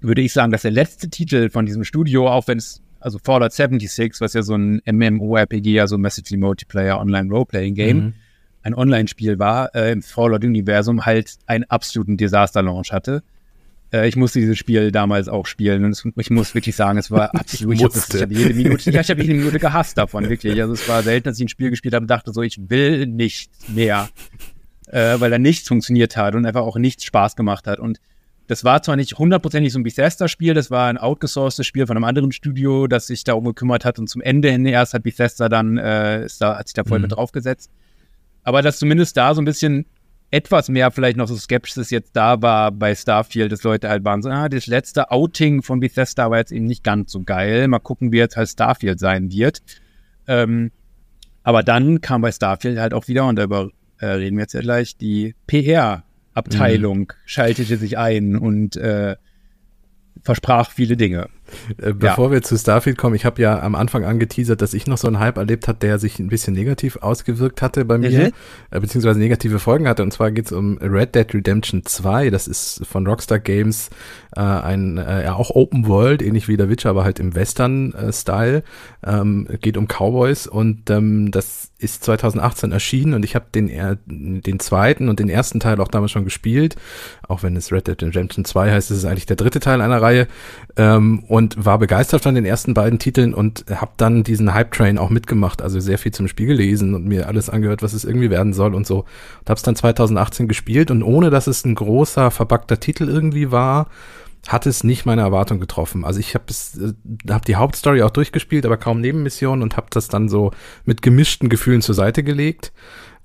würde 0.00 0.22
ich 0.22 0.32
sagen, 0.32 0.50
dass 0.50 0.62
der 0.62 0.70
letzte 0.70 1.10
Titel 1.10 1.50
von 1.50 1.66
diesem 1.66 1.84
Studio, 1.84 2.28
auch 2.28 2.48
wenn 2.48 2.58
es, 2.58 2.82
also 3.00 3.18
Fallout 3.22 3.52
76, 3.52 4.20
was 4.20 4.32
ja 4.32 4.42
so 4.42 4.54
ein 4.54 4.80
MMORPG, 4.86 5.80
also 5.80 5.98
Massively 5.98 6.38
Multiplayer 6.38 6.98
Online 6.98 7.28
Roleplaying 7.30 7.74
Game, 7.74 7.96
mhm 7.98 8.14
ein 8.68 8.74
Online-Spiel 8.74 9.38
war, 9.38 9.74
äh, 9.74 9.92
im 9.92 10.02
Fallout-Universum 10.02 11.06
halt 11.06 11.36
einen 11.46 11.64
absoluten 11.64 12.16
Desaster-Launch 12.16 12.92
hatte. 12.92 13.22
Äh, 13.92 14.08
ich 14.08 14.16
musste 14.16 14.38
dieses 14.40 14.58
Spiel 14.58 14.92
damals 14.92 15.28
auch 15.28 15.46
spielen 15.46 15.84
und 15.84 15.92
es, 15.92 16.04
ich 16.16 16.30
muss 16.30 16.54
wirklich 16.54 16.76
sagen, 16.76 16.98
es 16.98 17.10
war 17.10 17.34
absolut, 17.34 17.74
ich, 17.74 17.80
ich 17.80 17.84
habe 17.84 18.20
hab 18.20 18.30
jede 18.30 18.54
Minute, 18.54 18.90
ja, 18.90 19.00
ich 19.00 19.10
habe 19.10 19.22
jede 19.22 19.34
Minute 19.34 19.58
gehasst 19.58 19.98
davon, 19.98 20.28
wirklich. 20.28 20.60
Also 20.60 20.74
es 20.74 20.88
war 20.88 21.02
selten, 21.02 21.24
dass 21.28 21.38
ich 21.38 21.46
ein 21.46 21.48
Spiel 21.48 21.70
gespielt 21.70 21.94
habe 21.94 22.04
und 22.04 22.10
dachte 22.10 22.32
so, 22.32 22.42
ich 22.42 22.58
will 22.68 23.06
nicht 23.06 23.50
mehr, 23.68 24.08
äh, 24.86 25.18
weil 25.18 25.30
da 25.30 25.38
nichts 25.38 25.68
funktioniert 25.68 26.16
hat 26.16 26.34
und 26.34 26.46
einfach 26.46 26.62
auch 26.62 26.76
nichts 26.76 27.04
Spaß 27.04 27.36
gemacht 27.36 27.66
hat 27.66 27.78
und 27.78 28.00
das 28.48 28.64
war 28.64 28.82
zwar 28.82 28.96
nicht 28.96 29.18
hundertprozentig 29.18 29.74
so 29.74 29.78
ein 29.78 29.82
Bethesda-Spiel, 29.82 30.54
das 30.54 30.70
war 30.70 30.88
ein 30.88 30.96
outgesourcedes 30.96 31.66
Spiel 31.66 31.86
von 31.86 31.98
einem 31.98 32.04
anderen 32.04 32.32
Studio, 32.32 32.86
das 32.86 33.06
sich 33.06 33.22
darum 33.22 33.44
gekümmert 33.44 33.84
hat 33.84 33.98
und 33.98 34.08
zum 34.08 34.22
Ende 34.22 34.50
hin 34.50 34.64
erst 34.64 34.94
hat 34.94 35.02
Bethesda 35.02 35.50
dann, 35.50 35.76
äh, 35.76 36.24
ist 36.24 36.40
da, 36.40 36.56
hat 36.58 36.66
sich 36.66 36.74
da 36.74 36.84
voll 36.84 36.98
mhm. 36.98 37.02
mit 37.02 37.12
draufgesetzt. 37.12 37.70
Aber 38.42 38.62
dass 38.62 38.78
zumindest 38.78 39.16
da 39.16 39.34
so 39.34 39.42
ein 39.42 39.44
bisschen 39.44 39.86
etwas 40.30 40.68
mehr 40.68 40.90
vielleicht 40.90 41.16
noch 41.16 41.26
so 41.26 41.36
Skepsis 41.36 41.90
jetzt 41.90 42.14
da 42.14 42.42
war 42.42 42.70
bei 42.70 42.94
Starfield, 42.94 43.50
dass 43.50 43.62
Leute 43.62 43.88
halt 43.88 44.04
waren 44.04 44.22
so, 44.22 44.28
ah, 44.28 44.48
das 44.48 44.66
letzte 44.66 45.10
Outing 45.10 45.62
von 45.62 45.80
Bethesda 45.80 46.30
war 46.30 46.38
jetzt 46.38 46.52
eben 46.52 46.66
nicht 46.66 46.84
ganz 46.84 47.12
so 47.12 47.22
geil. 47.22 47.66
Mal 47.68 47.78
gucken, 47.78 48.12
wie 48.12 48.18
jetzt 48.18 48.36
halt 48.36 48.48
Starfield 48.48 48.98
sein 49.00 49.32
wird. 49.32 49.62
Ähm, 50.26 50.70
aber 51.42 51.62
dann 51.62 52.02
kam 52.02 52.20
bei 52.20 52.30
Starfield 52.30 52.78
halt 52.78 52.92
auch 52.92 53.08
wieder, 53.08 53.26
und 53.26 53.36
darüber 53.36 53.70
äh, 53.98 54.06
reden 54.06 54.36
wir 54.36 54.42
jetzt 54.42 54.52
ja 54.52 54.60
gleich, 54.60 54.96
die 54.96 55.34
PR 55.46 56.04
Abteilung 56.34 56.98
mhm. 56.98 57.12
schaltete 57.24 57.78
sich 57.78 57.96
ein 57.96 58.36
und 58.36 58.76
äh, 58.76 59.16
versprach 60.22 60.70
viele 60.70 60.96
Dinge. 60.96 61.28
Äh, 61.80 61.92
bevor 61.92 62.26
ja. 62.26 62.32
wir 62.32 62.42
zu 62.42 62.56
Starfield 62.56 62.98
kommen, 62.98 63.14
ich 63.14 63.24
habe 63.24 63.40
ja 63.40 63.60
am 63.60 63.74
Anfang 63.74 64.04
angeteasert, 64.04 64.60
dass 64.62 64.74
ich 64.74 64.86
noch 64.86 64.98
so 64.98 65.06
einen 65.06 65.18
Hype 65.18 65.36
erlebt 65.36 65.68
hat, 65.68 65.82
der 65.82 65.98
sich 65.98 66.18
ein 66.18 66.28
bisschen 66.28 66.54
negativ 66.54 66.96
ausgewirkt 66.96 67.62
hatte 67.62 67.84
bei 67.84 67.98
mir, 67.98 68.10
mhm. 68.10 68.32
Äh, 68.70 68.80
beziehungsweise 68.80 69.18
negative 69.18 69.58
Folgen 69.58 69.88
hatte. 69.88 70.02
Und 70.02 70.12
zwar 70.12 70.30
geht 70.30 70.46
es 70.46 70.52
um 70.52 70.78
Red 70.78 71.14
Dead 71.14 71.32
Redemption 71.32 71.84
2. 71.84 72.30
Das 72.30 72.46
ist 72.46 72.86
von 72.86 73.06
Rockstar 73.06 73.38
Games 73.38 73.90
äh, 74.36 74.40
ein 74.40 74.98
äh, 74.98 75.24
ja 75.24 75.34
auch 75.34 75.50
Open 75.50 75.86
World, 75.86 76.22
ähnlich 76.22 76.48
wie 76.48 76.56
der 76.56 76.68
Witcher, 76.68 76.90
aber 76.90 77.04
halt 77.04 77.18
im 77.18 77.34
Western-Style. 77.34 78.62
Ähm, 79.06 79.48
geht 79.60 79.76
um 79.76 79.86
Cowboys 79.86 80.46
und 80.46 80.90
ähm, 80.90 81.30
das 81.30 81.70
ist 81.78 82.04
2018 82.04 82.72
erschienen 82.72 83.14
und 83.14 83.24
ich 83.24 83.34
habe 83.34 83.46
den, 83.54 83.70
den 84.06 84.60
zweiten 84.60 85.08
und 85.08 85.20
den 85.20 85.28
ersten 85.28 85.60
Teil 85.60 85.80
auch 85.80 85.88
damals 85.88 86.10
schon 86.10 86.24
gespielt. 86.24 86.76
Auch 87.26 87.42
wenn 87.42 87.56
es 87.56 87.70
Red 87.70 87.86
Dead 87.86 88.02
Redemption 88.02 88.44
2 88.44 88.72
heißt, 88.72 88.90
ist 88.90 88.98
es 88.98 89.04
eigentlich 89.04 89.26
der 89.26 89.36
dritte 89.36 89.60
Teil 89.60 89.80
einer 89.80 90.02
Reihe. 90.02 90.26
Ähm, 90.76 91.20
und 91.28 91.37
war 91.56 91.78
begeistert 91.78 92.22
von 92.22 92.34
den 92.34 92.44
ersten 92.44 92.74
beiden 92.74 92.98
Titeln 92.98 93.34
und 93.34 93.64
habe 93.70 93.92
dann 93.96 94.24
diesen 94.24 94.54
Hype-Train 94.54 94.98
auch 94.98 95.10
mitgemacht, 95.10 95.62
also 95.62 95.78
sehr 95.80 95.98
viel 95.98 96.12
zum 96.12 96.28
Spiel 96.28 96.46
gelesen 96.46 96.94
und 96.94 97.06
mir 97.06 97.28
alles 97.28 97.50
angehört, 97.50 97.82
was 97.82 97.92
es 97.92 98.04
irgendwie 98.04 98.30
werden 98.30 98.52
soll 98.52 98.74
und 98.74 98.86
so. 98.86 99.00
Und 99.40 99.48
habe 99.48 99.56
es 99.56 99.62
dann 99.62 99.76
2018 99.76 100.48
gespielt 100.48 100.90
und 100.90 101.02
ohne 101.02 101.30
dass 101.30 101.46
es 101.46 101.64
ein 101.64 101.74
großer, 101.74 102.30
verbackter 102.30 102.80
Titel 102.80 103.08
irgendwie 103.08 103.50
war, 103.50 103.88
hat 104.46 104.66
es 104.66 104.84
nicht 104.84 105.04
meine 105.04 105.22
Erwartung 105.22 105.60
getroffen. 105.60 106.04
Also 106.04 106.20
ich 106.20 106.34
habe 106.34 106.44
äh, 106.48 107.32
hab 107.32 107.44
die 107.44 107.56
Hauptstory 107.56 108.02
auch 108.02 108.10
durchgespielt, 108.10 108.64
aber 108.64 108.76
kaum 108.76 109.00
Nebenmissionen 109.00 109.62
und 109.62 109.76
habe 109.76 109.88
das 109.90 110.08
dann 110.08 110.28
so 110.28 110.52
mit 110.84 111.02
gemischten 111.02 111.48
Gefühlen 111.48 111.82
zur 111.82 111.94
Seite 111.94 112.22
gelegt 112.22 112.72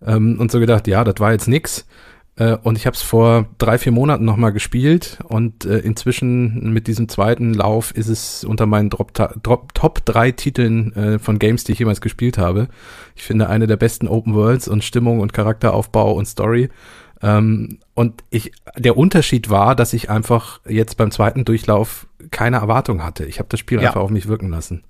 ähm, 0.05 0.39
und 0.39 0.51
so 0.51 0.59
gedacht, 0.59 0.87
ja, 0.87 1.03
das 1.03 1.15
war 1.19 1.31
jetzt 1.31 1.47
nix. 1.47 1.85
Äh, 2.35 2.57
und 2.63 2.77
ich 2.77 2.85
habe 2.85 2.95
es 2.95 3.01
vor 3.01 3.47
drei, 3.57 3.77
vier 3.77 3.91
Monaten 3.91 4.25
nochmal 4.25 4.53
gespielt 4.53 5.19
und 5.27 5.65
äh, 5.65 5.79
inzwischen 5.79 6.73
mit 6.73 6.87
diesem 6.87 7.07
zweiten 7.07 7.53
Lauf 7.53 7.91
ist 7.91 8.07
es 8.07 8.43
unter 8.43 8.65
meinen 8.65 8.89
Drop, 8.89 9.13
Drop, 9.13 9.73
Top 9.73 10.05
drei 10.05 10.31
Titeln 10.31 10.93
äh, 10.95 11.19
von 11.19 11.37
Games, 11.37 11.63
die 11.63 11.73
ich 11.73 11.79
jemals 11.79 12.01
gespielt 12.01 12.37
habe. 12.37 12.69
Ich 13.15 13.23
finde 13.23 13.49
eine 13.49 13.67
der 13.67 13.77
besten 13.77 14.07
Open 14.07 14.33
Worlds 14.33 14.67
und 14.67 14.83
Stimmung 14.83 15.19
und 15.19 15.33
Charakteraufbau 15.33 16.13
und 16.13 16.25
Story. 16.25 16.69
Ähm, 17.21 17.77
und 17.93 18.23
ich, 18.31 18.51
der 18.77 18.97
Unterschied 18.97 19.49
war, 19.51 19.75
dass 19.75 19.93
ich 19.93 20.09
einfach 20.09 20.59
jetzt 20.67 20.97
beim 20.97 21.11
zweiten 21.11 21.45
Durchlauf 21.45 22.07
keine 22.31 22.57
Erwartung 22.57 23.03
hatte. 23.03 23.25
Ich 23.25 23.37
habe 23.37 23.49
das 23.49 23.59
Spiel 23.59 23.79
ja. 23.79 23.89
einfach 23.89 24.01
auf 24.01 24.09
mich 24.09 24.27
wirken 24.27 24.49
lassen. 24.49 24.83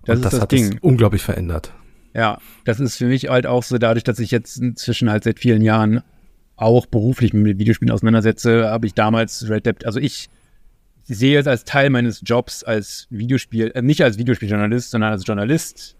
Und 0.00 0.08
das, 0.08 0.20
das, 0.20 0.32
das 0.32 0.40
hat 0.40 0.52
Ding. 0.52 0.72
es 0.72 0.78
unglaublich 0.80 1.22
verändert. 1.22 1.72
Ja, 2.14 2.38
das 2.64 2.80
ist 2.80 2.96
für 2.96 3.06
mich 3.06 3.28
halt 3.28 3.46
auch 3.46 3.62
so 3.62 3.76
dadurch, 3.76 4.02
dass 4.02 4.18
ich 4.18 4.30
jetzt 4.30 4.56
inzwischen 4.56 5.10
halt 5.10 5.24
seit 5.24 5.38
vielen 5.38 5.60
Jahren 5.60 6.02
auch 6.56 6.86
beruflich 6.86 7.32
mit 7.32 7.58
Videospielen 7.58 7.92
auseinandersetze, 7.92 8.68
habe 8.68 8.86
ich 8.86 8.94
damals 8.94 9.48
Red 9.48 9.66
Dead, 9.66 9.86
also 9.86 10.00
ich 10.00 10.28
sehe 11.04 11.38
es 11.38 11.46
als 11.46 11.64
Teil 11.64 11.90
meines 11.90 12.22
Jobs 12.24 12.64
als 12.64 13.06
Videospiel, 13.10 13.70
äh, 13.74 13.82
nicht 13.82 14.02
als 14.02 14.18
Videospieljournalist, 14.18 14.90
sondern 14.90 15.12
als 15.12 15.26
Journalist, 15.26 15.96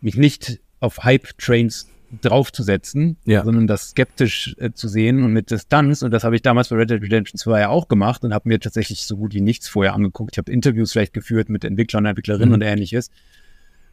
mich 0.00 0.16
nicht 0.16 0.60
auf 0.80 1.04
Hype-Trains 1.04 1.88
draufzusetzen, 2.20 3.16
ja. 3.24 3.44
sondern 3.44 3.66
das 3.66 3.90
skeptisch 3.90 4.54
äh, 4.58 4.72
zu 4.72 4.88
sehen 4.88 5.22
und 5.22 5.32
mit 5.32 5.50
Distanz. 5.50 6.02
Und 6.02 6.10
das 6.10 6.24
habe 6.24 6.36
ich 6.36 6.42
damals 6.42 6.68
bei 6.68 6.76
Red 6.76 6.90
Dead 6.90 7.02
Redemption 7.02 7.38
2 7.38 7.60
ja 7.60 7.68
auch 7.68 7.88
gemacht 7.88 8.24
und 8.24 8.34
habe 8.34 8.48
mir 8.48 8.60
tatsächlich 8.60 9.06
so 9.06 9.16
gut 9.16 9.34
wie 9.34 9.40
nichts 9.40 9.68
vorher 9.68 9.94
angeguckt. 9.94 10.34
Ich 10.34 10.38
habe 10.38 10.52
Interviews 10.52 10.92
vielleicht 10.92 11.12
geführt 11.12 11.48
mit 11.48 11.64
Entwicklern, 11.64 12.06
Entwicklerinnen 12.06 12.50
mhm. 12.50 12.54
und 12.54 12.62
ähnliches. 12.62 13.10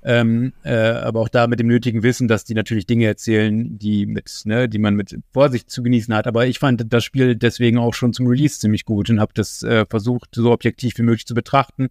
Ähm, 0.04 0.54
äh, 0.64 0.74
aber 0.74 1.20
auch 1.20 1.30
da 1.30 1.46
mit 1.46 1.60
dem 1.60 1.68
nötigen 1.68 2.02
Wissen, 2.02 2.28
dass 2.28 2.44
die 2.44 2.56
natürlich 2.56 2.88
Dinge 2.88 3.06
erzählen, 3.06 3.78
die 3.78 4.08
mit, 4.08 4.42
ne, 4.46 4.68
die 4.68 4.80
man 4.80 4.96
mit 4.96 5.16
Vorsicht 5.32 5.70
zu 5.70 5.84
genießen 5.84 6.14
hat. 6.14 6.26
Aber 6.26 6.48
ich 6.48 6.58
fand 6.58 6.92
das 6.92 7.04
Spiel 7.04 7.36
deswegen 7.36 7.78
auch 7.78 7.94
schon 7.94 8.14
zum 8.14 8.26
Release 8.26 8.60
ziemlich 8.60 8.86
gut 8.86 9.10
und 9.12 9.20
habe 9.20 9.34
das 9.36 9.62
äh, 9.62 9.86
versucht, 9.88 10.30
so 10.34 10.52
objektiv 10.52 10.98
wie 10.98 11.04
möglich 11.04 11.28
zu 11.28 11.36
betrachten 11.36 11.90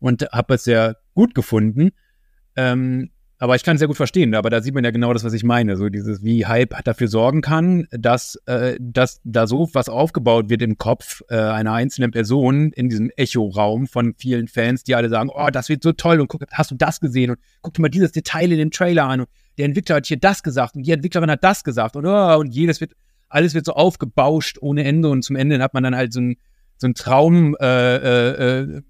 und 0.00 0.22
habe 0.32 0.54
es 0.54 0.64
sehr 0.64 0.96
gut 1.14 1.34
gefunden. 1.34 1.90
Ähm, 2.56 3.10
aber 3.42 3.56
ich 3.56 3.64
kann 3.64 3.74
es 3.74 3.80
sehr 3.80 3.88
gut 3.88 3.96
verstehen, 3.96 4.36
aber 4.36 4.50
da 4.50 4.62
sieht 4.62 4.72
man 4.72 4.84
ja 4.84 4.92
genau 4.92 5.12
das, 5.12 5.24
was 5.24 5.32
ich 5.32 5.42
meine. 5.42 5.76
So 5.76 5.88
dieses, 5.88 6.22
wie 6.22 6.46
Hype 6.46 6.76
dafür 6.84 7.08
sorgen 7.08 7.40
kann, 7.40 7.88
dass, 7.90 8.36
äh, 8.46 8.76
dass 8.78 9.20
da 9.24 9.48
so 9.48 9.68
was 9.72 9.88
aufgebaut 9.88 10.48
wird 10.48 10.62
im 10.62 10.78
Kopf 10.78 11.22
äh, 11.28 11.34
einer 11.34 11.72
einzelnen 11.72 12.12
Person 12.12 12.70
in 12.70 12.88
diesem 12.88 13.10
Echo-Raum 13.16 13.88
von 13.88 14.14
vielen 14.14 14.46
Fans, 14.46 14.84
die 14.84 14.94
alle 14.94 15.08
sagen, 15.08 15.28
oh, 15.34 15.48
das 15.52 15.68
wird 15.68 15.82
so 15.82 15.90
toll 15.90 16.20
und 16.20 16.28
guck, 16.28 16.44
hast 16.52 16.70
du 16.70 16.76
das 16.76 17.00
gesehen 17.00 17.30
und 17.30 17.40
guck 17.62 17.74
dir 17.74 17.82
mal 17.82 17.88
dieses 17.88 18.12
Detail 18.12 18.52
in 18.52 18.58
dem 18.58 18.70
Trailer 18.70 19.06
an 19.06 19.22
und 19.22 19.28
der 19.58 19.64
Entwickler 19.64 19.96
hat 19.96 20.06
hier 20.06 20.20
das 20.20 20.44
gesagt 20.44 20.76
und 20.76 20.84
die 20.84 20.92
Entwicklerin 20.92 21.28
hat 21.28 21.42
das 21.42 21.64
gesagt 21.64 21.96
und, 21.96 22.06
oh, 22.06 22.38
und 22.38 22.54
jedes 22.54 22.80
wird, 22.80 22.92
alles 23.28 23.54
wird 23.54 23.66
so 23.66 23.72
aufgebauscht 23.72 24.58
ohne 24.60 24.84
Ende 24.84 25.08
und 25.08 25.24
zum 25.24 25.34
Ende 25.34 25.60
hat 25.60 25.74
man 25.74 25.82
dann 25.82 25.96
halt 25.96 26.12
so 26.12 26.20
ein 26.20 26.36
so 26.82 26.88
ein 26.88 26.94
Traumgebilde 26.94 28.82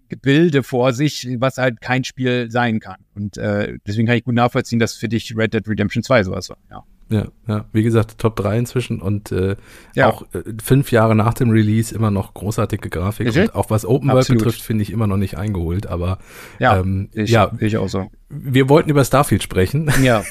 äh, 0.56 0.60
äh, 0.60 0.62
vor 0.62 0.92
sich, 0.92 1.28
was 1.38 1.58
halt 1.58 1.80
kein 1.80 2.02
Spiel 2.02 2.50
sein 2.50 2.80
kann. 2.80 3.00
Und 3.14 3.36
äh, 3.36 3.78
deswegen 3.86 4.08
kann 4.08 4.16
ich 4.16 4.24
gut 4.24 4.34
nachvollziehen, 4.34 4.80
dass 4.80 4.94
für 4.94 5.08
dich 5.08 5.36
Red 5.36 5.54
Dead 5.54 5.66
Redemption 5.68 6.02
2 6.02 6.24
sowas 6.24 6.48
war. 6.48 6.58
Ja. 6.70 6.82
Ja, 7.08 7.26
ja, 7.46 7.66
wie 7.72 7.82
gesagt, 7.82 8.16
Top 8.16 8.36
3 8.36 8.60
inzwischen 8.60 9.02
und 9.02 9.32
äh, 9.32 9.56
ja. 9.94 10.08
auch 10.08 10.22
äh, 10.32 10.44
fünf 10.62 10.92
Jahre 10.92 11.14
nach 11.14 11.34
dem 11.34 11.50
Release 11.50 11.94
immer 11.94 12.10
noch 12.10 12.32
großartige 12.32 12.88
Grafik. 12.88 13.34
Ja, 13.34 13.42
und 13.42 13.54
auch 13.54 13.68
was 13.68 13.84
Open 13.84 14.08
World 14.10 14.28
betrifft, 14.28 14.62
finde 14.62 14.80
ich 14.80 14.90
immer 14.90 15.06
noch 15.06 15.18
nicht 15.18 15.36
eingeholt, 15.36 15.86
aber 15.86 16.18
ja, 16.58 16.78
ähm, 16.78 17.10
ich, 17.12 17.28
ja, 17.28 17.52
ich 17.58 17.76
auch 17.76 17.90
so 17.90 18.10
wir 18.32 18.68
wollten 18.68 18.90
über 18.90 19.04
Starfield 19.04 19.42
sprechen. 19.42 19.90
Ja. 20.02 20.24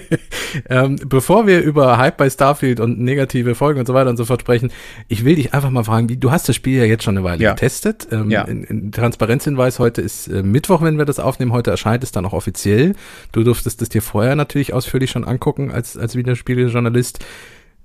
ähm, 0.68 0.96
bevor 1.06 1.46
wir 1.46 1.60
über 1.60 1.98
Hype 1.98 2.16
bei 2.16 2.30
Starfield 2.30 2.80
und 2.80 2.98
negative 2.98 3.54
Folgen 3.54 3.80
und 3.80 3.86
so 3.86 3.94
weiter 3.94 4.10
und 4.10 4.16
so 4.16 4.24
fort 4.24 4.40
sprechen, 4.40 4.72
ich 5.08 5.24
will 5.24 5.36
dich 5.36 5.52
einfach 5.52 5.70
mal 5.70 5.84
fragen, 5.84 6.08
wie, 6.08 6.16
du 6.16 6.30
hast 6.30 6.48
das 6.48 6.56
Spiel 6.56 6.78
ja 6.78 6.84
jetzt 6.84 7.04
schon 7.04 7.16
eine 7.16 7.24
Weile 7.24 7.42
ja. 7.42 7.52
getestet. 7.52 8.08
Ähm, 8.10 8.30
ja. 8.30 8.42
In, 8.42 8.64
in 8.64 8.92
Transparenzhinweis, 8.92 9.78
heute 9.78 10.00
ist 10.00 10.28
äh, 10.28 10.42
Mittwoch, 10.42 10.82
wenn 10.82 10.96
wir 10.96 11.04
das 11.04 11.18
aufnehmen. 11.18 11.52
Heute 11.52 11.70
erscheint 11.70 12.02
es 12.02 12.12
dann 12.12 12.24
auch 12.24 12.32
offiziell. 12.32 12.94
Du 13.32 13.44
durftest 13.44 13.82
es 13.82 13.88
dir 13.90 14.02
vorher 14.02 14.36
natürlich 14.36 14.72
ausführlich 14.72 15.10
schon 15.10 15.24
angucken 15.24 15.70
als, 15.70 15.96
als 15.96 16.16
Videospieljournalist. 16.16 17.24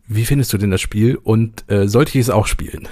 Wie 0.07 0.25
findest 0.25 0.53
du 0.53 0.57
denn 0.57 0.71
das 0.71 0.81
Spiel 0.81 1.15
und 1.15 1.69
äh, 1.69 1.87
sollte 1.87 2.17
ich 2.17 2.23
es 2.23 2.29
auch 2.29 2.47
spielen? 2.47 2.87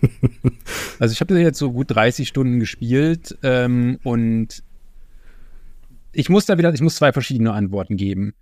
also 0.98 1.12
ich 1.12 1.20
habe 1.20 1.38
jetzt 1.40 1.58
so 1.58 1.72
gut 1.72 1.90
30 1.90 2.28
Stunden 2.28 2.60
gespielt 2.60 3.36
ähm, 3.42 3.98
und 4.04 4.62
ich 6.12 6.28
muss 6.28 6.46
da 6.46 6.58
wieder, 6.58 6.72
ich 6.72 6.80
muss 6.80 6.96
zwei 6.96 7.12
verschiedene 7.12 7.52
Antworten 7.52 7.96
geben. 7.96 8.34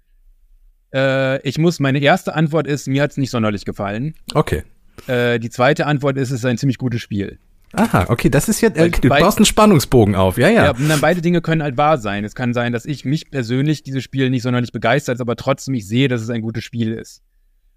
Äh, 0.94 1.40
ich 1.46 1.58
muss, 1.58 1.80
meine 1.80 1.98
erste 1.98 2.34
Antwort 2.34 2.66
ist, 2.66 2.86
mir 2.88 3.02
hat 3.02 3.12
es 3.12 3.16
nicht 3.16 3.30
sonderlich 3.30 3.64
gefallen. 3.64 4.14
Okay. 4.34 4.64
Äh, 5.06 5.38
die 5.38 5.50
zweite 5.50 5.86
Antwort 5.86 6.16
ist, 6.16 6.30
es 6.30 6.40
ist 6.40 6.44
ein 6.44 6.58
ziemlich 6.58 6.78
gutes 6.78 7.00
Spiel. 7.00 7.38
Aha, 7.72 8.06
okay, 8.08 8.30
das 8.30 8.48
ist 8.48 8.62
jetzt, 8.62 8.78
äh, 8.78 8.88
du 8.88 9.08
baust 9.08 9.36
einen 9.36 9.44
Spannungsbogen 9.44 10.14
auf, 10.14 10.38
ja, 10.38 10.48
ja. 10.48 10.64
Ja, 10.64 10.70
und 10.70 10.88
dann 10.88 11.00
beide 11.00 11.20
Dinge 11.20 11.42
können 11.42 11.62
halt 11.62 11.76
wahr 11.76 11.98
sein. 11.98 12.24
Es 12.24 12.34
kann 12.34 12.54
sein, 12.54 12.72
dass 12.72 12.86
ich 12.86 13.04
mich 13.04 13.30
persönlich 13.30 13.82
dieses 13.82 14.02
Spiel 14.02 14.30
nicht 14.30 14.42
sonderlich 14.42 14.72
begeistert, 14.72 15.20
aber 15.20 15.36
trotzdem 15.36 15.74
ich 15.74 15.86
sehe, 15.86 16.08
dass 16.08 16.22
es 16.22 16.30
ein 16.30 16.40
gutes 16.40 16.64
Spiel 16.64 16.92
ist. 16.92 17.22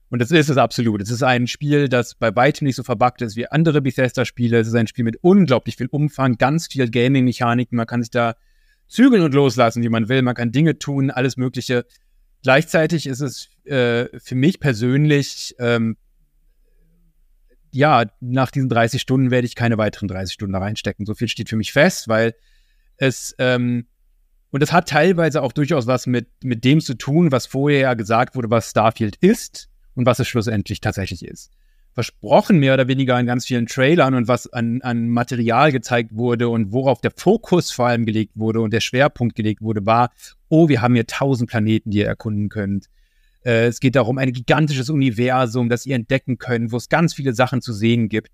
Und 0.10 0.20
das 0.20 0.32
ist 0.32 0.50
es 0.50 0.58
absolut. 0.58 1.02
Es 1.02 1.10
ist 1.10 1.24
ein 1.24 1.48
Spiel, 1.48 1.90
das 1.90 2.16
bei 2.16 2.34
weitem 2.36 2.66
nicht 2.66 2.76
so 2.76 2.84
verbuggt 2.84 3.22
ist 3.22 3.36
wie 3.36 3.48
andere 3.48 3.82
Bethesda-Spiele. 3.82 4.60
Es 4.60 4.68
ist 4.68 4.76
ein 4.76 4.88
Spiel 4.88 5.06
mit 5.06 5.18
unglaublich 5.22 5.78
viel 5.78 5.88
Umfang, 5.88 6.38
ganz 6.38 6.68
viel 6.68 6.90
Gaming-Mechaniken. 6.90 7.78
Man 7.78 7.86
kann 7.86 8.02
sich 8.02 8.12
da 8.12 8.36
zügeln 8.92 9.24
und 9.24 9.34
loslassen, 9.34 9.82
wie 9.82 9.90
man 9.90 10.10
will. 10.10 10.22
Man 10.22 10.36
kann 10.36 10.52
Dinge 10.52 10.78
tun, 10.78 11.12
alles 11.12 11.38
Mögliche. 11.38 11.86
Gleichzeitig 12.44 13.08
ist 13.08 13.22
es 13.22 13.50
äh, 13.66 14.08
für 14.20 14.36
mich 14.36 14.60
persönlich, 14.60 15.56
ähm, 15.60 15.96
ja, 17.72 18.06
nach 18.20 18.52
diesen 18.52 18.68
30 18.68 19.02
Stunden 19.02 19.32
werde 19.32 19.48
ich 19.48 19.56
keine 19.56 19.78
weiteren 19.78 20.10
30 20.10 20.34
Stunden 20.34 20.52
da 20.52 20.60
reinstecken. 20.60 21.06
So 21.06 21.14
viel 21.14 21.30
steht 21.30 21.48
für 21.48 21.56
mich 21.56 21.72
fest, 21.72 22.10
weil 22.10 22.36
es, 22.98 23.34
ähm, 23.40 23.88
und 24.50 24.62
es 24.62 24.74
hat 24.74 24.90
teilweise 24.90 25.42
auch 25.42 25.54
durchaus 25.54 25.88
was 25.88 26.06
mit, 26.06 26.28
mit 26.44 26.66
dem 26.66 26.82
zu 26.82 26.96
tun, 26.96 27.32
was 27.32 27.46
vorher 27.46 27.80
ja 27.80 27.94
gesagt 27.94 28.36
wurde, 28.36 28.50
was 28.50 28.72
Starfield 28.72 29.16
ist 29.16 29.70
und 29.96 30.06
was 30.06 30.20
es 30.20 30.28
schlussendlich 30.28 30.82
tatsächlich 30.82 31.24
ist. 31.24 31.50
Versprochen, 31.94 32.60
mehr 32.60 32.74
oder 32.74 32.88
weniger 32.88 33.20
in 33.20 33.26
ganz 33.26 33.46
vielen 33.46 33.68
Trailern 33.68 34.14
und 34.14 34.28
was 34.28 34.52
an, 34.52 34.82
an 34.82 35.10
Material 35.10 35.72
gezeigt 35.72 36.12
wurde 36.14 36.50
und 36.50 36.72
worauf 36.72 37.02
der 37.02 37.12
Fokus 37.12 37.72
vor 37.72 37.88
allem 37.88 38.06
gelegt 38.06 38.34
wurde 38.36 38.62
und 38.62 38.72
der 38.72 38.80
Schwerpunkt 38.80 39.36
gelegt 39.36 39.62
wurde, 39.62 39.86
war, 39.86 40.12
oh, 40.48 40.70
wir 40.70 40.82
haben 40.82 40.94
hier 40.94 41.08
tausend 41.08 41.50
Planeten, 41.50 41.92
die 41.92 42.00
ihr 42.00 42.08
erkunden 42.08 42.50
könnt. 42.50 42.88
Äh, 43.44 43.66
es 43.66 43.80
geht 43.80 43.96
darum, 43.96 44.18
ein 44.18 44.32
gigantisches 44.32 44.90
Universum, 44.90 45.70
das 45.70 45.86
ihr 45.86 45.96
entdecken 45.96 46.38
könnt, 46.38 46.72
wo 46.72 46.78
es 46.78 46.90
ganz 46.90 47.14
viele 47.14 47.34
Sachen 47.34 47.62
zu 47.62 47.74
sehen 47.74 48.08
gibt. 48.08 48.32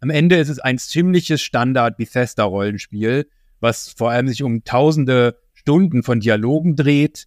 Am 0.00 0.10
Ende 0.10 0.36
ist 0.36 0.48
es 0.48 0.60
ein 0.60 0.78
ziemliches 0.78 1.42
Standard 1.42 1.96
Bethesda-Rollenspiel, 1.96 3.28
was 3.60 3.90
vor 3.96 4.10
allem 4.10 4.28
sich 4.28 4.42
um 4.42 4.64
tausende 4.64 5.36
Stunden 5.52 6.02
von 6.02 6.20
Dialogen 6.20 6.76
dreht, 6.76 7.26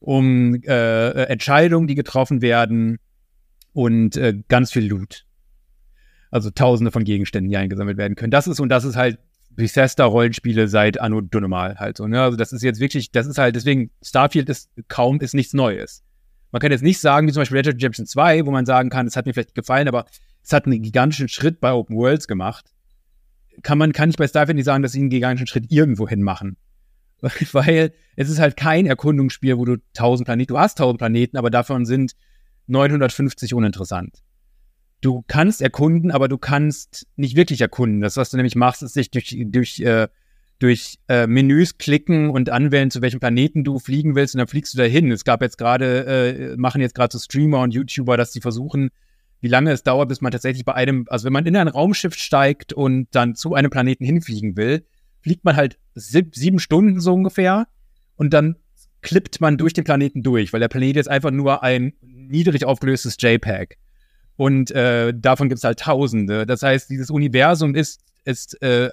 um 0.00 0.54
äh, 0.62 1.24
Entscheidungen, 1.24 1.86
die 1.86 1.94
getroffen 1.94 2.40
werden, 2.40 2.98
und 3.74 4.16
äh, 4.16 4.40
ganz 4.48 4.72
viel 4.72 4.86
Loot. 4.86 5.26
Also 6.30 6.50
tausende 6.50 6.90
von 6.90 7.04
Gegenständen, 7.04 7.50
die 7.50 7.56
eingesammelt 7.56 7.98
werden 7.98 8.14
können. 8.16 8.30
Das 8.30 8.48
ist, 8.48 8.58
und 8.58 8.70
das 8.70 8.84
ist 8.84 8.96
halt 8.96 9.18
Bethesda-Rollenspiele 9.50 10.68
seit 10.68 11.00
Anno 11.00 11.20
Dunomal 11.20 11.76
halt 11.78 11.96
so. 11.96 12.06
Ne? 12.06 12.20
Also 12.22 12.36
das 12.36 12.52
ist 12.52 12.62
jetzt 12.62 12.80
wirklich, 12.80 13.12
das 13.12 13.26
ist 13.26 13.38
halt, 13.38 13.54
deswegen, 13.54 13.90
Starfield 14.02 14.48
ist 14.48 14.70
kaum, 14.88 15.20
ist 15.20 15.34
nichts 15.34 15.52
Neues. 15.52 16.02
Man 16.50 16.60
kann 16.60 16.72
jetzt 16.72 16.82
nicht 16.82 17.00
sagen, 17.00 17.26
wie 17.26 17.32
zum 17.32 17.42
Beispiel 17.42 17.58
Red 17.58 17.66
Dead 17.66 17.74
Redemption 17.74 18.06
2, 18.06 18.46
wo 18.46 18.50
man 18.50 18.64
sagen 18.64 18.90
kann, 18.90 19.06
es 19.06 19.16
hat 19.16 19.26
mir 19.26 19.34
vielleicht 19.34 19.54
gefallen, 19.54 19.88
aber 19.88 20.06
es 20.42 20.52
hat 20.52 20.66
einen 20.66 20.82
gigantischen 20.82 21.28
Schritt 21.28 21.60
bei 21.60 21.72
Open 21.72 21.96
Worlds 21.96 22.28
gemacht. 22.28 22.70
Kann 23.62 23.78
man, 23.78 23.92
kann 23.92 24.10
ich 24.10 24.16
bei 24.16 24.26
Starfield 24.26 24.56
nicht 24.56 24.64
sagen, 24.64 24.82
dass 24.82 24.92
sie 24.92 25.00
einen 25.00 25.10
gigantischen 25.10 25.46
Schritt 25.46 25.70
irgendwo 25.70 26.08
hin 26.08 26.22
machen. 26.22 26.56
Weil 27.52 27.92
es 28.16 28.28
ist 28.28 28.38
halt 28.38 28.56
kein 28.56 28.86
Erkundungsspiel, 28.86 29.56
wo 29.58 29.64
du 29.64 29.76
tausend 29.94 30.26
Planeten, 30.26 30.52
du 30.52 30.58
hast 30.58 30.78
tausend 30.78 30.98
Planeten, 30.98 31.36
aber 31.36 31.50
davon 31.50 31.86
sind 31.86 32.14
950 32.66 33.54
uninteressant. 33.54 34.22
Du 35.00 35.22
kannst 35.26 35.60
erkunden, 35.60 36.10
aber 36.10 36.28
du 36.28 36.38
kannst 36.38 37.06
nicht 37.16 37.36
wirklich 37.36 37.60
erkunden. 37.60 38.00
Das, 38.00 38.16
was 38.16 38.30
du 38.30 38.36
nämlich 38.36 38.56
machst, 38.56 38.82
ist 38.82 38.94
sich 38.94 39.10
durch, 39.10 39.36
durch, 39.46 39.80
äh, 39.80 40.08
durch 40.58 40.98
äh, 41.08 41.26
Menüs 41.26 41.76
klicken 41.76 42.30
und 42.30 42.48
anwählen, 42.48 42.90
zu 42.90 43.02
welchem 43.02 43.20
Planeten 43.20 43.64
du 43.64 43.78
fliegen 43.78 44.14
willst 44.14 44.34
und 44.34 44.38
dann 44.38 44.48
fliegst 44.48 44.72
du 44.72 44.78
dahin. 44.78 45.12
Es 45.12 45.24
gab 45.24 45.42
jetzt 45.42 45.58
gerade, 45.58 46.06
äh, 46.06 46.56
machen 46.56 46.80
jetzt 46.80 46.94
gerade 46.94 47.12
so 47.12 47.18
Streamer 47.18 47.60
und 47.60 47.74
YouTuber, 47.74 48.16
dass 48.16 48.32
sie 48.32 48.40
versuchen, 48.40 48.90
wie 49.40 49.48
lange 49.48 49.72
es 49.72 49.82
dauert, 49.82 50.08
bis 50.08 50.22
man 50.22 50.32
tatsächlich 50.32 50.64
bei 50.64 50.74
einem, 50.74 51.04
also 51.08 51.26
wenn 51.26 51.34
man 51.34 51.44
in 51.44 51.56
ein 51.56 51.68
Raumschiff 51.68 52.14
steigt 52.14 52.72
und 52.72 53.08
dann 53.10 53.34
zu 53.34 53.52
einem 53.52 53.70
Planeten 53.70 54.06
hinfliegen 54.06 54.56
will, 54.56 54.86
fliegt 55.20 55.44
man 55.44 55.56
halt 55.56 55.78
sieb, 55.94 56.34
sieben 56.34 56.58
Stunden 56.58 56.98
so 56.98 57.12
ungefähr 57.12 57.66
und 58.16 58.32
dann 58.32 58.56
klippt 59.02 59.42
man 59.42 59.58
durch 59.58 59.74
den 59.74 59.84
Planeten 59.84 60.22
durch, 60.22 60.54
weil 60.54 60.60
der 60.60 60.68
Planet 60.68 60.96
ist 60.96 61.08
einfach 61.08 61.30
nur 61.30 61.62
ein 61.62 61.92
niedrig 62.28 62.64
aufgelöstes 62.64 63.16
JPEG. 63.18 63.76
Und 64.36 64.70
äh, 64.72 65.12
davon 65.14 65.48
gibt 65.48 65.58
es 65.58 65.64
halt 65.64 65.80
Tausende. 65.80 66.46
Das 66.46 66.62
heißt, 66.62 66.90
dieses 66.90 67.10
Universum 67.10 67.74
ist, 67.74 68.00
ist 68.24 68.60
äh, 68.62 68.90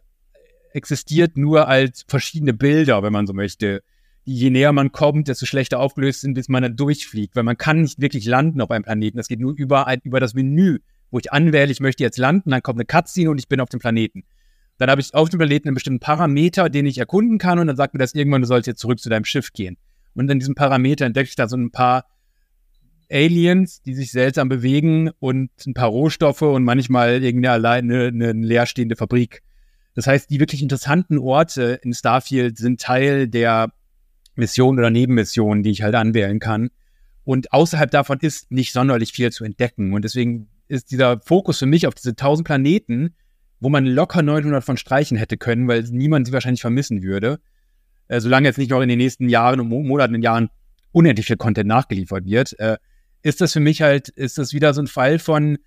existiert 0.74 1.38
nur 1.38 1.68
als 1.68 2.06
verschiedene 2.08 2.54
Bilder, 2.54 3.04
wenn 3.04 3.14
man 3.14 3.28
so 3.28 3.34
möchte. 3.34 3.84
Je 4.24 4.52
näher 4.52 4.72
man 4.72 4.92
kommt, 4.92 5.28
desto 5.28 5.46
schlechter 5.46 5.80
aufgelöst 5.80 6.22
sind, 6.22 6.36
bis 6.36 6.48
man 6.48 6.62
dann 6.62 6.76
durchfliegt, 6.76 7.36
weil 7.36 7.44
man 7.44 7.58
kann 7.58 7.82
nicht 7.82 8.00
wirklich 8.00 8.26
landen 8.26 8.62
auf 8.62 8.70
einem 8.70 8.84
Planeten. 8.84 9.18
Das 9.18 9.28
geht 9.28 9.40
nur 9.40 9.54
über, 9.56 9.92
über 10.04 10.20
das 10.20 10.36
Menü, 10.36 10.80
wo 11.10 11.18
ich 11.18 11.34
anwähle, 11.34 11.72
ich 11.72 11.80
möchte 11.80 12.04
jetzt 12.04 12.18
landen, 12.18 12.52
dann 12.52 12.62
kommt 12.62 12.78
eine 12.78 12.86
Cutscene 12.86 13.32
und 13.32 13.40
ich 13.40 13.48
bin 13.48 13.60
auf 13.60 13.70
dem 13.70 13.80
Planeten. 13.80 14.24
Dann 14.78 14.90
habe 14.90 15.02
ich 15.02 15.14
auf 15.14 15.30
dem 15.30 15.40
Planeten 15.40 15.68
einen 15.68 15.76
bestimmten 15.76 16.00
Parameter, 16.00 16.70
den 16.70 16.86
ich 16.86 17.00
erkunden 17.00 17.40
kann 17.40 17.60
und 17.60 17.68
dann 17.68 17.76
sagt 17.76 17.94
mir 17.94 18.00
das 18.00 18.14
irgendwann, 18.14 18.42
du 18.42 18.48
sollst 18.48 18.68
jetzt 18.68 18.80
zurück 18.80 19.00
zu 19.00 19.10
deinem 19.10 19.26
Schiff 19.26 19.54
gehen. 19.54 19.78
Und 20.14 20.30
in 20.30 20.40
diesem 20.40 20.56
Parameter 20.56 21.06
entdecke 21.06 21.30
ich 21.30 21.36
da 21.36 21.48
so 21.48 21.58
ein 21.58 21.72
paar 21.72 22.06
Aliens, 23.12 23.82
die 23.82 23.94
sich 23.94 24.12
seltsam 24.12 24.50
bewegen 24.50 25.12
und 25.20 25.52
ein 25.66 25.74
paar 25.74 25.90
Rohstoffe 25.90 26.42
und 26.42 26.64
manchmal 26.64 27.24
irgendeine 27.24 27.54
alleine 27.54 28.08
eine 28.08 28.32
leerstehende 28.32 28.96
Fabrik. 28.96 29.42
Das 29.94 30.08
heißt, 30.08 30.30
die 30.30 30.40
wirklich 30.40 30.62
interessanten 30.62 31.18
Orte 31.18 31.80
in 31.84 31.94
Starfield 31.94 32.58
sind 32.58 32.80
Teil 32.80 33.28
der 33.28 33.72
Mission 34.36 34.80
oder 34.80 34.90
Nebenmission, 34.90 35.64
die 35.64 35.72
ich 35.72 35.82
halt 35.82 35.96
anwählen 35.96 36.40
kann. 36.40 36.70
Und 37.24 37.52
außerhalb 37.52 37.92
davon 37.92 38.20
ist 38.22 38.52
nicht 38.52 38.72
sonderlich 38.72 39.12
viel 39.12 39.32
zu 39.32 39.44
entdecken. 39.44 39.94
Und 39.94 40.04
deswegen 40.04 40.50
ist 40.68 40.92
dieser 40.92 41.20
Fokus 41.20 41.60
für 41.60 41.66
mich 41.66 41.86
auf 41.88 41.94
diese 41.94 42.12
1000 42.12 42.48
Planeten, 42.48 43.16
wo 43.60 43.70
man 43.70 43.86
locker 43.86 44.22
900 44.22 44.64
von 44.64 44.78
streichen 44.78 45.18
hätte 45.18 45.38
können, 45.38 45.68
weil 45.68 45.84
niemand 45.84 46.28
sie 46.28 46.34
wahrscheinlich 46.34 46.62
vermissen 46.62 47.04
würde, 47.04 47.40
äh, 48.08 48.20
solange 48.20 48.48
jetzt 48.48 48.58
nicht 48.58 48.72
noch 48.72 48.82
in 48.82 48.90
den 48.90 48.98
nächsten 48.98 49.30
Jahren 49.30 49.60
und 49.60 49.68
Monaten 49.68 50.16
und 50.16 50.24
Jahren 50.24 50.50
unendlich 50.92 51.28
viel 51.28 51.38
Content 51.38 51.68
nachgeliefert 51.68 52.26
wird, 52.26 52.58
äh, 52.60 52.78
ist 53.24 53.42
das 53.42 53.54
für 53.54 53.60
mich 53.60 53.82
halt, 53.82 54.10
ist 54.10 54.38
das 54.38 54.54
wieder 54.54 54.74
so 54.74 54.82
ein 54.82 54.88
Fall 54.88 55.20
von, 55.20 55.58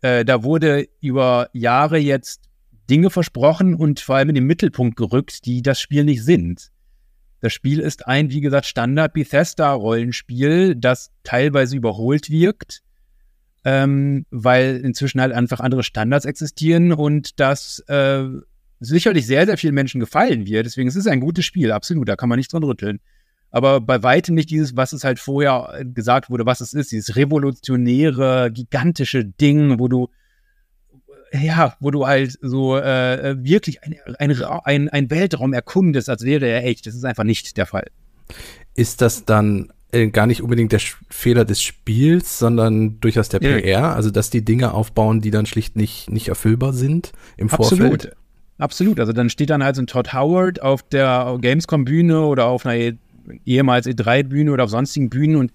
äh, 0.00 0.24
da 0.24 0.42
wurde 0.42 0.88
über 1.00 1.48
Jahre 1.52 1.98
jetzt 1.98 2.42
Dinge 2.88 3.10
versprochen 3.10 3.74
und 3.74 4.00
vor 4.00 4.16
allem 4.16 4.30
in 4.30 4.34
den 4.34 4.46
Mittelpunkt 4.46 4.96
gerückt, 4.96 5.46
die 5.46 5.62
das 5.62 5.80
Spiel 5.80 6.04
nicht 6.04 6.24
sind. 6.24 6.70
Das 7.40 7.52
Spiel 7.52 7.80
ist 7.80 8.06
ein, 8.06 8.30
wie 8.30 8.40
gesagt, 8.40 8.66
Standard 8.66 9.14
Bethesda-Rollenspiel, 9.14 10.76
das 10.76 11.10
teilweise 11.24 11.76
überholt 11.76 12.30
wirkt, 12.30 12.82
ähm, 13.64 14.26
weil 14.30 14.80
inzwischen 14.84 15.20
halt 15.20 15.32
einfach 15.32 15.60
andere 15.60 15.82
Standards 15.82 16.24
existieren 16.24 16.92
und 16.92 17.40
das 17.40 17.80
äh, 17.88 18.24
sicherlich 18.80 19.26
sehr, 19.26 19.46
sehr 19.46 19.58
vielen 19.58 19.74
Menschen 19.74 20.00
gefallen 20.00 20.46
wird. 20.46 20.66
Deswegen 20.66 20.88
es 20.88 20.96
ist 20.96 21.06
es 21.06 21.12
ein 21.12 21.20
gutes 21.20 21.44
Spiel, 21.44 21.72
absolut, 21.72 22.08
da 22.08 22.16
kann 22.16 22.28
man 22.28 22.38
nicht 22.38 22.52
dran 22.52 22.64
rütteln 22.64 23.00
aber 23.52 23.80
bei 23.80 24.02
weitem 24.02 24.34
nicht 24.34 24.50
dieses, 24.50 24.76
was 24.76 24.92
es 24.92 25.04
halt 25.04 25.20
vorher 25.20 25.74
äh, 25.78 25.84
gesagt 25.84 26.30
wurde, 26.30 26.46
was 26.46 26.60
es 26.60 26.72
ist, 26.72 26.90
dieses 26.90 27.14
revolutionäre, 27.14 28.50
gigantische 28.50 29.24
Ding, 29.24 29.78
wo 29.78 29.86
du 29.86 30.08
ja, 31.32 31.76
wo 31.80 31.90
du 31.90 32.06
halt 32.06 32.38
so 32.42 32.76
äh, 32.76 33.30
äh 33.30 33.44
wirklich 33.44 33.82
ein, 33.82 33.96
ein, 34.18 34.42
ein, 34.42 34.88
ein 34.88 35.10
Weltraum 35.10 35.52
erkundest, 35.52 36.10
als 36.10 36.24
wäre 36.24 36.46
er 36.46 36.64
echt. 36.64 36.86
Das 36.86 36.94
ist 36.94 37.04
einfach 37.04 37.24
nicht 37.24 37.56
der 37.56 37.66
Fall. 37.66 37.86
Ist 38.74 39.00
das 39.00 39.24
dann 39.24 39.72
äh, 39.92 40.08
gar 40.08 40.26
nicht 40.26 40.42
unbedingt 40.42 40.72
der 40.72 40.78
Sch 40.78 40.96
Fehler 41.08 41.44
des 41.44 41.62
Spiels, 41.62 42.38
sondern 42.38 43.00
durchaus 43.00 43.28
der 43.28 43.40
PR? 43.40 43.66
Ja. 43.66 43.94
Also, 43.94 44.10
dass 44.10 44.30
die 44.30 44.44
Dinge 44.44 44.74
aufbauen, 44.74 45.20
die 45.20 45.30
dann 45.30 45.46
schlicht 45.46 45.76
nicht, 45.76 46.10
nicht 46.10 46.28
erfüllbar 46.28 46.72
sind 46.72 47.12
im 47.36 47.50
Absolut. 47.50 47.88
Vorfeld? 47.88 48.16
Absolut. 48.58 49.00
Also, 49.00 49.12
dann 49.12 49.30
steht 49.30 49.50
dann 49.50 49.64
halt 49.64 49.76
so 49.76 49.82
ein 49.82 49.86
Todd 49.86 50.12
Howard 50.12 50.60
auf 50.60 50.82
der 50.82 51.38
Gamescom-Bühne 51.40 52.20
oder 52.26 52.46
auf 52.46 52.66
einer 52.66 52.92
ehemals 53.44 53.86
E3-Bühne 53.86 54.52
oder 54.52 54.64
auf 54.64 54.70
sonstigen 54.70 55.10
Bühnen 55.10 55.36
und 55.36 55.52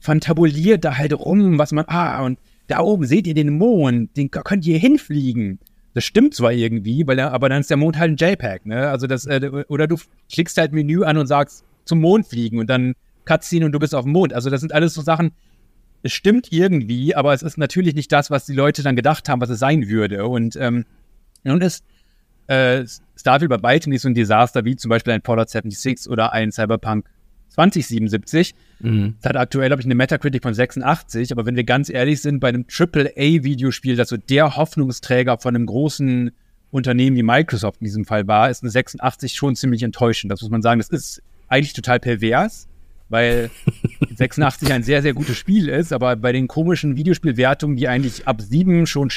fantabuliert 0.00 0.84
da 0.84 0.96
halt 0.96 1.12
rum, 1.12 1.58
was 1.58 1.72
man, 1.72 1.84
ah, 1.88 2.22
und 2.22 2.38
da 2.66 2.80
oben 2.80 3.04
seht 3.04 3.26
ihr 3.26 3.34
den 3.34 3.58
Mond, 3.58 4.16
den 4.16 4.30
könnt 4.30 4.66
ihr 4.66 4.78
hinfliegen. 4.78 5.58
Das 5.92 6.04
stimmt 6.04 6.34
zwar 6.34 6.52
irgendwie, 6.52 7.06
weil 7.06 7.18
er, 7.18 7.32
aber 7.32 7.48
dann 7.48 7.60
ist 7.60 7.70
der 7.70 7.76
Mond 7.76 7.98
halt 7.98 8.12
ein 8.12 8.16
JPEG, 8.16 8.66
ne? 8.66 8.88
Also 8.88 9.06
das, 9.08 9.26
äh, 9.26 9.64
oder 9.68 9.88
du 9.88 9.96
klickst 10.32 10.56
halt 10.56 10.72
Menü 10.72 11.02
an 11.02 11.16
und 11.16 11.26
sagst 11.26 11.64
zum 11.84 12.00
Mond 12.00 12.26
fliegen 12.26 12.58
und 12.58 12.70
dann 12.70 12.94
Cutscene 13.24 13.66
und 13.66 13.72
du 13.72 13.80
bist 13.80 13.94
auf 13.94 14.04
dem 14.04 14.12
Mond. 14.12 14.32
Also 14.32 14.50
das 14.50 14.60
sind 14.60 14.72
alles 14.72 14.94
so 14.94 15.02
Sachen, 15.02 15.32
es 16.02 16.12
stimmt 16.12 16.52
irgendwie, 16.52 17.14
aber 17.14 17.34
es 17.34 17.42
ist 17.42 17.58
natürlich 17.58 17.94
nicht 17.94 18.12
das, 18.12 18.30
was 18.30 18.46
die 18.46 18.54
Leute 18.54 18.82
dann 18.82 18.96
gedacht 18.96 19.28
haben, 19.28 19.40
was 19.40 19.50
es 19.50 19.58
sein 19.58 19.88
würde. 19.88 20.26
Und, 20.26 20.56
ähm, 20.56 20.84
und 21.44 21.62
es, 21.62 21.82
äh, 22.50 22.84
Starfield 23.16 23.48
bei 23.48 23.62
weitem 23.62 23.90
nicht 23.90 24.02
so 24.02 24.08
ein 24.08 24.14
Desaster 24.14 24.64
wie 24.64 24.74
zum 24.74 24.88
Beispiel 24.88 25.12
ein 25.12 25.22
Fallout 25.22 25.50
76 25.50 26.10
oder 26.10 26.32
ein 26.32 26.50
Cyberpunk 26.50 27.06
2077. 27.50 28.54
Mhm. 28.80 29.14
Das 29.20 29.30
hat 29.30 29.36
aktuell, 29.36 29.68
glaube 29.68 29.82
ich, 29.82 29.86
eine 29.86 29.94
Metacritic 29.94 30.42
von 30.42 30.52
86, 30.52 31.30
aber 31.30 31.46
wenn 31.46 31.54
wir 31.54 31.64
ganz 31.64 31.90
ehrlich 31.90 32.20
sind, 32.20 32.40
bei 32.40 32.48
einem 32.48 32.64
AAA-Videospiel, 32.68 33.94
das 33.94 34.08
so 34.08 34.16
der 34.16 34.56
Hoffnungsträger 34.56 35.38
von 35.38 35.54
einem 35.54 35.66
großen 35.66 36.32
Unternehmen 36.72 37.16
wie 37.16 37.22
Microsoft 37.22 37.80
in 37.80 37.84
diesem 37.84 38.04
Fall 38.04 38.26
war, 38.26 38.50
ist 38.50 38.62
eine 38.62 38.70
86 38.70 39.34
schon 39.34 39.54
ziemlich 39.54 39.82
enttäuschend. 39.84 40.32
Das 40.32 40.40
muss 40.42 40.50
man 40.50 40.62
sagen. 40.62 40.80
Das 40.80 40.88
ist 40.88 41.22
eigentlich 41.48 41.72
total 41.72 42.00
pervers, 42.00 42.68
weil 43.08 43.50
86 44.16 44.72
ein 44.72 44.82
sehr, 44.82 45.02
sehr 45.02 45.14
gutes 45.14 45.36
Spiel 45.36 45.68
ist, 45.68 45.92
aber 45.92 46.16
bei 46.16 46.32
den 46.32 46.48
komischen 46.48 46.96
Videospielwertungen, 46.96 47.76
die 47.76 47.86
eigentlich 47.86 48.26
ab 48.26 48.40
7 48.40 48.86
schon 48.86 49.10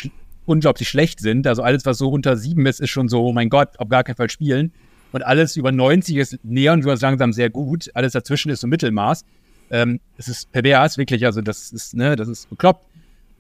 unglaublich 0.45 0.87
schlecht 0.87 1.19
sind. 1.19 1.47
Also 1.47 1.63
alles, 1.63 1.85
was 1.85 1.97
so 1.97 2.09
unter 2.09 2.37
sieben 2.37 2.65
ist, 2.65 2.79
ist 2.79 2.89
schon 2.89 3.07
so, 3.09 3.25
oh 3.25 3.33
mein 3.33 3.49
Gott, 3.49 3.79
auf 3.79 3.89
gar 3.89 4.03
keinen 4.03 4.15
Fall 4.15 4.29
spielen. 4.29 4.71
Und 5.11 5.23
alles 5.23 5.55
über 5.55 5.71
90 5.71 6.15
ist 6.15 6.39
näher 6.43 6.73
und 6.73 6.83
langsam 6.83 7.33
sehr 7.33 7.49
gut. 7.49 7.89
Alles 7.93 8.13
dazwischen 8.13 8.49
ist 8.49 8.61
so 8.61 8.67
Mittelmaß. 8.67 9.25
Ähm, 9.69 9.99
es 10.17 10.27
ist 10.27 10.51
pervers, 10.51 10.97
wirklich, 10.97 11.25
also 11.25 11.41
das 11.41 11.71
ist, 11.71 11.95
ne, 11.95 12.15
das 12.15 12.27
ist 12.27 12.49
bekloppt. 12.49 12.85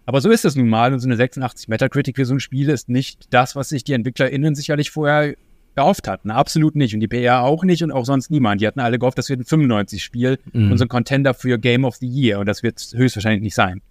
Aber 0.05 0.21
so 0.21 0.29
ist 0.29 0.45
es 0.45 0.55
nun 0.55 0.69
mal. 0.69 0.93
Und 0.93 0.99
so 0.99 1.07
eine 1.07 1.15
86 1.15 1.67
Metacritic 1.67 2.15
für 2.15 2.25
so 2.25 2.33
ein 2.33 2.39
Spiel 2.39 2.69
ist 2.69 2.89
nicht 2.89 3.27
das, 3.33 3.55
was 3.55 3.69
sich 3.69 3.83
die 3.83 3.93
EntwicklerInnen 3.93 4.55
sicherlich 4.55 4.91
vorher 4.91 5.35
gehofft 5.75 6.07
hatten. 6.07 6.29
Absolut 6.31 6.75
nicht. 6.75 6.93
Und 6.93 6.99
die 6.99 7.07
PR 7.07 7.41
auch 7.41 7.63
nicht 7.63 7.83
und 7.83 7.91
auch 7.91 8.05
sonst 8.05 8.29
niemand. 8.29 8.61
Die 8.61 8.67
hatten 8.67 8.79
alle 8.79 8.99
gehofft, 8.99 9.17
das 9.17 9.29
wird 9.29 9.39
ein 9.39 9.45
95-Spiel 9.45 10.39
mhm. 10.51 10.71
und 10.71 10.77
so 10.77 10.85
ein 10.85 10.89
Contender 10.89 11.33
für 11.33 11.57
Game 11.57 11.85
of 11.85 11.95
the 11.95 12.07
Year. 12.07 12.39
Und 12.39 12.45
das 12.45 12.63
wird 12.63 12.79
höchstwahrscheinlich 12.95 13.41
nicht 13.41 13.55
sein. 13.55 13.81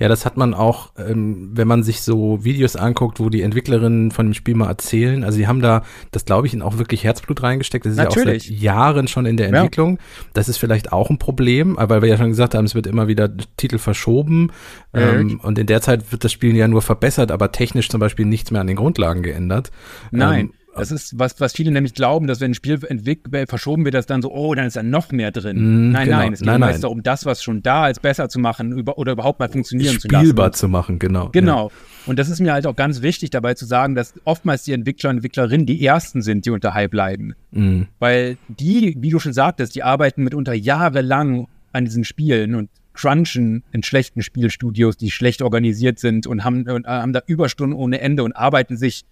Ja, 0.00 0.08
das 0.08 0.24
hat 0.24 0.38
man 0.38 0.54
auch, 0.54 0.92
ähm, 0.96 1.50
wenn 1.52 1.68
man 1.68 1.82
sich 1.82 2.00
so 2.00 2.42
Videos 2.42 2.74
anguckt, 2.74 3.20
wo 3.20 3.28
die 3.28 3.42
Entwicklerinnen 3.42 4.10
von 4.10 4.28
dem 4.28 4.34
Spiel 4.34 4.54
mal 4.54 4.68
erzählen. 4.68 5.24
Also 5.24 5.36
sie 5.36 5.46
haben 5.46 5.60
da, 5.60 5.82
das 6.10 6.24
glaube 6.24 6.46
ich, 6.46 6.60
auch 6.62 6.78
wirklich 6.78 7.04
Herzblut 7.04 7.42
reingesteckt. 7.42 7.84
Das 7.84 7.92
ist 7.92 7.98
Natürlich. 7.98 8.48
ja 8.48 8.48
auch 8.48 8.48
seit 8.48 8.62
Jahren 8.62 9.08
schon 9.08 9.26
in 9.26 9.36
der 9.36 9.48
Entwicklung. 9.48 9.96
Ja. 9.96 10.24
Das 10.32 10.48
ist 10.48 10.56
vielleicht 10.56 10.90
auch 10.90 11.10
ein 11.10 11.18
Problem, 11.18 11.76
weil 11.78 12.00
wir 12.00 12.08
ja 12.08 12.16
schon 12.16 12.30
gesagt 12.30 12.54
haben, 12.54 12.64
es 12.64 12.74
wird 12.74 12.86
immer 12.86 13.08
wieder 13.08 13.28
Titel 13.58 13.76
verschoben. 13.76 14.52
Mhm. 14.94 15.00
Ähm, 15.00 15.40
und 15.42 15.58
in 15.58 15.66
der 15.66 15.82
Zeit 15.82 16.10
wird 16.10 16.24
das 16.24 16.32
Spiel 16.32 16.56
ja 16.56 16.66
nur 16.66 16.80
verbessert, 16.80 17.30
aber 17.30 17.52
technisch 17.52 17.90
zum 17.90 18.00
Beispiel 18.00 18.24
nichts 18.24 18.50
mehr 18.50 18.62
an 18.62 18.68
den 18.68 18.76
Grundlagen 18.76 19.22
geändert. 19.22 19.70
Nein. 20.10 20.46
Ähm, 20.46 20.52
das 20.74 20.92
ist 20.92 21.18
was, 21.18 21.40
was 21.40 21.52
viele 21.52 21.70
nämlich 21.70 21.94
glauben, 21.94 22.26
dass 22.26 22.40
wenn 22.40 22.52
ein 22.52 22.54
Spiel 22.54 22.78
verschoben 23.46 23.84
wird, 23.84 23.94
dass 23.94 24.06
dann 24.06 24.22
so, 24.22 24.32
oh, 24.32 24.54
dann 24.54 24.66
ist 24.66 24.76
da 24.76 24.82
noch 24.82 25.10
mehr 25.12 25.30
drin. 25.30 25.88
Mm, 25.88 25.92
nein, 25.92 26.04
genau. 26.04 26.16
nein, 26.18 26.32
es 26.32 26.38
geht 26.40 26.46
nein, 26.46 26.60
nein. 26.60 26.80
darum, 26.80 27.02
das, 27.02 27.24
was 27.26 27.42
schon 27.42 27.62
da 27.62 27.88
ist, 27.88 28.02
besser 28.02 28.28
zu 28.28 28.38
machen 28.38 28.72
über, 28.72 28.98
oder 28.98 29.12
überhaupt 29.12 29.40
mal 29.40 29.48
funktionieren 29.48 29.98
zu 29.98 30.08
lassen. 30.08 30.24
Spielbar 30.24 30.52
zu 30.52 30.68
machen, 30.68 30.98
genau. 30.98 31.30
Genau. 31.32 31.68
Ja. 31.68 31.74
Und 32.06 32.18
das 32.18 32.28
ist 32.28 32.40
mir 32.40 32.52
halt 32.52 32.66
auch 32.66 32.76
ganz 32.76 33.02
wichtig 33.02 33.30
dabei 33.30 33.54
zu 33.54 33.66
sagen, 33.66 33.94
dass 33.94 34.14
oftmals 34.24 34.62
die 34.62 34.72
Entwickler 34.72 35.10
und 35.10 35.16
Entwicklerinnen 35.16 35.66
die 35.66 35.84
ersten 35.84 36.22
sind, 36.22 36.46
die 36.46 36.50
unter 36.50 36.74
Hype 36.74 36.94
leiden. 36.94 37.34
Mm. 37.50 37.82
Weil 37.98 38.38
die, 38.48 38.96
wie 38.98 39.10
du 39.10 39.18
schon 39.18 39.32
sagtest, 39.32 39.74
die 39.74 39.82
arbeiten 39.82 40.24
mitunter 40.24 40.54
jahrelang 40.54 41.48
an 41.72 41.84
diesen 41.84 42.04
Spielen 42.04 42.54
und 42.54 42.70
crunchen 42.94 43.62
in 43.72 43.82
schlechten 43.82 44.22
Spielstudios, 44.22 44.96
die 44.96 45.10
schlecht 45.10 45.42
organisiert 45.42 45.98
sind 45.98 46.26
und 46.26 46.44
haben, 46.44 46.68
und 46.68 46.86
haben 46.86 47.12
da 47.12 47.22
Überstunden 47.26 47.78
ohne 47.78 48.00
Ende 48.00 48.22
und 48.24 48.32
arbeiten 48.32 48.76
sich 48.76 49.04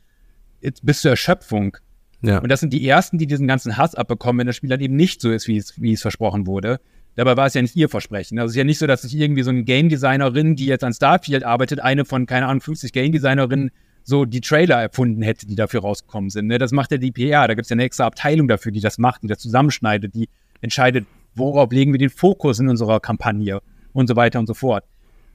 bis 0.83 1.01
zur 1.01 1.13
Erschöpfung. 1.13 1.77
Ja. 2.23 2.39
Und 2.39 2.49
das 2.49 2.61
sind 2.61 2.73
die 2.73 2.87
ersten, 2.87 3.19
die 3.19 3.27
diesen 3.27 3.47
ganzen 3.47 3.77
Hass 3.77 3.95
abbekommen, 3.95 4.41
wenn 4.41 4.47
das 4.47 4.57
Spiel 4.57 4.71
dann 4.71 4.81
eben 4.81 4.97
nicht 4.97 5.21
so 5.21 5.31
ist, 5.31 5.47
wie 5.49 5.57
es, 5.57 5.81
wie 5.81 5.93
es 5.93 6.03
versprochen 6.03 6.47
wurde. 6.47 6.81
Dabei 7.15 7.37
war 7.37 7.47
es 7.47 7.55
ja 7.55 7.63
nicht 7.63 7.77
ihr 7.77 7.89
Versprechen. 7.89 8.39
Also 8.39 8.51
es 8.51 8.53
ist 8.53 8.59
ja 8.59 8.65
nicht 8.65 8.79
so, 8.79 8.87
dass 8.87 9.03
sich 9.03 9.15
irgendwie 9.15 9.43
so 9.43 9.51
eine 9.51 9.65
Game 9.65 9.89
Designerin, 9.89 10.57
die 10.57 10.67
jetzt 10.67 10.85
an 10.85 10.93
Starfield 10.93 11.45
arbeitet, 11.45 11.81
eine 11.81 12.05
von, 12.05 12.27
keine 12.27 12.47
Ahnung, 12.47 12.61
50 12.61 12.93
Game 12.93 13.13
Designerinnen 13.13 13.71
so 14.05 14.25
die 14.25 14.41
Trailer 14.41 14.81
erfunden 14.81 15.23
hätte, 15.23 15.47
die 15.47 15.55
dafür 15.55 15.81
rausgekommen 15.81 16.31
sind. 16.31 16.47
Ne? 16.47 16.59
Das 16.59 16.73
macht 16.73 16.93
ja 16.93 16.99
die 16.99 17.13
PR. 17.13 17.47
Da 17.47 17.55
gibt 17.55 17.67
es 17.67 17.71
ja 17.71 17.75
eine 17.75 17.85
extra 17.85 18.07
Abteilung 18.07 18.49
dafür, 18.49 18.73
die 18.73 18.81
das 18.81 18.99
macht, 18.99 19.23
die 19.23 19.27
das 19.27 19.39
zusammenschneidet, 19.39 20.15
die 20.15 20.29
entscheidet, 20.61 21.07
worauf 21.35 21.71
legen 21.73 21.93
wir 21.93 21.99
den 21.99 22.11
Fokus 22.11 22.59
in 22.59 22.69
unserer 22.69 23.01
Kampagne 23.01 23.61
und 23.93 24.07
so 24.09 24.17
weiter 24.17 24.39
und 24.39 24.47
so 24.47 24.55
fort 24.55 24.85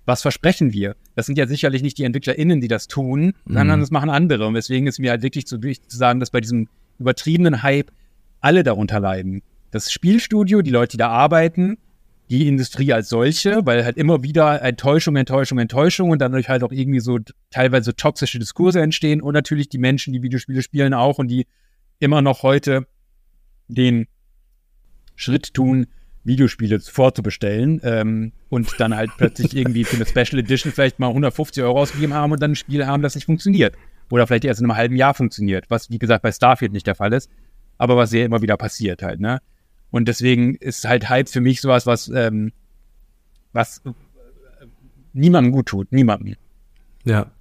was 0.06 0.22
versprechen 0.22 0.74
wir? 0.74 0.96
Das 1.16 1.26
sind 1.26 1.38
ja 1.38 1.48
sicherlich 1.48 1.84
nicht 1.84 1.98
die 1.98 2.04
EntwicklerInnen, 2.04 2.62
die 2.62 2.68
das 2.68 2.88
tun, 2.88 3.34
mhm. 3.46 3.54
sondern 3.54 3.80
das 3.80 3.92
machen 3.92 4.10
andere. 4.10 4.48
Und 4.48 4.56
deswegen 4.56 4.88
ist 4.88 5.00
mir 5.00 5.12
halt 5.12 5.22
wirklich 5.22 5.46
zu 5.46 5.62
wichtig 5.62 5.90
zu 5.90 5.98
sagen, 5.98 6.20
dass 6.20 6.32
bei 6.32 6.42
diesem 6.42 6.68
übertriebenen 7.00 7.64
Hype 7.64 7.92
alle 8.42 8.64
darunter 8.64 9.00
leiden. 9.00 9.42
Das 9.72 9.92
Spielstudio, 9.92 10.62
die 10.62 10.72
Leute, 10.72 10.92
die 10.92 10.98
da 10.98 11.10
arbeiten, 11.10 11.78
die 12.30 12.48
Industrie 12.48 12.94
als 12.94 13.10
solche, 13.10 13.66
weil 13.66 13.84
halt 13.84 13.98
immer 13.98 14.24
wieder 14.24 14.62
Enttäuschung, 14.62 15.16
Enttäuschung, 15.16 15.60
Enttäuschung 15.60 16.10
und 16.10 16.20
dadurch 16.20 16.50
halt 16.50 16.64
auch 16.64 16.72
irgendwie 16.72 17.00
so 17.00 17.20
teilweise 17.52 17.96
toxische 17.96 18.40
Diskurse 18.40 18.82
entstehen 18.82 19.22
und 19.22 19.34
natürlich 19.34 19.70
die 19.70 19.78
Menschen, 19.78 20.14
die 20.14 20.24
Videospiele 20.24 20.62
spielen 20.62 20.94
auch 20.94 21.20
und 21.20 21.28
die 21.28 21.46
immer 22.00 22.22
noch 22.22 22.44
heute 22.44 22.88
den 23.68 24.08
Schritt 25.16 25.54
tun, 25.54 25.88
Videospiele 26.24 26.80
vorzubestellen 26.80 27.82
ähm, 27.84 28.32
und 28.50 28.80
dann 28.80 28.96
halt 28.96 29.12
plötzlich 29.18 29.56
irgendwie 29.56 29.84
für 29.84 29.96
eine 29.96 30.06
Special 30.06 30.40
Edition 30.40 30.72
vielleicht 30.72 31.00
mal 31.00 31.08
150 31.08 31.64
Euro 31.64 31.80
ausgegeben 31.80 32.14
haben 32.14 32.32
und 32.32 32.42
dann 32.42 32.52
ein 32.52 32.56
Spiel 32.56 32.86
haben, 32.86 33.04
das 33.04 33.16
nicht 33.16 33.26
funktioniert. 33.26 33.76
Oder 34.10 34.28
vielleicht 34.28 34.46
erst 34.46 34.60
in 34.60 34.66
einem 34.66 34.78
halben 34.78 34.96
Jahr 34.96 35.14
funktioniert, 35.14 35.66
was 35.70 35.90
wie 35.90 36.00
gesagt 36.00 36.22
bei 36.22 36.32
Starfield 36.32 36.72
nicht 36.72 36.88
der 36.88 36.96
Fall 36.96 37.14
ist, 37.14 37.30
aber 37.78 37.98
was 37.98 38.10
sehr 38.10 38.26
immer 38.26 38.42
wieder 38.42 38.58
passiert 38.58 39.02
halt, 39.02 39.20
ne? 39.20 39.40
Und 39.92 40.08
deswegen 40.08 40.56
ist 40.56 40.86
halt 40.86 41.10
Hype 41.10 41.30
für 41.30 41.42
mich 41.42 41.62
sowas, 41.62 41.86
was, 41.86 42.10
ähm, 42.10 42.52
was 43.52 43.82
äh, 43.86 43.92
niemandem 45.14 45.52
gut 45.52 45.68
tut, 45.68 45.92
niemandem. 45.92 46.36
Ja. 47.04 47.32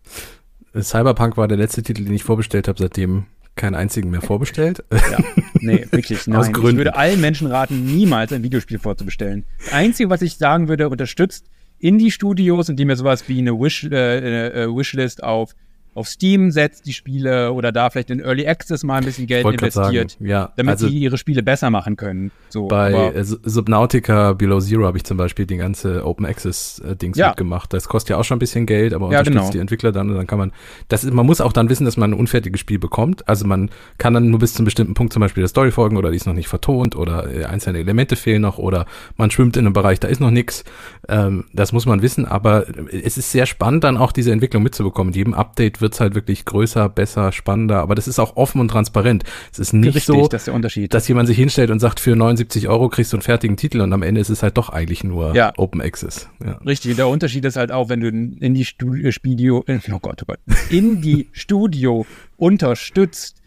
Cyberpunk 0.79 1.37
war 1.37 1.49
der 1.49 1.57
letzte 1.57 1.83
Titel, 1.83 2.05
den 2.05 2.13
ich 2.13 2.25
vorbestellt 2.25 2.69
habe, 2.69 2.79
seitdem 2.79 3.27
keinen 3.55 3.75
einzigen 3.75 4.11
mehr 4.11 4.23
vorbestellt. 4.23 4.85
Ja, 4.91 5.19
nee, 5.61 5.87
wirklich. 5.91 6.27
Nein. 6.27 6.39
Aus 6.39 6.53
Gründen. 6.53 6.71
Ich 6.71 6.77
würde 6.79 6.97
allen 6.97 7.21
Menschen 7.21 7.49
raten, 7.49 7.85
niemals 7.85 8.33
ein 8.33 8.43
Videospiel 8.43 8.79
vorzubestellen. 8.79 9.45
Das 9.59 9.73
Einzige, 9.73 10.11
was 10.11 10.23
ich 10.23 10.37
sagen 10.37 10.69
würde, 10.69 10.89
unterstützt 10.89 11.51
Indie-Studios, 11.79 12.69
indem 12.69 12.91
ihr 12.91 12.97
sowas 12.97 13.29
wie 13.29 13.39
eine, 13.39 13.53
Wish, 13.53 13.85
äh, 13.85 14.49
äh, 14.65 14.69
Wishlist 14.69 15.23
auf 15.23 15.55
auf 15.95 16.09
Steam 16.09 16.51
setzt, 16.51 16.87
die 16.87 16.93
Spiele 16.93 17.53
oder 17.53 17.71
da 17.71 17.91
vielleicht 17.91 18.11
in 18.11 18.21
Early 18.21 18.47
Access 18.47 18.83
mal 18.83 18.97
ein 18.97 19.05
bisschen 19.05 19.27
Geld 19.27 19.47
investiert, 19.47 20.13
sagen, 20.13 20.27
ja, 20.27 20.53
damit 20.57 20.73
also 20.73 20.89
sie 20.89 20.99
ihre 20.99 21.19
Spiele 21.19 21.43
besser 21.43 21.71
machen 21.71 21.97
können. 21.97 22.31
So, 22.49 22.69
bei 22.69 23.13
Subnautica 23.23 24.33
Below 24.33 24.61
Zero 24.61 24.87
habe 24.87 24.97
ich 24.97 25.05
zum 25.05 25.19
Beispiel 25.19 25.45
die 25.47 25.59
ganze 25.59 26.07
Open 26.07 26.25
Access 26.25 26.81
äh, 26.81 26.97
Dings 26.97 27.19
ja. 27.19 27.29
mitgemacht. 27.29 27.73
Das 27.73 27.89
kostet 27.89 28.11
ja 28.11 28.17
auch 28.17 28.25
schon 28.25 28.37
ein 28.37 28.39
bisschen 28.39 28.65
Geld, 28.65 28.95
aber 28.95 29.07
unterstützt 29.07 29.37
genau. 29.37 29.51
die 29.51 29.59
Entwickler 29.59 29.93
dann 29.93 30.09
und 30.09 30.17
dann 30.17 30.27
kann 30.27 30.39
man, 30.39 30.53
das 30.89 31.05
ist, 31.05 31.13
man 31.13 31.27
muss 31.27 31.41
auch 31.41 31.53
dann 31.53 31.69
wissen, 31.69 31.85
dass 31.85 31.99
man 31.99 32.13
ein 32.13 32.19
unfertiges 32.19 32.61
Spiel 32.61 32.79
bekommt. 32.79 33.29
Also 33.29 33.47
man 33.47 33.71
kann 33.99 34.15
dann 34.15 34.31
nur 34.31 34.39
bis 34.39 34.55
zu 34.55 34.61
einem 34.61 34.67
bestimmten 34.67 34.95
Punkt 34.95 35.13
zum 35.13 35.21
Beispiel 35.21 35.43
der 35.43 35.49
Story 35.49 35.73
folgen 35.73 35.99
oder 35.99 36.11
die 36.11 36.17
ist 36.17 36.27
noch 36.27 36.33
nicht 36.33 36.49
vertont 36.49 36.97
oder 36.97 37.31
äh, 37.31 37.45
einzelne 37.45 37.79
Elemente 37.79 38.17
fehlen 38.17 38.41
noch 38.41 38.57
oder 38.57 38.87
man 39.19 39.31
schwimmt 39.31 39.59
in 39.59 39.67
einem 39.67 39.75
Bereich, 39.75 40.01
da 40.01 40.09
ist 40.09 40.21
noch 40.21 40.31
nichts. 40.31 40.65
Ähm, 41.09 41.45
das 41.53 41.73
muss 41.73 41.85
man 41.85 42.01
wissen, 42.01 42.25
aber 42.25 42.67
es 42.91 43.19
ist 43.19 43.31
sehr 43.31 43.45
spannend 43.45 43.85
dann 43.85 43.99
auch 43.99 44.13
diese 44.13 44.33
Entwicklung 44.33 44.63
mitzubekommen. 44.63 45.09
Mit 45.09 45.17
jedem 45.17 45.35
Update 45.35 45.82
wird's 45.83 46.01
halt 46.01 46.15
wirklich 46.15 46.47
größer, 46.47 46.89
besser, 46.89 47.33
spannender, 47.33 47.81
aber 47.81 47.95
das 47.95 48.09
ist 48.09 48.19
auch 48.19 48.37
offen 48.37 48.61
und 48.61 48.69
transparent. 48.69 49.25
Es 49.53 49.59
ist 49.59 49.75
nicht 49.75 49.95
Richtig, 49.97 50.05
so, 50.05 50.29
das 50.29 50.47
dass 50.89 51.09
jemand 51.09 51.29
sich 51.29 51.37
hinstellt 51.37 51.71
und 51.71 51.81
sagt, 51.81 52.01
für 52.01 52.17
79 52.17 52.69
Euro 52.69 52.89
kriegst 52.89 53.13
du 53.13 53.19
einen 53.19 53.23
fertigen 53.23 53.57
Titel 53.57 53.81
und 53.81 53.93
am 53.93 54.03
Ende 54.03 54.21
ist 54.21 54.31
es 54.31 54.43
halt 54.43 54.57
doch 54.57 54.71
eigentlich 54.71 55.05
nur 55.05 55.35
ja. 55.35 55.53
Open 55.59 55.83
Access. 55.83 56.29
Ja. 56.45 56.53
Richtig, 56.65 56.97
der 56.97 57.09
Unterschied 57.09 57.45
ist 57.45 57.57
halt 57.57 57.73
auch, 57.73 57.89
wenn 57.91 58.01
du 58.01 58.09
in 58.09 58.55
die 58.55 58.65
Studio, 58.65 59.65
oh 59.67 59.99
Gott, 59.99 60.23
oh 60.23 60.27
Gott, 60.27 60.39
in 60.71 61.03
die 61.03 61.29
Studio 61.33 62.07
unterstützt, 62.37 63.42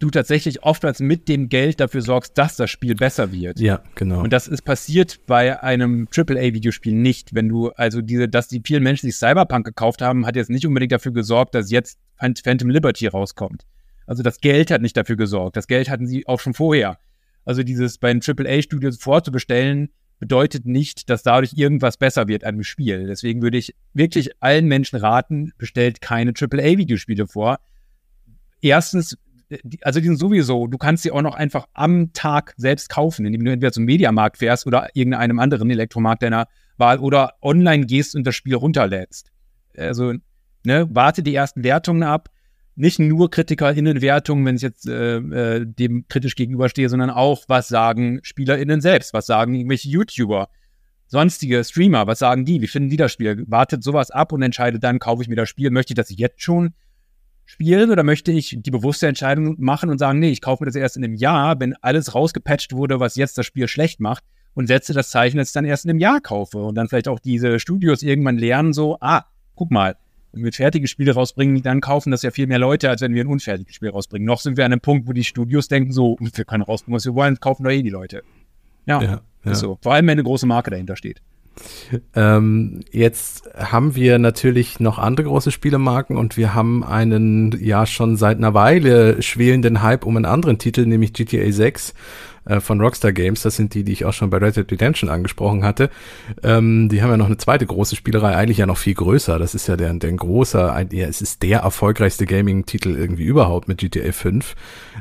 du 0.00 0.10
tatsächlich 0.10 0.62
oftmals 0.62 0.98
mit 1.00 1.28
dem 1.28 1.48
Geld 1.48 1.78
dafür 1.78 2.02
sorgst, 2.02 2.36
dass 2.36 2.56
das 2.56 2.70
Spiel 2.70 2.94
besser 2.94 3.32
wird. 3.32 3.60
Ja, 3.60 3.82
genau. 3.94 4.22
Und 4.22 4.32
das 4.32 4.48
ist 4.48 4.62
passiert 4.62 5.20
bei 5.26 5.62
einem 5.62 6.08
AAA-Videospiel 6.14 6.94
nicht. 6.94 7.34
Wenn 7.34 7.48
du, 7.48 7.70
also 7.70 8.00
diese, 8.00 8.28
dass 8.28 8.48
die 8.48 8.62
vielen 8.64 8.82
Menschen 8.82 9.06
sich 9.06 9.16
Cyberpunk 9.16 9.64
gekauft 9.64 10.02
haben, 10.02 10.26
hat 10.26 10.36
jetzt 10.36 10.50
nicht 10.50 10.66
unbedingt 10.66 10.92
dafür 10.92 11.12
gesorgt, 11.12 11.54
dass 11.54 11.70
jetzt 11.70 11.98
Phantom 12.18 12.70
Liberty 12.70 13.06
rauskommt. 13.06 13.66
Also 14.06 14.22
das 14.22 14.40
Geld 14.40 14.70
hat 14.70 14.82
nicht 14.82 14.96
dafür 14.96 15.16
gesorgt. 15.16 15.56
Das 15.56 15.68
Geld 15.68 15.88
hatten 15.88 16.06
sie 16.06 16.26
auch 16.26 16.40
schon 16.40 16.54
vorher. 16.54 16.98
Also 17.44 17.62
dieses 17.62 17.98
bei 17.98 18.10
einem 18.10 18.20
AAA-Studio 18.26 18.90
vorzubestellen, 18.92 19.90
bedeutet 20.20 20.66
nicht, 20.66 21.08
dass 21.10 21.22
dadurch 21.22 21.54
irgendwas 21.56 21.96
besser 21.96 22.28
wird 22.28 22.44
an 22.44 22.56
dem 22.56 22.62
Spiel. 22.62 23.06
Deswegen 23.06 23.42
würde 23.42 23.56
ich 23.56 23.74
wirklich 23.94 24.30
allen 24.40 24.66
Menschen 24.66 24.98
raten, 24.98 25.52
bestellt 25.58 26.00
keine 26.00 26.32
AAA-Videospiele 26.38 27.26
vor. 27.26 27.58
Erstens, 28.60 29.16
also 29.82 30.00
die 30.00 30.06
sind 30.06 30.16
sowieso, 30.16 30.66
du 30.66 30.78
kannst 30.78 31.02
sie 31.02 31.10
auch 31.10 31.22
noch 31.22 31.34
einfach 31.34 31.66
am 31.74 32.12
Tag 32.12 32.54
selbst 32.56 32.88
kaufen, 32.88 33.26
indem 33.26 33.44
du 33.44 33.52
entweder 33.52 33.72
zum 33.72 33.84
Mediamarkt 33.84 34.38
fährst 34.38 34.66
oder 34.66 34.88
irgendeinem 34.94 35.38
anderen 35.38 35.70
Elektromarkt 35.70 36.22
deiner 36.22 36.46
Wahl 36.76 36.98
oder 36.98 37.34
online 37.42 37.86
gehst 37.86 38.14
und 38.14 38.26
das 38.26 38.34
Spiel 38.34 38.54
runterlädst. 38.54 39.30
Also, 39.76 40.14
ne, 40.64 40.88
warte 40.90 41.22
die 41.22 41.34
ersten 41.34 41.64
Wertungen 41.64 42.02
ab. 42.02 42.28
Nicht 42.76 42.98
nur 42.98 43.30
KritikerInnen-Wertungen, 43.30 44.46
wenn 44.46 44.56
ich 44.56 44.62
jetzt 44.62 44.88
äh, 44.88 45.16
äh, 45.16 45.66
dem 45.66 46.06
kritisch 46.08 46.36
gegenüberstehe, 46.36 46.88
sondern 46.88 47.10
auch, 47.10 47.44
was 47.48 47.68
sagen 47.68 48.20
SpielerInnen 48.22 48.80
selbst, 48.80 49.12
was 49.12 49.26
sagen 49.26 49.54
irgendwelche 49.54 49.88
YouTuber, 49.88 50.48
sonstige 51.06 51.62
Streamer, 51.64 52.06
was 52.06 52.20
sagen 52.20 52.44
die, 52.44 52.62
wie 52.62 52.68
finden 52.68 52.88
die 52.88 52.96
das 52.96 53.12
Spiel? 53.12 53.44
Wartet 53.48 53.82
sowas 53.82 54.10
ab 54.10 54.32
und 54.32 54.42
entscheidet 54.42 54.82
dann, 54.84 55.00
kaufe 55.00 55.22
ich 55.22 55.28
mir 55.28 55.34
das 55.34 55.48
Spiel, 55.48 55.70
möchte 55.70 55.92
ich 55.92 55.96
das 55.96 56.16
jetzt 56.16 56.42
schon 56.42 56.72
spielen 57.50 57.90
oder 57.90 58.04
möchte 58.04 58.30
ich 58.30 58.56
die 58.60 58.70
bewusste 58.70 59.08
Entscheidung 59.08 59.56
machen 59.58 59.90
und 59.90 59.98
sagen, 59.98 60.20
nee, 60.20 60.30
ich 60.30 60.40
kaufe 60.40 60.62
mir 60.62 60.66
das 60.66 60.76
erst 60.76 60.96
in 60.96 61.04
einem 61.04 61.14
Jahr, 61.14 61.58
wenn 61.58 61.74
alles 61.82 62.14
rausgepatcht 62.14 62.72
wurde, 62.72 63.00
was 63.00 63.16
jetzt 63.16 63.36
das 63.38 63.46
Spiel 63.46 63.66
schlecht 63.66 63.98
macht 63.98 64.22
und 64.54 64.68
setze 64.68 64.92
das 64.92 65.10
Zeichen, 65.10 65.36
dass 65.36 65.48
ich 65.48 65.52
dann 65.52 65.64
erst 65.64 65.84
in 65.84 65.90
einem 65.90 65.98
Jahr 65.98 66.20
kaufe 66.20 66.58
und 66.58 66.76
dann 66.76 66.88
vielleicht 66.88 67.08
auch 67.08 67.18
diese 67.18 67.58
Studios 67.58 68.02
irgendwann 68.02 68.38
lernen 68.38 68.72
so, 68.72 68.98
ah, 69.00 69.24
guck 69.56 69.72
mal, 69.72 69.96
wenn 70.32 70.44
wir 70.44 70.52
fertige 70.52 70.86
Spiele 70.86 71.12
rausbringen, 71.12 71.60
dann 71.62 71.80
kaufen 71.80 72.12
das 72.12 72.22
ja 72.22 72.30
viel 72.30 72.46
mehr 72.46 72.60
Leute, 72.60 72.88
als 72.88 73.00
wenn 73.00 73.14
wir 73.14 73.24
ein 73.24 73.26
unfertiges 73.26 73.74
Spiel 73.74 73.90
rausbringen. 73.90 74.26
Noch 74.26 74.40
sind 74.40 74.56
wir 74.56 74.64
an 74.64 74.72
einem 74.72 74.80
Punkt, 74.80 75.08
wo 75.08 75.12
die 75.12 75.24
Studios 75.24 75.66
denken 75.66 75.90
so, 75.90 76.16
wir 76.20 76.44
können 76.44 76.62
rausbringen, 76.62 76.96
was 76.96 77.04
wir 77.04 77.14
wollen, 77.14 77.40
kaufen 77.40 77.64
doch 77.64 77.70
eh 77.70 77.82
die 77.82 77.90
Leute. 77.90 78.22
Ja, 78.86 79.02
ja, 79.02 79.20
ja. 79.44 79.54
so. 79.54 79.78
Vor 79.82 79.92
allem, 79.92 80.06
wenn 80.06 80.12
eine 80.12 80.22
große 80.22 80.46
Marke 80.46 80.70
dahinter 80.70 80.94
steht. 80.94 81.20
Ähm, 82.14 82.80
jetzt 82.90 83.50
haben 83.54 83.94
wir 83.94 84.18
natürlich 84.18 84.80
noch 84.80 84.98
andere 84.98 85.26
große 85.26 85.50
Spielemarken 85.50 86.16
und 86.16 86.36
wir 86.36 86.54
haben 86.54 86.84
einen 86.84 87.56
ja 87.60 87.86
schon 87.86 88.16
seit 88.16 88.38
einer 88.38 88.54
Weile 88.54 89.22
schwelenden 89.22 89.82
Hype 89.82 90.06
um 90.06 90.16
einen 90.16 90.24
anderen 90.24 90.58
Titel, 90.58 90.86
nämlich 90.86 91.12
GTA 91.12 91.50
6. 91.50 91.94
äh, 92.44 92.60
von 92.60 92.80
Rockstar 92.80 93.12
Games. 93.12 93.42
Das 93.42 93.56
sind 93.56 93.74
die, 93.74 93.84
die 93.84 93.92
ich 93.92 94.04
auch 94.04 94.12
schon 94.12 94.30
bei 94.30 94.38
Red 94.38 94.56
Dead 94.56 94.70
Redemption 94.70 95.08
angesprochen 95.10 95.64
hatte. 95.64 95.90
Ähm, 96.42 96.88
die 96.88 97.02
haben 97.02 97.10
ja 97.10 97.16
noch 97.16 97.26
eine 97.26 97.36
zweite 97.36 97.66
große 97.66 97.96
Spielerei, 97.96 98.36
eigentlich 98.36 98.58
ja 98.58 98.66
noch 98.66 98.78
viel 98.78 98.94
größer. 98.94 99.38
Das 99.38 99.54
ist 99.54 99.66
ja 99.66 99.76
der, 99.76 99.92
der 99.94 100.12
große, 100.12 100.72
ein, 100.72 100.88
ja, 100.92 101.06
es 101.06 101.20
ist 101.20 101.42
der 101.42 101.60
erfolgreichste 101.60 102.26
Gaming-Titel 102.26 102.96
irgendwie 102.96 103.24
überhaupt 103.24 103.68
mit 103.68 103.78
GTA 103.78 104.12
5. 104.12 104.54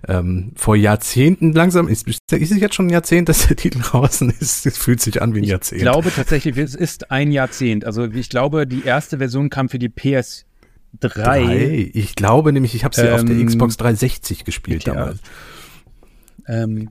Ähm, 0.08 0.52
vor 0.56 0.76
Jahrzehnten 0.76 1.54
langsam, 1.54 1.88
ist, 1.88 2.08
ist 2.08 2.22
es 2.32 2.60
jetzt 2.60 2.76
schon 2.76 2.88
ein 2.88 2.92
Jahrzehnt, 2.92 3.30
dass 3.30 3.48
der 3.48 3.56
Titel 3.56 3.80
draußen 3.84 4.34
ist? 4.40 4.66
Es 4.66 4.78
fühlt 4.78 5.02
sich 5.02 5.22
an 5.22 5.34
wie 5.34 5.40
ein 5.40 5.44
ich 5.44 5.50
Jahrzehnt. 5.50 5.82
Ich 5.82 5.86
glaube 5.86 6.12
tatsächlich, 6.16 6.58
es 6.58 6.76
ist 6.76 7.12
ein 7.12 7.32
Jahrzehnt. 7.32 7.86
Also 7.86 8.06
ich 8.06 8.30
glaube, 8.30 8.68
die 8.68 8.84
erste 8.84 9.18
Version 9.18 9.50
kam 9.50 9.70
für 9.70 9.80
die 9.80 9.90
PS 9.90 10.46
Drei. 11.00 11.44
Drei. 11.44 11.92
Ich 11.94 12.16
glaube 12.16 12.52
nämlich, 12.52 12.76
ich 12.76 12.84
habe 12.84 12.96
sie 12.96 13.04
ähm, 13.04 13.14
auf 13.14 13.24
der 13.24 13.36
ähm, 13.36 13.46
Xbox 13.46 13.78
360 13.78 14.44
gespielt 14.44 14.86
GTA. 14.86 14.94
damals. 14.94 15.20
Ähm, 16.48 16.90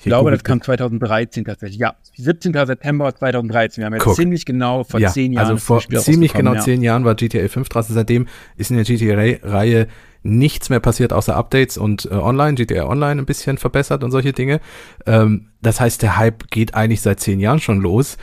ich 0.00 0.06
glaube, 0.06 0.30
das 0.30 0.42
kam 0.44 0.62
2013 0.62 1.44
tatsächlich. 1.44 1.78
Ja, 1.78 1.94
17. 2.16 2.54
September 2.54 3.14
2013. 3.14 3.82
Wir 3.82 3.86
haben 3.86 3.92
jetzt 3.92 4.04
Guck. 4.04 4.16
ziemlich 4.16 4.46
genau 4.46 4.82
vor 4.82 4.98
ja, 4.98 5.10
zehn 5.10 5.34
Jahren. 5.34 5.46
Also 5.46 5.58
vor 5.58 5.80
ziemlich 5.80 6.32
genau 6.32 6.54
ja. 6.54 6.60
zehn 6.60 6.82
Jahren 6.82 7.04
war 7.04 7.14
GTA 7.14 7.46
5 7.48 7.68
draußen. 7.68 7.94
Seitdem 7.94 8.26
ist 8.56 8.70
in 8.70 8.76
der 8.76 8.86
GTA-Reihe 8.86 9.88
nichts 10.22 10.70
mehr 10.70 10.80
passiert 10.80 11.12
außer 11.12 11.36
Updates 11.36 11.76
und 11.76 12.06
äh, 12.06 12.14
online, 12.14 12.54
GTA 12.54 12.86
Online 12.86 13.20
ein 13.20 13.26
bisschen 13.26 13.58
verbessert 13.58 14.02
und 14.02 14.10
solche 14.10 14.32
Dinge. 14.32 14.60
Ähm, 15.04 15.50
das 15.60 15.80
heißt, 15.80 16.00
der 16.00 16.16
Hype 16.16 16.50
geht 16.50 16.74
eigentlich 16.74 17.02
seit 17.02 17.20
zehn 17.20 17.38
Jahren 17.38 17.60
schon 17.60 17.80
los. 17.80 18.16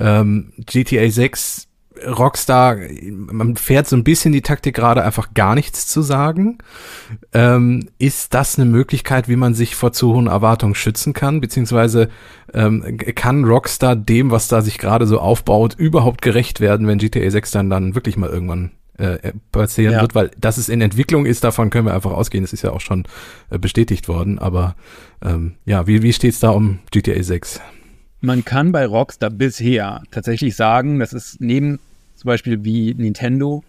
Ähm, 0.00 0.52
GTA 0.58 1.08
6 1.08 1.68
Rockstar, 2.06 2.76
man 3.10 3.56
fährt 3.56 3.88
so 3.88 3.96
ein 3.96 4.04
bisschen 4.04 4.32
die 4.32 4.42
Taktik 4.42 4.74
gerade, 4.74 5.04
einfach 5.04 5.34
gar 5.34 5.54
nichts 5.54 5.86
zu 5.86 6.02
sagen. 6.02 6.58
Ähm, 7.32 7.88
ist 7.98 8.34
das 8.34 8.58
eine 8.58 8.68
Möglichkeit, 8.68 9.28
wie 9.28 9.36
man 9.36 9.54
sich 9.54 9.74
vor 9.74 9.92
zu 9.92 10.14
hohen 10.14 10.26
Erwartungen 10.26 10.74
schützen 10.74 11.12
kann? 11.12 11.40
Beziehungsweise 11.40 12.08
ähm, 12.54 12.96
kann 13.14 13.44
Rockstar 13.44 13.96
dem, 13.96 14.30
was 14.30 14.48
da 14.48 14.62
sich 14.62 14.78
gerade 14.78 15.06
so 15.06 15.18
aufbaut, 15.18 15.74
überhaupt 15.74 16.22
gerecht 16.22 16.60
werden, 16.60 16.86
wenn 16.86 16.98
GTA 16.98 17.30
6 17.30 17.50
dann, 17.50 17.70
dann 17.70 17.94
wirklich 17.94 18.16
mal 18.16 18.30
irgendwann 18.30 18.70
äh, 18.98 19.32
passieren 19.52 19.94
ja. 19.94 20.00
wird? 20.00 20.14
Weil 20.14 20.30
das 20.38 20.58
es 20.58 20.68
in 20.68 20.80
Entwicklung 20.80 21.26
ist, 21.26 21.44
davon 21.44 21.70
können 21.70 21.86
wir 21.86 21.94
einfach 21.94 22.12
ausgehen. 22.12 22.44
Das 22.44 22.52
ist 22.52 22.62
ja 22.62 22.72
auch 22.72 22.80
schon 22.80 23.04
äh, 23.50 23.58
bestätigt 23.58 24.08
worden. 24.08 24.38
Aber 24.38 24.76
ähm, 25.22 25.54
ja, 25.64 25.86
wie, 25.86 26.02
wie 26.02 26.12
steht's 26.12 26.40
da 26.40 26.50
um 26.50 26.80
GTA 26.90 27.22
6? 27.22 27.60
Man 28.22 28.44
kann 28.44 28.70
bei 28.70 28.84
Rockstar 28.84 29.30
bisher 29.30 30.02
tatsächlich 30.10 30.54
sagen, 30.54 30.98
das 30.98 31.14
ist 31.14 31.40
neben 31.40 31.78
zum 32.20 32.28
Beispiel 32.28 32.64
wie 32.64 32.92
Nintendo 32.92 33.64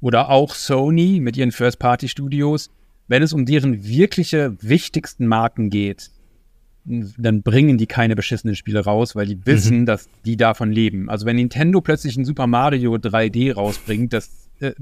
oder 0.00 0.30
auch 0.30 0.54
Sony 0.54 1.18
mit 1.20 1.36
ihren 1.36 1.50
First-Party-Studios, 1.50 2.70
wenn 3.08 3.22
es 3.22 3.32
um 3.32 3.46
deren 3.46 3.84
wirkliche 3.84 4.56
wichtigsten 4.60 5.26
Marken 5.26 5.70
geht, 5.70 6.10
dann 6.84 7.42
bringen 7.42 7.78
die 7.78 7.86
keine 7.86 8.14
beschissenen 8.14 8.54
Spiele 8.54 8.84
raus, 8.84 9.16
weil 9.16 9.26
die 9.26 9.44
wissen, 9.44 9.80
mhm. 9.80 9.86
dass 9.86 10.08
die 10.24 10.36
davon 10.36 10.70
leben. 10.70 11.10
Also 11.10 11.26
wenn 11.26 11.34
Nintendo 11.36 11.80
plötzlich 11.80 12.16
ein 12.16 12.24
Super 12.24 12.46
Mario 12.46 12.94
3D 12.94 13.54
rausbringt, 13.54 14.12
das 14.12 14.50
äh, 14.60 14.72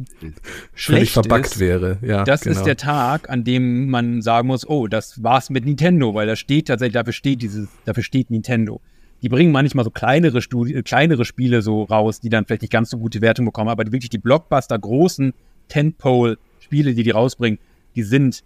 schlecht 0.74 1.12
verbuggt 1.12 1.58
wäre. 1.58 1.98
Ja, 2.02 2.24
das 2.24 2.42
genau. 2.42 2.56
ist 2.56 2.64
der 2.64 2.76
Tag, 2.76 3.30
an 3.30 3.44
dem 3.44 3.88
man 3.88 4.20
sagen 4.20 4.48
muss, 4.48 4.68
oh, 4.68 4.86
das 4.86 5.22
war's 5.22 5.48
mit 5.48 5.64
Nintendo, 5.64 6.12
weil 6.12 6.26
da 6.26 6.36
steht 6.36 6.68
tatsächlich, 6.68 6.94
dafür 6.94 7.14
steht 7.14 7.40
dieses, 7.40 7.68
dafür 7.86 8.02
steht 8.02 8.30
Nintendo 8.30 8.82
die 9.22 9.28
bringen 9.28 9.52
manchmal 9.52 9.84
so 9.84 9.90
kleinere, 9.90 10.42
Studi 10.42 10.82
kleinere 10.82 11.24
Spiele 11.24 11.62
so 11.62 11.84
raus, 11.84 12.20
die 12.20 12.28
dann 12.28 12.44
vielleicht 12.44 12.62
nicht 12.62 12.72
ganz 12.72 12.90
so 12.90 12.98
gute 12.98 13.20
Wertung 13.20 13.46
bekommen, 13.46 13.70
aber 13.70 13.84
wirklich 13.92 14.10
die 14.10 14.18
Blockbuster, 14.18 14.78
großen 14.78 15.32
Tentpole-Spiele, 15.68 16.94
die 16.94 17.04
die 17.04 17.10
rausbringen, 17.10 17.58
die 17.94 18.02
sind, 18.02 18.42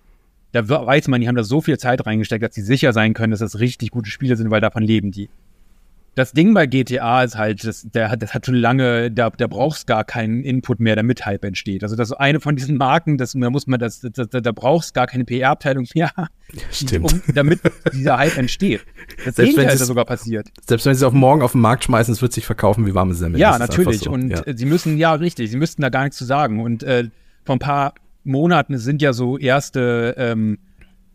da 0.53 0.69
weiß 0.69 1.09
man, 1.09 1.21
die 1.21 1.29
haben 1.29 1.37
da 1.37 1.45
so 1.45 1.61
viel 1.61 1.79
Zeit 1.79 2.05
reingesteckt, 2.07 2.45
dass 2.45 2.55
sie 2.55 2.63
sicher 2.63 2.93
sein 2.93 3.15
können, 3.15 3.31
dass 3.31 3.41
das 3.41 3.59
richtig 3.59 3.91
gute 3.91 4.11
Spiele 4.11 4.37
sind, 4.37 4.51
weil 4.51 4.61
davon 4.61 4.83
leben 4.83 5.11
die 5.11 5.31
das 6.17 6.33
Ding 6.33 6.55
bei 6.55 6.67
GTA 6.67 7.23
ist 7.23 7.37
halt, 7.37 7.65
das, 7.65 7.83
der, 7.83 8.17
das 8.17 8.33
hat 8.33 8.47
schon 8.47 8.55
lange, 8.55 9.11
da, 9.11 9.29
da 9.29 9.47
brauchst 9.47 9.87
gar 9.87 10.03
keinen 10.03 10.43
Input 10.43 10.81
mehr, 10.81 10.97
damit 10.97 11.27
Hype 11.27 11.45
entsteht. 11.45 11.83
Also 11.83 11.95
das 11.95 12.11
ist 12.11 12.17
eine 12.17 12.41
von 12.41 12.57
diesen 12.57 12.79
Marken, 12.79 13.19
das, 13.19 13.33
da 13.33 13.51
muss 13.51 13.67
man 13.67 13.79
das, 13.79 14.01
das, 14.01 14.29
da, 14.31 14.41
da 14.41 14.53
brauchst 14.53 14.95
gar 14.95 15.07
keine 15.07 15.27
PR-Abteilung 15.27 15.87
mehr, 15.95 16.11
Stimmt. 16.71 17.13
Um, 17.13 17.23
damit 17.35 17.61
dieser 17.93 18.17
Hype 18.17 18.39
entsteht. 18.39 18.81
Das 19.25 19.37
selbst 19.37 19.51
Gegenteil 19.51 19.75
ist 19.75 19.81
ja 19.81 19.87
sogar 19.87 20.07
passiert. 20.07 20.49
Selbst 20.67 20.87
wenn 20.87 20.95
sie 20.95 21.01
es 21.01 21.03
auf 21.03 21.13
morgen 21.13 21.43
auf 21.43 21.53
den 21.53 21.61
Markt 21.61 21.85
schmeißen, 21.85 22.13
es 22.13 22.23
wird 22.23 22.33
sich 22.33 22.47
verkaufen 22.47 22.87
wie 22.87 22.95
warme 22.95 23.13
Semmel. 23.13 23.39
Ja, 23.39 23.59
natürlich. 23.59 24.01
So. 24.01 24.11
Und 24.11 24.31
ja. 24.31 24.43
sie 24.47 24.65
müssen, 24.65 24.97
ja, 24.97 25.13
richtig, 25.13 25.51
sie 25.51 25.59
müssten 25.59 25.83
da 25.83 25.91
gar 25.91 26.05
nichts 26.05 26.17
zu 26.17 26.25
sagen. 26.25 26.61
Und 26.63 26.83
äh, 26.83 27.11
vor 27.45 27.57
ein 27.57 27.61
paar 27.61 27.95
Monaten 28.25 28.79
sind 28.79 29.03
ja 29.03 29.13
so 29.13 29.37
erste 29.37 30.15
ähm, 30.17 30.59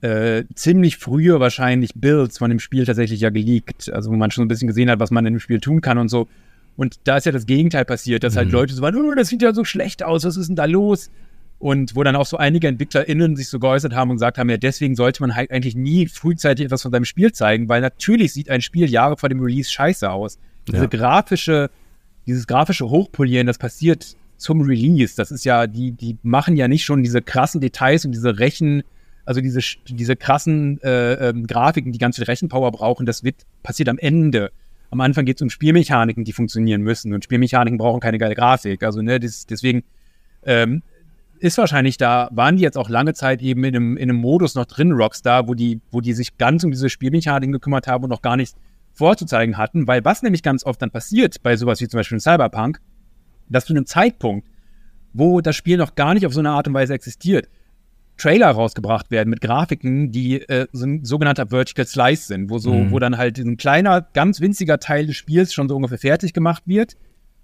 äh, 0.02 0.46
ziemlich 0.56 0.98
frühe 0.98 1.40
wahrscheinlich 1.40 1.92
Builds 1.96 2.40
von 2.40 2.50
dem 2.50 2.60
Spiel 2.60 2.86
tatsächlich 2.86 3.22
ja 3.22 3.30
geleakt. 3.30 3.92
Also 3.92 4.12
wo 4.12 4.16
man 4.16 4.32
schon 4.32 4.46
ein 4.46 4.48
bisschen 4.48 4.68
gesehen 4.68 4.90
hat, 4.90 5.00
was 5.00 5.12
man 5.12 5.26
in 5.26 5.36
dem 5.36 5.40
Spiel 5.40 5.60
tun 5.60 5.82
kann 5.82 5.98
und 5.98 6.10
so. 6.10 6.28
Und 6.76 7.00
da 7.04 7.18
ist 7.18 7.26
ja 7.26 7.32
das 7.32 7.46
Gegenteil 7.46 7.86
passiert, 7.86 8.24
dass 8.24 8.36
halt 8.36 8.48
mhm. 8.48 8.54
Leute 8.54 8.74
so 8.74 8.82
waren, 8.82 8.96
oh, 8.96 9.14
das 9.14 9.28
sieht 9.28 9.42
ja 9.42 9.54
so 9.54 9.64
schlecht 9.64 10.04
aus, 10.04 10.24
was 10.24 10.38
ist 10.38 10.48
denn 10.48 10.56
da 10.56 10.66
los? 10.66 11.12
Und 11.60 11.96
wo 11.96 12.02
dann 12.04 12.16
auch 12.16 12.26
so 12.26 12.38
einige 12.38 12.68
EntwicklerInnen 12.68 13.36
sich 13.36 13.48
so 13.48 13.60
geäußert 13.60 13.94
haben 13.94 14.10
und 14.10 14.16
gesagt 14.16 14.40
haben, 14.40 14.50
ja, 14.50 14.58
deswegen 14.58 14.96
sollte 14.96 15.22
man 15.22 15.36
halt 15.36 15.52
eigentlich 15.52 15.76
nie 15.76 16.08
frühzeitig 16.08 16.66
etwas 16.66 16.82
von 16.82 16.92
seinem 16.92 17.06
Spiel 17.06 17.34
zeigen, 17.34 17.70
weil 17.70 17.82
natürlich 17.82 18.34
sieht 18.34 18.50
ein 18.50 18.62
Spiel 18.62 18.90
Jahre 18.90 19.18
vor 19.18 19.30
dem 19.30 19.40
Release 19.40 19.70
scheiße 19.70 20.10
aus. 20.10 20.40
Diese 20.68 20.78
ja. 20.78 20.88
grafische, 20.88 21.70
dieses 22.26 22.48
grafische 22.48 22.90
Hochpolieren, 22.90 23.46
das 23.46 23.60
passiert 23.60 24.16
zum 24.38 24.62
Release. 24.62 25.14
Das 25.16 25.30
ist 25.30 25.46
ja, 25.46 25.68
die, 25.68 25.92
die 25.92 26.18
machen 26.24 26.58
ja 26.58 26.68
nicht 26.68 26.84
schon 26.84 27.04
diese 27.04 27.22
krassen 27.22 27.62
Details 27.62 28.06
und 28.06 28.12
diese 28.12 28.40
Rechen, 28.40 28.82
also 29.26 29.42
diese, 29.42 29.62
diese 29.88 30.16
krassen 30.16 30.82
äh, 30.82 31.30
ähm, 31.30 31.48
Grafiken, 31.48 31.92
die 31.92 32.00
ganz 32.00 32.16
viel 32.16 32.26
Rechenpower 32.26 32.72
brauchen, 32.72 33.06
das 33.06 33.24
wird 33.24 33.36
passiert 33.64 33.90
am 33.90 33.98
Ende. 33.98 34.52
Am 34.90 35.00
Anfang 35.00 35.26
geht 35.26 35.38
es 35.38 35.42
um 35.42 35.50
Spielmechaniken, 35.50 36.24
die 36.24 36.34
funktionieren 36.34 36.82
müssen. 36.82 37.14
Und 37.14 37.24
Spielmechaniken 37.24 37.78
brauchen 37.78 38.02
keine 38.02 38.18
geile 38.18 38.36
Grafik. 38.36 38.84
Also, 38.84 39.02
ne, 39.02 39.20
das, 39.20 39.46
deswegen 39.46 39.84
ähm, 40.44 40.84
ist 41.40 41.58
wahrscheinlich 41.58 41.98
da, 41.98 42.30
waren 42.32 42.58
die 42.58 42.64
jetzt 42.64 42.78
auch 42.78 42.90
lange 42.90 43.14
Zeit 43.14 43.42
eben 43.42 43.64
in 43.64 43.76
einem, 43.76 43.98
in 43.98 44.10
einem 44.10 44.20
Modus 44.20 44.56
noch 44.56 44.66
drin, 44.66 44.92
Rockstar, 44.92 45.48
wo 45.48 45.54
die, 45.54 45.80
wo 45.92 46.02
die 46.02 46.14
sich 46.14 46.38
ganz 46.38 46.64
um 46.64 46.72
diese 46.72 46.90
Spielmechaniken 46.90 47.54
gekümmert 47.54 47.88
haben 47.88 48.04
und 48.04 48.10
noch 48.10 48.22
gar 48.22 48.36
nichts 48.36 48.56
vorzuzeigen 48.94 49.58
hatten. 49.58 49.88
Weil 49.88 50.04
was 50.04 50.24
nämlich 50.24 50.44
ganz 50.44 50.66
oft 50.66 50.82
dann 50.82 50.92
passiert 50.92 51.42
bei 51.42 51.56
sowas 51.56 51.80
wie 51.80 51.88
zum 51.88 52.00
Beispiel 52.00 52.20
Cyberpunk, 52.20 52.80
dass 53.50 53.66
zu 53.66 53.74
einem 53.74 53.86
Zeitpunkt, 53.86 54.48
wo 55.14 55.42
das 55.42 55.56
Spiel 55.56 55.78
noch 55.78 55.96
gar 55.96 56.14
nicht 56.14 56.26
auf 56.26 56.34
so 56.34 56.40
eine 56.40 56.52
Art 56.52 56.68
und 56.68 56.74
Weise 56.74 56.94
existiert, 56.94 57.50
Trailer 58.18 58.52
rausgebracht 58.52 59.10
werden 59.10 59.30
mit 59.30 59.42
Grafiken, 59.42 60.12
die 60.12 60.42
äh, 60.42 60.68
so 60.72 60.86
ein 60.86 61.04
sogenannter 61.04 61.48
Vertical 61.48 61.88
Slice 61.88 62.28
sind, 62.28 62.50
wo 62.50 62.60
so, 62.60 62.74
mhm. 62.74 62.92
wo 62.92 63.00
dann 63.00 63.18
halt 63.18 63.38
ein 63.40 63.58
kleiner, 63.58 64.02
ganz 64.14 64.42
winziger 64.42 64.80
Teil 64.80 65.08
des 65.08 65.16
Spiels 65.16 65.54
schon 65.54 65.68
so 65.68 65.76
ungefähr 65.76 65.98
fertig 65.98 66.34
gemacht 66.34 66.64
wird 66.66 66.98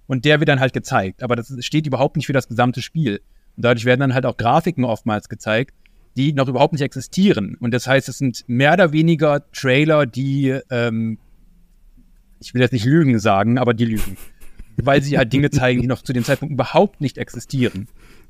und 0.06 0.24
der 0.24 0.40
wird 0.40 0.48
dann 0.48 0.60
halt 0.60 0.72
gezeigt. 0.72 1.22
Aber 1.22 1.36
das 1.36 1.54
steht 1.60 1.86
überhaupt 1.86 2.16
nicht 2.16 2.26
für 2.26 2.32
das 2.32 2.48
gesamte 2.48 2.82
Spiel. 2.82 3.20
Und 3.56 3.64
dadurch 3.64 3.84
werden 3.84 4.00
dann 4.00 4.14
halt 4.14 4.24
auch 4.24 4.36
Grafiken 4.36 4.84
oftmals 4.84 5.28
gezeigt, 5.28 5.74
die 6.16 6.32
noch 6.32 6.48
überhaupt 6.48 6.72
nicht 6.72 6.82
existieren. 6.82 7.56
Und 7.60 7.72
das 7.72 7.86
heißt, 7.86 8.08
es 8.08 8.18
sind 8.18 8.44
mehr 8.48 8.72
oder 8.72 8.92
weniger 8.92 9.50
Trailer, 9.52 10.06
die, 10.06 10.58
ähm, 10.70 11.18
ich 12.40 12.54
will 12.54 12.60
jetzt 12.60 12.72
nicht 12.72 12.84
Lügen 12.84 13.18
sagen, 13.18 13.58
aber 13.58 13.74
die 13.74 13.84
lügen. 13.84 14.16
Weil 14.76 15.02
sie 15.02 15.18
halt 15.18 15.32
Dinge 15.32 15.50
zeigen, 15.50 15.80
die 15.80 15.88
noch 15.88 16.02
zu 16.02 16.12
dem 16.12 16.24
Zeitpunkt 16.24 16.52
überhaupt 16.52 17.00
nicht 17.00 17.18
existieren. 17.18 17.88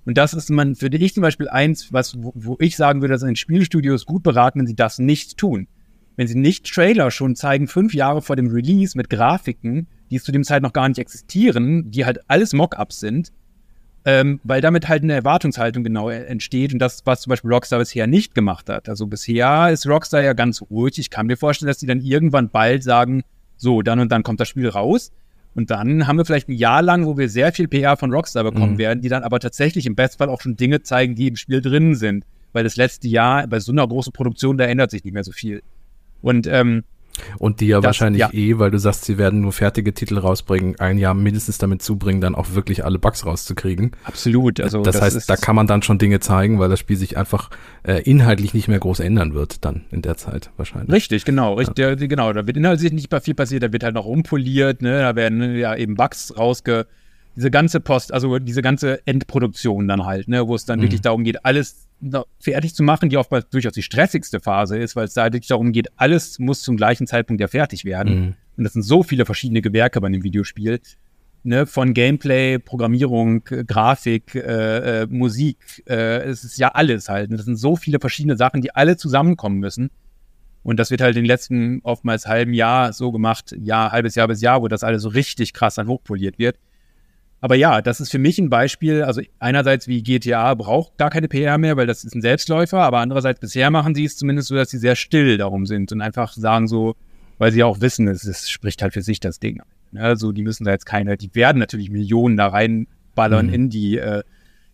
Und 0.08 0.16
das 0.16 0.32
ist 0.32 0.48
man, 0.48 0.74
für 0.74 0.86
ich 0.86 1.12
zum 1.12 1.20
Beispiel 1.20 1.50
eins, 1.50 1.92
was, 1.92 2.22
wo, 2.22 2.32
wo 2.34 2.56
ich 2.60 2.78
sagen 2.78 3.02
würde, 3.02 3.12
dass 3.12 3.22
ein 3.22 3.36
Spielstudio 3.36 3.94
ist 3.94 4.06
gut 4.06 4.22
beraten, 4.22 4.58
wenn 4.58 4.66
sie 4.66 4.74
das 4.74 4.98
nicht 4.98 5.36
tun. 5.36 5.68
Wenn 6.16 6.26
sie 6.26 6.34
nicht 6.34 6.64
Trailer 6.64 7.10
schon 7.10 7.36
zeigen, 7.36 7.68
fünf 7.68 7.92
Jahre 7.92 8.22
vor 8.22 8.34
dem 8.34 8.46
Release 8.46 8.96
mit 8.96 9.10
Grafiken, 9.10 9.86
die 10.10 10.18
zu 10.18 10.32
dem 10.32 10.44
Zeit 10.44 10.62
noch 10.62 10.72
gar 10.72 10.88
nicht 10.88 10.96
existieren, 10.96 11.90
die 11.90 12.06
halt 12.06 12.20
alles 12.26 12.54
Mockups 12.54 13.00
sind, 13.00 13.34
ähm, 14.06 14.40
weil 14.44 14.62
damit 14.62 14.88
halt 14.88 15.02
eine 15.02 15.12
Erwartungshaltung 15.12 15.84
genau 15.84 16.08
entsteht 16.08 16.72
und 16.72 16.78
das, 16.78 17.04
was 17.04 17.20
zum 17.20 17.28
Beispiel 17.28 17.52
Rockstar 17.52 17.78
bisher 17.78 18.06
nicht 18.06 18.34
gemacht 18.34 18.70
hat. 18.70 18.88
Also 18.88 19.08
bisher 19.08 19.68
ist 19.68 19.86
Rockstar 19.86 20.22
ja 20.22 20.32
ganz 20.32 20.62
ruhig. 20.70 20.98
Ich 20.98 21.10
kann 21.10 21.26
mir 21.26 21.36
vorstellen, 21.36 21.66
dass 21.66 21.80
die 21.80 21.86
dann 21.86 22.00
irgendwann 22.00 22.48
bald 22.48 22.82
sagen, 22.82 23.24
so, 23.58 23.82
dann 23.82 24.00
und 24.00 24.10
dann 24.10 24.22
kommt 24.22 24.40
das 24.40 24.48
Spiel 24.48 24.70
raus. 24.70 25.12
Und 25.58 25.70
dann 25.70 26.06
haben 26.06 26.18
wir 26.18 26.24
vielleicht 26.24 26.48
ein 26.48 26.52
Jahr 26.52 26.82
lang, 26.82 27.04
wo 27.04 27.18
wir 27.18 27.28
sehr 27.28 27.52
viel 27.52 27.66
PR 27.66 27.96
von 27.96 28.12
Rockstar 28.12 28.44
bekommen 28.44 28.74
mhm. 28.74 28.78
werden, 28.78 29.00
die 29.00 29.08
dann 29.08 29.24
aber 29.24 29.40
tatsächlich 29.40 29.86
im 29.86 29.96
Bestfall 29.96 30.28
auch 30.28 30.40
schon 30.40 30.54
Dinge 30.54 30.82
zeigen, 30.82 31.16
die 31.16 31.26
im 31.26 31.34
Spiel 31.34 31.60
drin 31.60 31.96
sind. 31.96 32.24
Weil 32.52 32.62
das 32.62 32.76
letzte 32.76 33.08
Jahr 33.08 33.44
bei 33.48 33.58
so 33.58 33.72
einer 33.72 33.84
großen 33.84 34.12
Produktion, 34.12 34.56
da 34.56 34.66
ändert 34.66 34.92
sich 34.92 35.02
nicht 35.02 35.14
mehr 35.14 35.24
so 35.24 35.32
viel. 35.32 35.64
Und 36.22 36.46
ähm, 36.46 36.84
und 37.38 37.60
die 37.60 37.66
ja 37.66 37.78
das, 37.78 37.86
wahrscheinlich 37.86 38.20
ja. 38.20 38.30
eh, 38.32 38.58
weil 38.58 38.70
du 38.70 38.78
sagst, 38.78 39.04
sie 39.04 39.18
werden 39.18 39.40
nur 39.40 39.52
fertige 39.52 39.94
Titel 39.94 40.18
rausbringen, 40.18 40.78
ein 40.78 40.98
Jahr 40.98 41.14
mindestens 41.14 41.58
damit 41.58 41.82
zubringen, 41.82 42.20
dann 42.20 42.34
auch 42.34 42.54
wirklich 42.54 42.84
alle 42.84 42.98
Bugs 42.98 43.26
rauszukriegen. 43.26 43.92
Absolut. 44.04 44.60
Also 44.60 44.82
das, 44.82 44.94
das 44.94 45.02
heißt, 45.02 45.30
da 45.30 45.36
kann 45.36 45.56
man 45.56 45.66
dann 45.66 45.82
schon 45.82 45.98
Dinge 45.98 46.20
zeigen, 46.20 46.58
weil 46.58 46.68
das 46.68 46.78
Spiel 46.78 46.96
sich 46.96 47.16
einfach 47.16 47.50
äh, 47.82 48.02
inhaltlich 48.02 48.54
nicht 48.54 48.68
mehr 48.68 48.78
groß 48.78 49.00
ändern 49.00 49.34
wird, 49.34 49.64
dann 49.64 49.84
in 49.90 50.02
der 50.02 50.16
Zeit 50.16 50.50
wahrscheinlich. 50.56 50.92
Richtig, 50.92 51.24
genau, 51.24 51.54
richtig, 51.54 51.78
ja. 51.78 51.94
genau. 51.94 52.32
Da 52.32 52.46
wird 52.46 52.56
inhaltlich 52.56 52.92
nicht 52.92 53.10
mehr 53.10 53.20
viel 53.20 53.34
passiert, 53.34 53.62
da 53.62 53.72
wird 53.72 53.84
halt 53.84 53.94
noch 53.94 54.06
umpoliert, 54.06 54.82
ne? 54.82 55.00
Da 55.00 55.16
werden 55.16 55.56
ja 55.56 55.74
eben 55.74 55.94
Bugs 55.94 56.34
rausge 56.36 56.86
diese 57.38 57.52
ganze 57.52 57.78
Post, 57.78 58.12
also 58.12 58.38
diese 58.40 58.62
ganze 58.62 59.06
Endproduktion 59.06 59.86
dann 59.86 60.04
halt, 60.04 60.26
ne, 60.26 60.48
wo 60.48 60.56
es 60.56 60.64
dann 60.64 60.80
mhm. 60.80 60.84
wirklich 60.84 61.02
darum 61.02 61.22
geht, 61.22 61.44
alles 61.44 61.87
fertig 62.40 62.74
zu 62.74 62.82
machen, 62.82 63.08
die 63.08 63.16
oftmals 63.16 63.48
durchaus 63.48 63.72
die 63.72 63.82
stressigste 63.82 64.40
Phase 64.40 64.78
ist, 64.78 64.96
weil 64.96 65.04
es 65.04 65.14
da 65.14 65.24
wirklich 65.24 65.48
darum 65.48 65.72
geht, 65.72 65.88
alles 65.96 66.38
muss 66.38 66.62
zum 66.62 66.76
gleichen 66.76 67.06
Zeitpunkt 67.06 67.40
ja 67.40 67.48
fertig 67.48 67.84
werden. 67.84 68.20
Mhm. 68.20 68.34
Und 68.56 68.64
das 68.64 68.72
sind 68.72 68.82
so 68.82 69.02
viele 69.02 69.24
verschiedene 69.24 69.62
Gewerke 69.62 70.00
bei 70.00 70.06
einem 70.06 70.22
Videospiel. 70.22 70.80
Ne, 71.44 71.66
von 71.66 71.94
Gameplay, 71.94 72.58
Programmierung, 72.58 73.44
Grafik, 73.44 74.34
äh, 74.34 75.02
äh, 75.02 75.06
Musik, 75.06 75.84
äh, 75.88 76.22
es 76.24 76.42
ist 76.42 76.58
ja 76.58 76.68
alles 76.70 77.08
halt. 77.08 77.30
Ne? 77.30 77.36
Das 77.36 77.46
sind 77.46 77.56
so 77.56 77.76
viele 77.76 78.00
verschiedene 78.00 78.36
Sachen, 78.36 78.60
die 78.60 78.74
alle 78.74 78.96
zusammenkommen 78.96 79.58
müssen. 79.58 79.90
Und 80.64 80.78
das 80.78 80.90
wird 80.90 81.00
halt 81.00 81.16
in 81.16 81.22
den 81.22 81.28
letzten 81.28 81.80
oftmals 81.84 82.26
halben 82.26 82.52
Jahr 82.52 82.92
so 82.92 83.12
gemacht, 83.12 83.54
Jahr, 83.56 83.92
halbes 83.92 84.16
Jahr 84.16 84.26
bis 84.26 84.40
Jahr, 84.40 84.60
wo 84.60 84.68
das 84.68 84.82
alles 84.82 85.02
so 85.02 85.08
richtig 85.08 85.54
krass 85.54 85.76
dann 85.76 85.86
hochpoliert 85.86 86.38
wird. 86.38 86.58
Aber 87.40 87.54
ja, 87.54 87.82
das 87.82 88.00
ist 88.00 88.10
für 88.10 88.18
mich 88.18 88.38
ein 88.38 88.50
Beispiel. 88.50 89.02
Also 89.02 89.20
einerseits 89.38 89.86
wie 89.86 90.02
GTA 90.02 90.54
braucht 90.54 90.96
gar 90.98 91.10
keine 91.10 91.28
PR 91.28 91.58
mehr, 91.58 91.76
weil 91.76 91.86
das 91.86 92.04
ist 92.04 92.14
ein 92.14 92.22
Selbstläufer, 92.22 92.80
aber 92.80 92.98
andererseits 92.98 93.40
bisher 93.40 93.70
machen 93.70 93.94
sie 93.94 94.04
es 94.04 94.16
zumindest 94.16 94.48
so, 94.48 94.56
dass 94.56 94.70
sie 94.70 94.78
sehr 94.78 94.96
still 94.96 95.38
darum 95.38 95.66
sind 95.66 95.92
und 95.92 96.00
einfach 96.00 96.32
sagen 96.32 96.66
so, 96.66 96.96
weil 97.38 97.52
sie 97.52 97.62
auch 97.62 97.80
wissen, 97.80 98.08
es, 98.08 98.24
es 98.24 98.50
spricht 98.50 98.82
halt 98.82 98.92
für 98.92 99.02
sich 99.02 99.20
das 99.20 99.38
Ding. 99.38 99.62
Also 99.94 100.32
die 100.32 100.42
müssen 100.42 100.64
da 100.64 100.72
jetzt 100.72 100.86
keine, 100.86 101.16
die 101.16 101.34
werden 101.34 101.58
natürlich 101.58 101.90
Millionen 101.90 102.36
da 102.36 102.48
reinballern 102.48 103.46
mhm. 103.46 103.54
in 103.54 103.70
die 103.70 103.98
äh, 103.98 104.22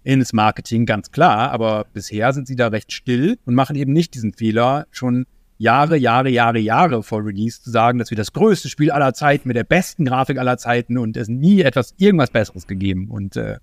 ins 0.02 0.32
Marketing, 0.32 0.86
ganz 0.86 1.10
klar, 1.10 1.50
aber 1.50 1.86
bisher 1.92 2.32
sind 2.32 2.46
sie 2.46 2.56
da 2.56 2.68
recht 2.68 2.92
still 2.92 3.38
und 3.46 3.54
machen 3.54 3.74
eben 3.74 3.92
nicht 3.92 4.14
diesen 4.14 4.34
Fehler, 4.34 4.86
schon 4.90 5.26
Jahre, 5.58 5.96
Jahre, 5.96 6.28
Jahre, 6.28 6.58
Jahre 6.58 7.02
vor 7.02 7.24
Release 7.24 7.62
zu 7.62 7.70
sagen, 7.70 7.98
dass 7.98 8.10
wir 8.10 8.16
das 8.16 8.32
größte 8.32 8.68
Spiel 8.68 8.90
aller 8.90 9.14
Zeiten 9.14 9.48
mit 9.48 9.56
der 9.56 9.64
besten 9.64 10.04
Grafik 10.04 10.38
aller 10.38 10.58
Zeiten 10.58 10.98
und 10.98 11.16
es 11.16 11.28
nie 11.28 11.62
etwas, 11.62 11.94
irgendwas 11.96 12.30
Besseres 12.30 12.66
gegeben. 12.66 13.08
Und 13.10 13.36
äh, 13.36 13.58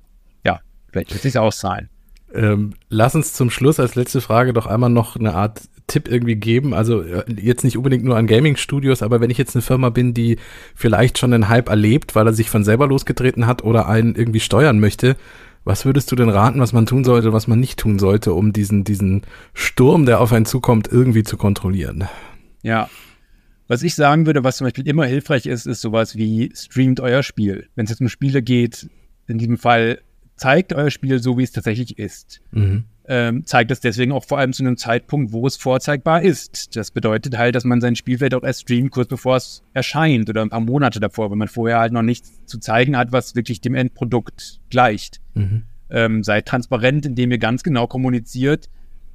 ja, 0.45 0.61
vielleicht 0.91 1.11
wird 1.11 1.21
sich 1.21 1.37
auszahlen. 1.37 1.89
Ähm, 2.33 2.73
lass 2.89 3.13
uns 3.13 3.33
zum 3.33 3.49
Schluss 3.49 3.79
als 3.79 3.95
letzte 3.95 4.21
Frage 4.21 4.53
doch 4.53 4.65
einmal 4.65 4.89
noch 4.89 5.17
eine 5.17 5.33
Art 5.33 5.63
Tipp 5.87 6.07
irgendwie 6.07 6.35
geben. 6.35 6.73
Also 6.73 7.01
äh, 7.01 7.23
jetzt 7.35 7.63
nicht 7.63 7.77
unbedingt 7.77 8.05
nur 8.05 8.15
an 8.15 8.27
Gaming-Studios, 8.27 9.03
aber 9.03 9.19
wenn 9.19 9.29
ich 9.29 9.37
jetzt 9.37 9.55
eine 9.55 9.61
Firma 9.61 9.89
bin, 9.89 10.13
die 10.13 10.37
vielleicht 10.73 11.17
schon 11.17 11.33
einen 11.33 11.49
Hype 11.49 11.69
erlebt, 11.69 12.15
weil 12.15 12.25
er 12.25 12.33
sich 12.33 12.49
von 12.49 12.63
selber 12.63 12.87
losgetreten 12.87 13.47
hat 13.47 13.63
oder 13.63 13.87
einen 13.87 14.15
irgendwie 14.15 14.39
steuern 14.39 14.79
möchte, 14.79 15.17
was 15.63 15.85
würdest 15.85 16.11
du 16.11 16.15
denn 16.15 16.29
raten, 16.29 16.59
was 16.59 16.73
man 16.73 16.85
tun 16.85 17.03
sollte, 17.03 17.33
was 17.33 17.47
man 17.47 17.59
nicht 17.59 17.79
tun 17.79 17.99
sollte, 17.99 18.33
um 18.33 18.53
diesen, 18.53 18.83
diesen 18.83 19.21
Sturm, 19.53 20.05
der 20.05 20.19
auf 20.19 20.33
einen 20.33 20.45
zukommt, 20.45 20.87
irgendwie 20.91 21.23
zu 21.23 21.37
kontrollieren? 21.37 22.07
Ja. 22.63 22.89
Was 23.67 23.83
ich 23.83 23.95
sagen 23.95 24.25
würde, 24.25 24.43
was 24.43 24.57
zum 24.57 24.65
Beispiel 24.65 24.87
immer 24.87 25.05
hilfreich 25.05 25.45
ist, 25.45 25.65
ist 25.65 25.81
sowas 25.81 26.15
wie 26.15 26.51
streamt 26.55 26.99
euer 26.99 27.23
Spiel. 27.23 27.69
Wenn 27.75 27.85
es 27.85 27.91
jetzt 27.91 28.01
um 28.01 28.09
Spiele 28.09 28.41
geht, 28.41 28.89
in 29.27 29.37
diesem 29.37 29.57
Fall 29.57 30.01
zeigt 30.35 30.73
euer 30.73 30.91
Spiel 30.91 31.19
so, 31.19 31.37
wie 31.37 31.43
es 31.43 31.51
tatsächlich 31.51 31.97
ist. 31.97 32.41
Mhm 32.51 32.85
ähm, 33.13 33.45
zeigt 33.45 33.69
das 33.71 33.81
deswegen 33.81 34.13
auch 34.13 34.23
vor 34.23 34.37
allem 34.37 34.53
zu 34.53 34.63
einem 34.63 34.77
Zeitpunkt, 34.77 35.33
wo 35.33 35.45
es 35.45 35.57
vorzeigbar 35.57 36.21
ist. 36.21 36.77
Das 36.77 36.91
bedeutet 36.91 37.37
halt, 37.37 37.55
dass 37.55 37.65
man 37.65 37.81
sein 37.81 37.97
Spielfeld 37.97 38.33
auch 38.33 38.43
erst 38.43 38.61
streamt, 38.61 38.91
kurz 38.91 39.09
bevor 39.09 39.35
es 39.35 39.63
erscheint 39.73 40.29
oder 40.29 40.41
ein 40.41 40.49
paar 40.49 40.61
Monate 40.61 41.01
davor, 41.01 41.29
wenn 41.29 41.37
man 41.37 41.49
vorher 41.49 41.79
halt 41.79 41.91
noch 41.91 42.03
nichts 42.03 42.39
zu 42.45 42.57
zeigen 42.57 42.95
hat, 42.95 43.11
was 43.11 43.35
wirklich 43.35 43.59
dem 43.59 43.75
Endprodukt 43.75 44.61
gleicht. 44.69 45.19
Mhm. 45.33 45.63
Ähm, 45.89 46.23
seid 46.23 46.45
transparent, 46.45 47.05
indem 47.05 47.31
ihr 47.31 47.37
ganz 47.37 47.63
genau 47.63 47.85
kommuniziert, 47.85 48.69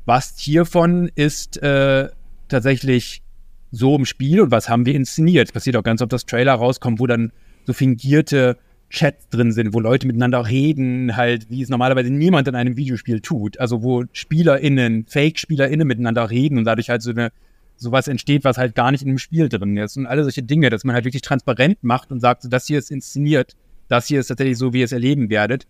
was 0.05 0.35
hiervon 0.37 1.11
ist 1.15 1.57
äh, 1.63 2.11
tatsächlich 2.49 3.23
so 3.71 3.97
im 3.97 4.05
Spiel 4.05 4.43
und 4.43 4.51
was 4.51 4.69
haben 4.69 4.85
wir 4.85 4.95
inszeniert. 4.95 5.49
Es 5.49 5.53
passiert 5.53 5.75
auch 5.75 5.83
ganz 5.83 6.03
oft, 6.03 6.13
dass 6.13 6.27
Trailer 6.27 6.53
rauskommen, 6.53 6.99
wo 6.99 7.07
dann 7.07 7.33
so 7.65 7.73
fingierte 7.73 8.59
Chats 8.89 9.29
drin 9.29 9.53
sind, 9.53 9.75
wo 9.75 9.81
Leute 9.81 10.07
miteinander 10.07 10.47
reden, 10.47 11.17
halt, 11.17 11.51
wie 11.51 11.63
es 11.63 11.69
normalerweise 11.69 12.11
niemand 12.11 12.47
in 12.49 12.55
einem 12.55 12.77
Videospiel 12.77 13.21
tut. 13.21 13.59
Also 13.59 13.83
wo 13.83 14.05
SpielerInnen, 14.13 15.07
Fake-SpielerInnen 15.09 15.87
miteinander 15.87 16.31
reden 16.31 16.59
und 16.59 16.65
dadurch 16.65 16.89
halt 16.89 17.03
so 17.03 17.11
eine 17.11 17.31
sowas 17.77 18.09
entsteht, 18.09 18.45
was 18.45 18.59
halt 18.59 18.75
gar 18.75 18.91
nicht 18.91 19.03
in 19.03 19.09
dem 19.09 19.19
Spiel 19.19 19.49
drin 19.49 19.77
ist. 19.77 19.97
Und 19.97 20.07
alle 20.07 20.23
solche 20.23 20.43
Dinge, 20.43 20.71
dass 20.71 20.85
man 20.85 20.95
halt 20.95 21.05
wirklich 21.05 21.23
transparent 21.23 21.83
macht 21.83 22.11
und 22.11 22.21
sagt, 22.21 22.43
so, 22.43 22.49
das 22.49 22.67
hier 22.67 22.79
ist 22.79 22.91
inszeniert, 22.91 23.55
das 23.89 24.07
hier 24.07 24.21
ist 24.21 24.29
tatsächlich 24.29 24.59
so, 24.59 24.73
wie 24.73 24.79
ihr 24.79 24.85
es 24.85 24.93
erleben 24.93 25.31
werdet. 25.31 25.67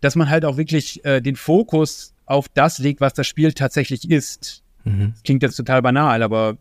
Dass 0.00 0.16
man 0.16 0.28
halt 0.28 0.44
auch 0.44 0.56
wirklich 0.56 1.04
äh, 1.04 1.20
den 1.20 1.36
Fokus 1.36 2.14
auf 2.26 2.48
das 2.48 2.78
legt, 2.78 3.00
was 3.00 3.14
das 3.14 3.26
Spiel 3.26 3.52
tatsächlich 3.52 4.10
ist. 4.10 4.62
Mhm. 4.84 5.12
Das 5.12 5.22
klingt 5.22 5.42
jetzt 5.42 5.56
total 5.56 5.82
banal, 5.82 6.22
aber 6.22 6.56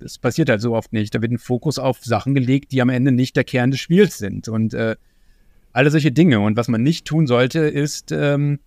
es 0.00 0.18
passiert 0.18 0.48
halt 0.48 0.60
so 0.60 0.74
oft 0.74 0.92
nicht. 0.92 1.14
Da 1.14 1.22
wird 1.22 1.32
ein 1.32 1.38
Fokus 1.38 1.78
auf 1.78 2.04
Sachen 2.04 2.34
gelegt, 2.34 2.72
die 2.72 2.82
am 2.82 2.88
Ende 2.88 3.12
nicht 3.12 3.36
der 3.36 3.44
Kern 3.44 3.70
des 3.70 3.80
Spiels 3.80 4.18
sind. 4.18 4.48
Und 4.48 4.74
äh, 4.74 4.96
alle 5.76 5.90
solche 5.90 6.12
Dinge. 6.12 6.40
Und 6.40 6.56
was 6.56 6.68
man 6.68 6.82
nicht 6.82 7.06
tun 7.06 7.26
sollte, 7.26 7.60
ist, 7.60 8.10
ähm, 8.10 8.60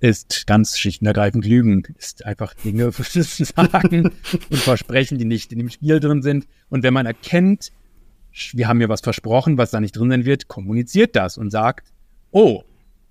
ist 0.00 0.46
ganz 0.46 0.78
schlicht 0.78 1.00
und 1.00 1.06
ergreifend 1.06 1.46
lügen, 1.46 1.84
ist 1.98 2.26
einfach 2.26 2.52
Dinge 2.54 2.90
sagen 2.92 4.10
und 4.50 4.58
versprechen, 4.58 5.18
die 5.18 5.24
nicht 5.24 5.52
in 5.52 5.58
dem 5.58 5.70
Spiel 5.70 6.00
drin 6.00 6.22
sind. 6.22 6.46
Und 6.68 6.82
wenn 6.82 6.92
man 6.92 7.06
erkennt, 7.06 7.70
wir 8.52 8.68
haben 8.68 8.78
mir 8.78 8.88
was 8.88 9.00
versprochen, 9.00 9.56
was 9.56 9.70
da 9.70 9.80
nicht 9.80 9.96
drin 9.96 10.10
sein 10.10 10.24
wird, 10.24 10.48
kommuniziert 10.48 11.16
das 11.16 11.38
und 11.38 11.50
sagt, 11.50 11.92
oh, 12.32 12.62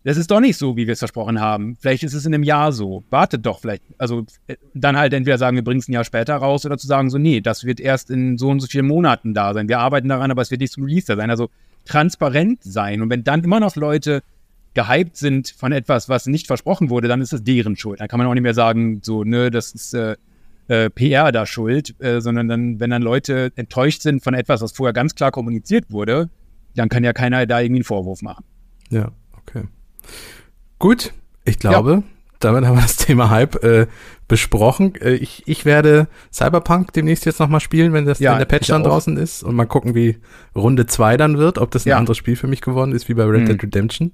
das 0.04 0.18
ist 0.18 0.30
doch 0.30 0.40
nicht 0.40 0.58
so, 0.58 0.78
wie 0.78 0.86
wir 0.86 0.94
es 0.94 1.00
versprochen 1.00 1.40
haben. 1.40 1.78
Vielleicht 1.80 2.04
ist 2.04 2.14
es 2.14 2.28
in 2.28 2.34
einem 2.34 2.44
Jahr 2.44 2.72
so. 2.72 3.04
Wartet 3.10 3.44
doch 3.44 3.60
vielleicht. 3.60 3.82
Also 3.98 4.24
äh, 4.46 4.58
dann 4.76 4.98
halt 4.98 5.14
entweder 5.14 5.40
sagen, 5.40 5.56
wir 5.56 5.64
bringen 5.64 5.80
es 5.80 5.88
ein 5.88 5.94
Jahr 5.94 6.04
später 6.04 6.36
raus 6.36 6.64
oder 6.64 6.78
zu 6.78 6.86
sagen, 6.86 7.10
so, 7.10 7.18
nee, 7.18 7.42
das 7.42 7.64
wird 7.64 7.80
erst 7.80 8.12
in 8.12 8.38
so 8.38 8.50
und 8.50 8.60
so 8.60 8.68
vielen 8.68 8.86
Monaten 8.86 9.34
da 9.34 9.56
sein. 9.56 9.68
Wir 9.68 9.80
arbeiten 9.80 10.10
daran, 10.10 10.30
aber 10.30 10.44
es 10.44 10.52
wird 10.52 10.62
nicht 10.62 10.74
zum 10.74 10.84
Release 10.84 11.08
da 11.08 11.16
sein. 11.16 11.32
Also 11.32 11.50
transparent 11.86 12.64
sein. 12.64 13.02
Und 13.02 13.10
wenn 13.10 13.24
dann 13.24 13.44
immer 13.44 13.60
noch 13.60 13.76
Leute 13.76 14.24
gehypt 14.74 15.16
sind 15.16 15.54
von 15.58 15.72
etwas, 15.72 16.10
was 16.10 16.26
nicht 16.28 16.48
versprochen 16.48 16.90
wurde, 16.90 17.08
dann 17.08 17.22
ist 17.22 17.32
das 17.34 17.44
deren 17.44 17.78
Schuld. 17.78 18.02
Dann 18.02 18.08
kann 18.08 18.18
man 18.18 18.28
auch 18.28 18.34
nicht 18.34 18.44
mehr 18.44 18.54
sagen, 18.54 19.00
so, 19.04 19.24
ne, 19.24 19.50
das 19.50 19.72
ist 19.72 19.94
äh, 19.94 20.16
äh, 20.68 20.90
PR 20.90 21.32
da 21.32 21.46
schuld, 21.46 21.96
äh, 22.02 22.20
sondern 22.20 22.48
dann, 22.48 22.80
wenn 22.80 22.90
dann 22.90 23.02
Leute 23.02 23.52
enttäuscht 23.56 24.02
sind 24.02 24.24
von 24.24 24.34
etwas, 24.34 24.62
was 24.62 24.74
vorher 24.74 24.94
ganz 24.94 25.16
klar 25.16 25.32
kommuniziert 25.32 25.92
wurde, 25.92 26.30
dann 26.76 26.90
kann 26.90 27.04
ja 27.04 27.14
keiner 27.14 27.46
da 27.46 27.62
irgendwie 27.62 27.80
einen 27.80 27.84
Vorwurf 27.86 28.22
machen. 28.22 28.44
Ja, 28.90 29.12
okay. 29.38 29.64
Gut, 30.78 31.14
ich 31.46 31.58
glaube, 31.58 32.04
ja 32.06 32.15
damit 32.46 32.66
haben 32.66 32.78
wir 32.78 32.82
das 32.82 32.96
Thema 32.96 33.30
Hype 33.30 33.64
äh, 33.64 33.88
besprochen. 34.28 34.96
Äh, 34.96 35.16
ich, 35.16 35.44
ich 35.46 35.66
werde 35.66 36.08
Cyberpunk 36.32 36.94
demnächst 36.94 37.26
jetzt 37.26 37.40
nochmal 37.40 37.60
spielen, 37.60 37.94
wenn, 37.94 38.06
das, 38.06 38.20
ja, 38.20 38.32
wenn 38.32 38.40
der 38.40 38.46
Patch 38.46 38.68
dann 38.68 38.84
auch. 38.84 38.90
draußen 38.90 39.18
ist 39.18 39.44
und 39.44 39.56
mal 39.56 39.66
gucken, 39.66 39.96
wie 39.96 40.18
Runde 40.56 40.86
2 40.86 41.18
dann 41.18 41.38
wird, 41.38 41.58
ob 41.58 41.72
das 41.72 41.86
ein 41.86 41.90
ja. 41.90 41.98
anderes 41.98 42.18
Spiel 42.18 42.36
für 42.36 42.48
mich 42.48 42.62
geworden 42.62 42.92
ist, 42.94 43.10
wie 43.10 43.14
bei 43.14 43.24
Red 43.24 43.42
mhm. 43.42 43.46
Dead 43.48 43.64
Redemption. 43.64 44.12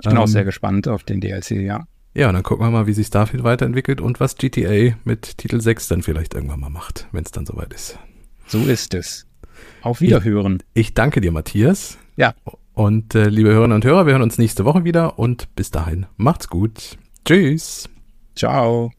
Ich 0.00 0.08
bin 0.08 0.16
ähm, 0.16 0.22
auch 0.22 0.28
sehr 0.28 0.44
gespannt 0.44 0.88
auf 0.88 1.04
den 1.04 1.20
DLC, 1.20 1.52
ja. 1.52 1.86
Ja, 2.14 2.28
und 2.28 2.34
dann 2.34 2.42
gucken 2.42 2.64
wir 2.66 2.70
mal, 2.70 2.86
wie 2.86 2.94
sich 2.94 3.06
Starfield 3.06 3.44
weiterentwickelt 3.44 4.00
und 4.00 4.18
was 4.18 4.36
GTA 4.36 4.96
mit 5.04 5.38
Titel 5.38 5.60
6 5.60 5.88
dann 5.88 6.02
vielleicht 6.02 6.34
irgendwann 6.34 6.60
mal 6.60 6.70
macht, 6.70 7.06
wenn 7.12 7.22
es 7.22 7.30
dann 7.30 7.46
soweit 7.46 7.72
ist. 7.72 7.98
So 8.46 8.58
ist 8.64 8.94
es. 8.94 9.26
Auf 9.82 10.00
Wiederhören. 10.00 10.62
Ich, 10.74 10.88
ich 10.88 10.94
danke 10.94 11.20
dir, 11.20 11.32
Matthias. 11.32 11.98
Ja. 12.16 12.34
Und 12.74 13.14
äh, 13.14 13.28
liebe 13.28 13.50
Hörerinnen 13.50 13.74
und 13.74 13.84
Hörer, 13.84 14.06
wir 14.06 14.12
hören 14.12 14.22
uns 14.22 14.38
nächste 14.38 14.64
Woche 14.64 14.84
wieder 14.84 15.18
und 15.18 15.54
bis 15.54 15.70
dahin 15.70 16.06
macht's 16.16 16.48
gut. 16.48 16.96
Tschüss. 17.28 17.86
Ciao. 18.34 18.90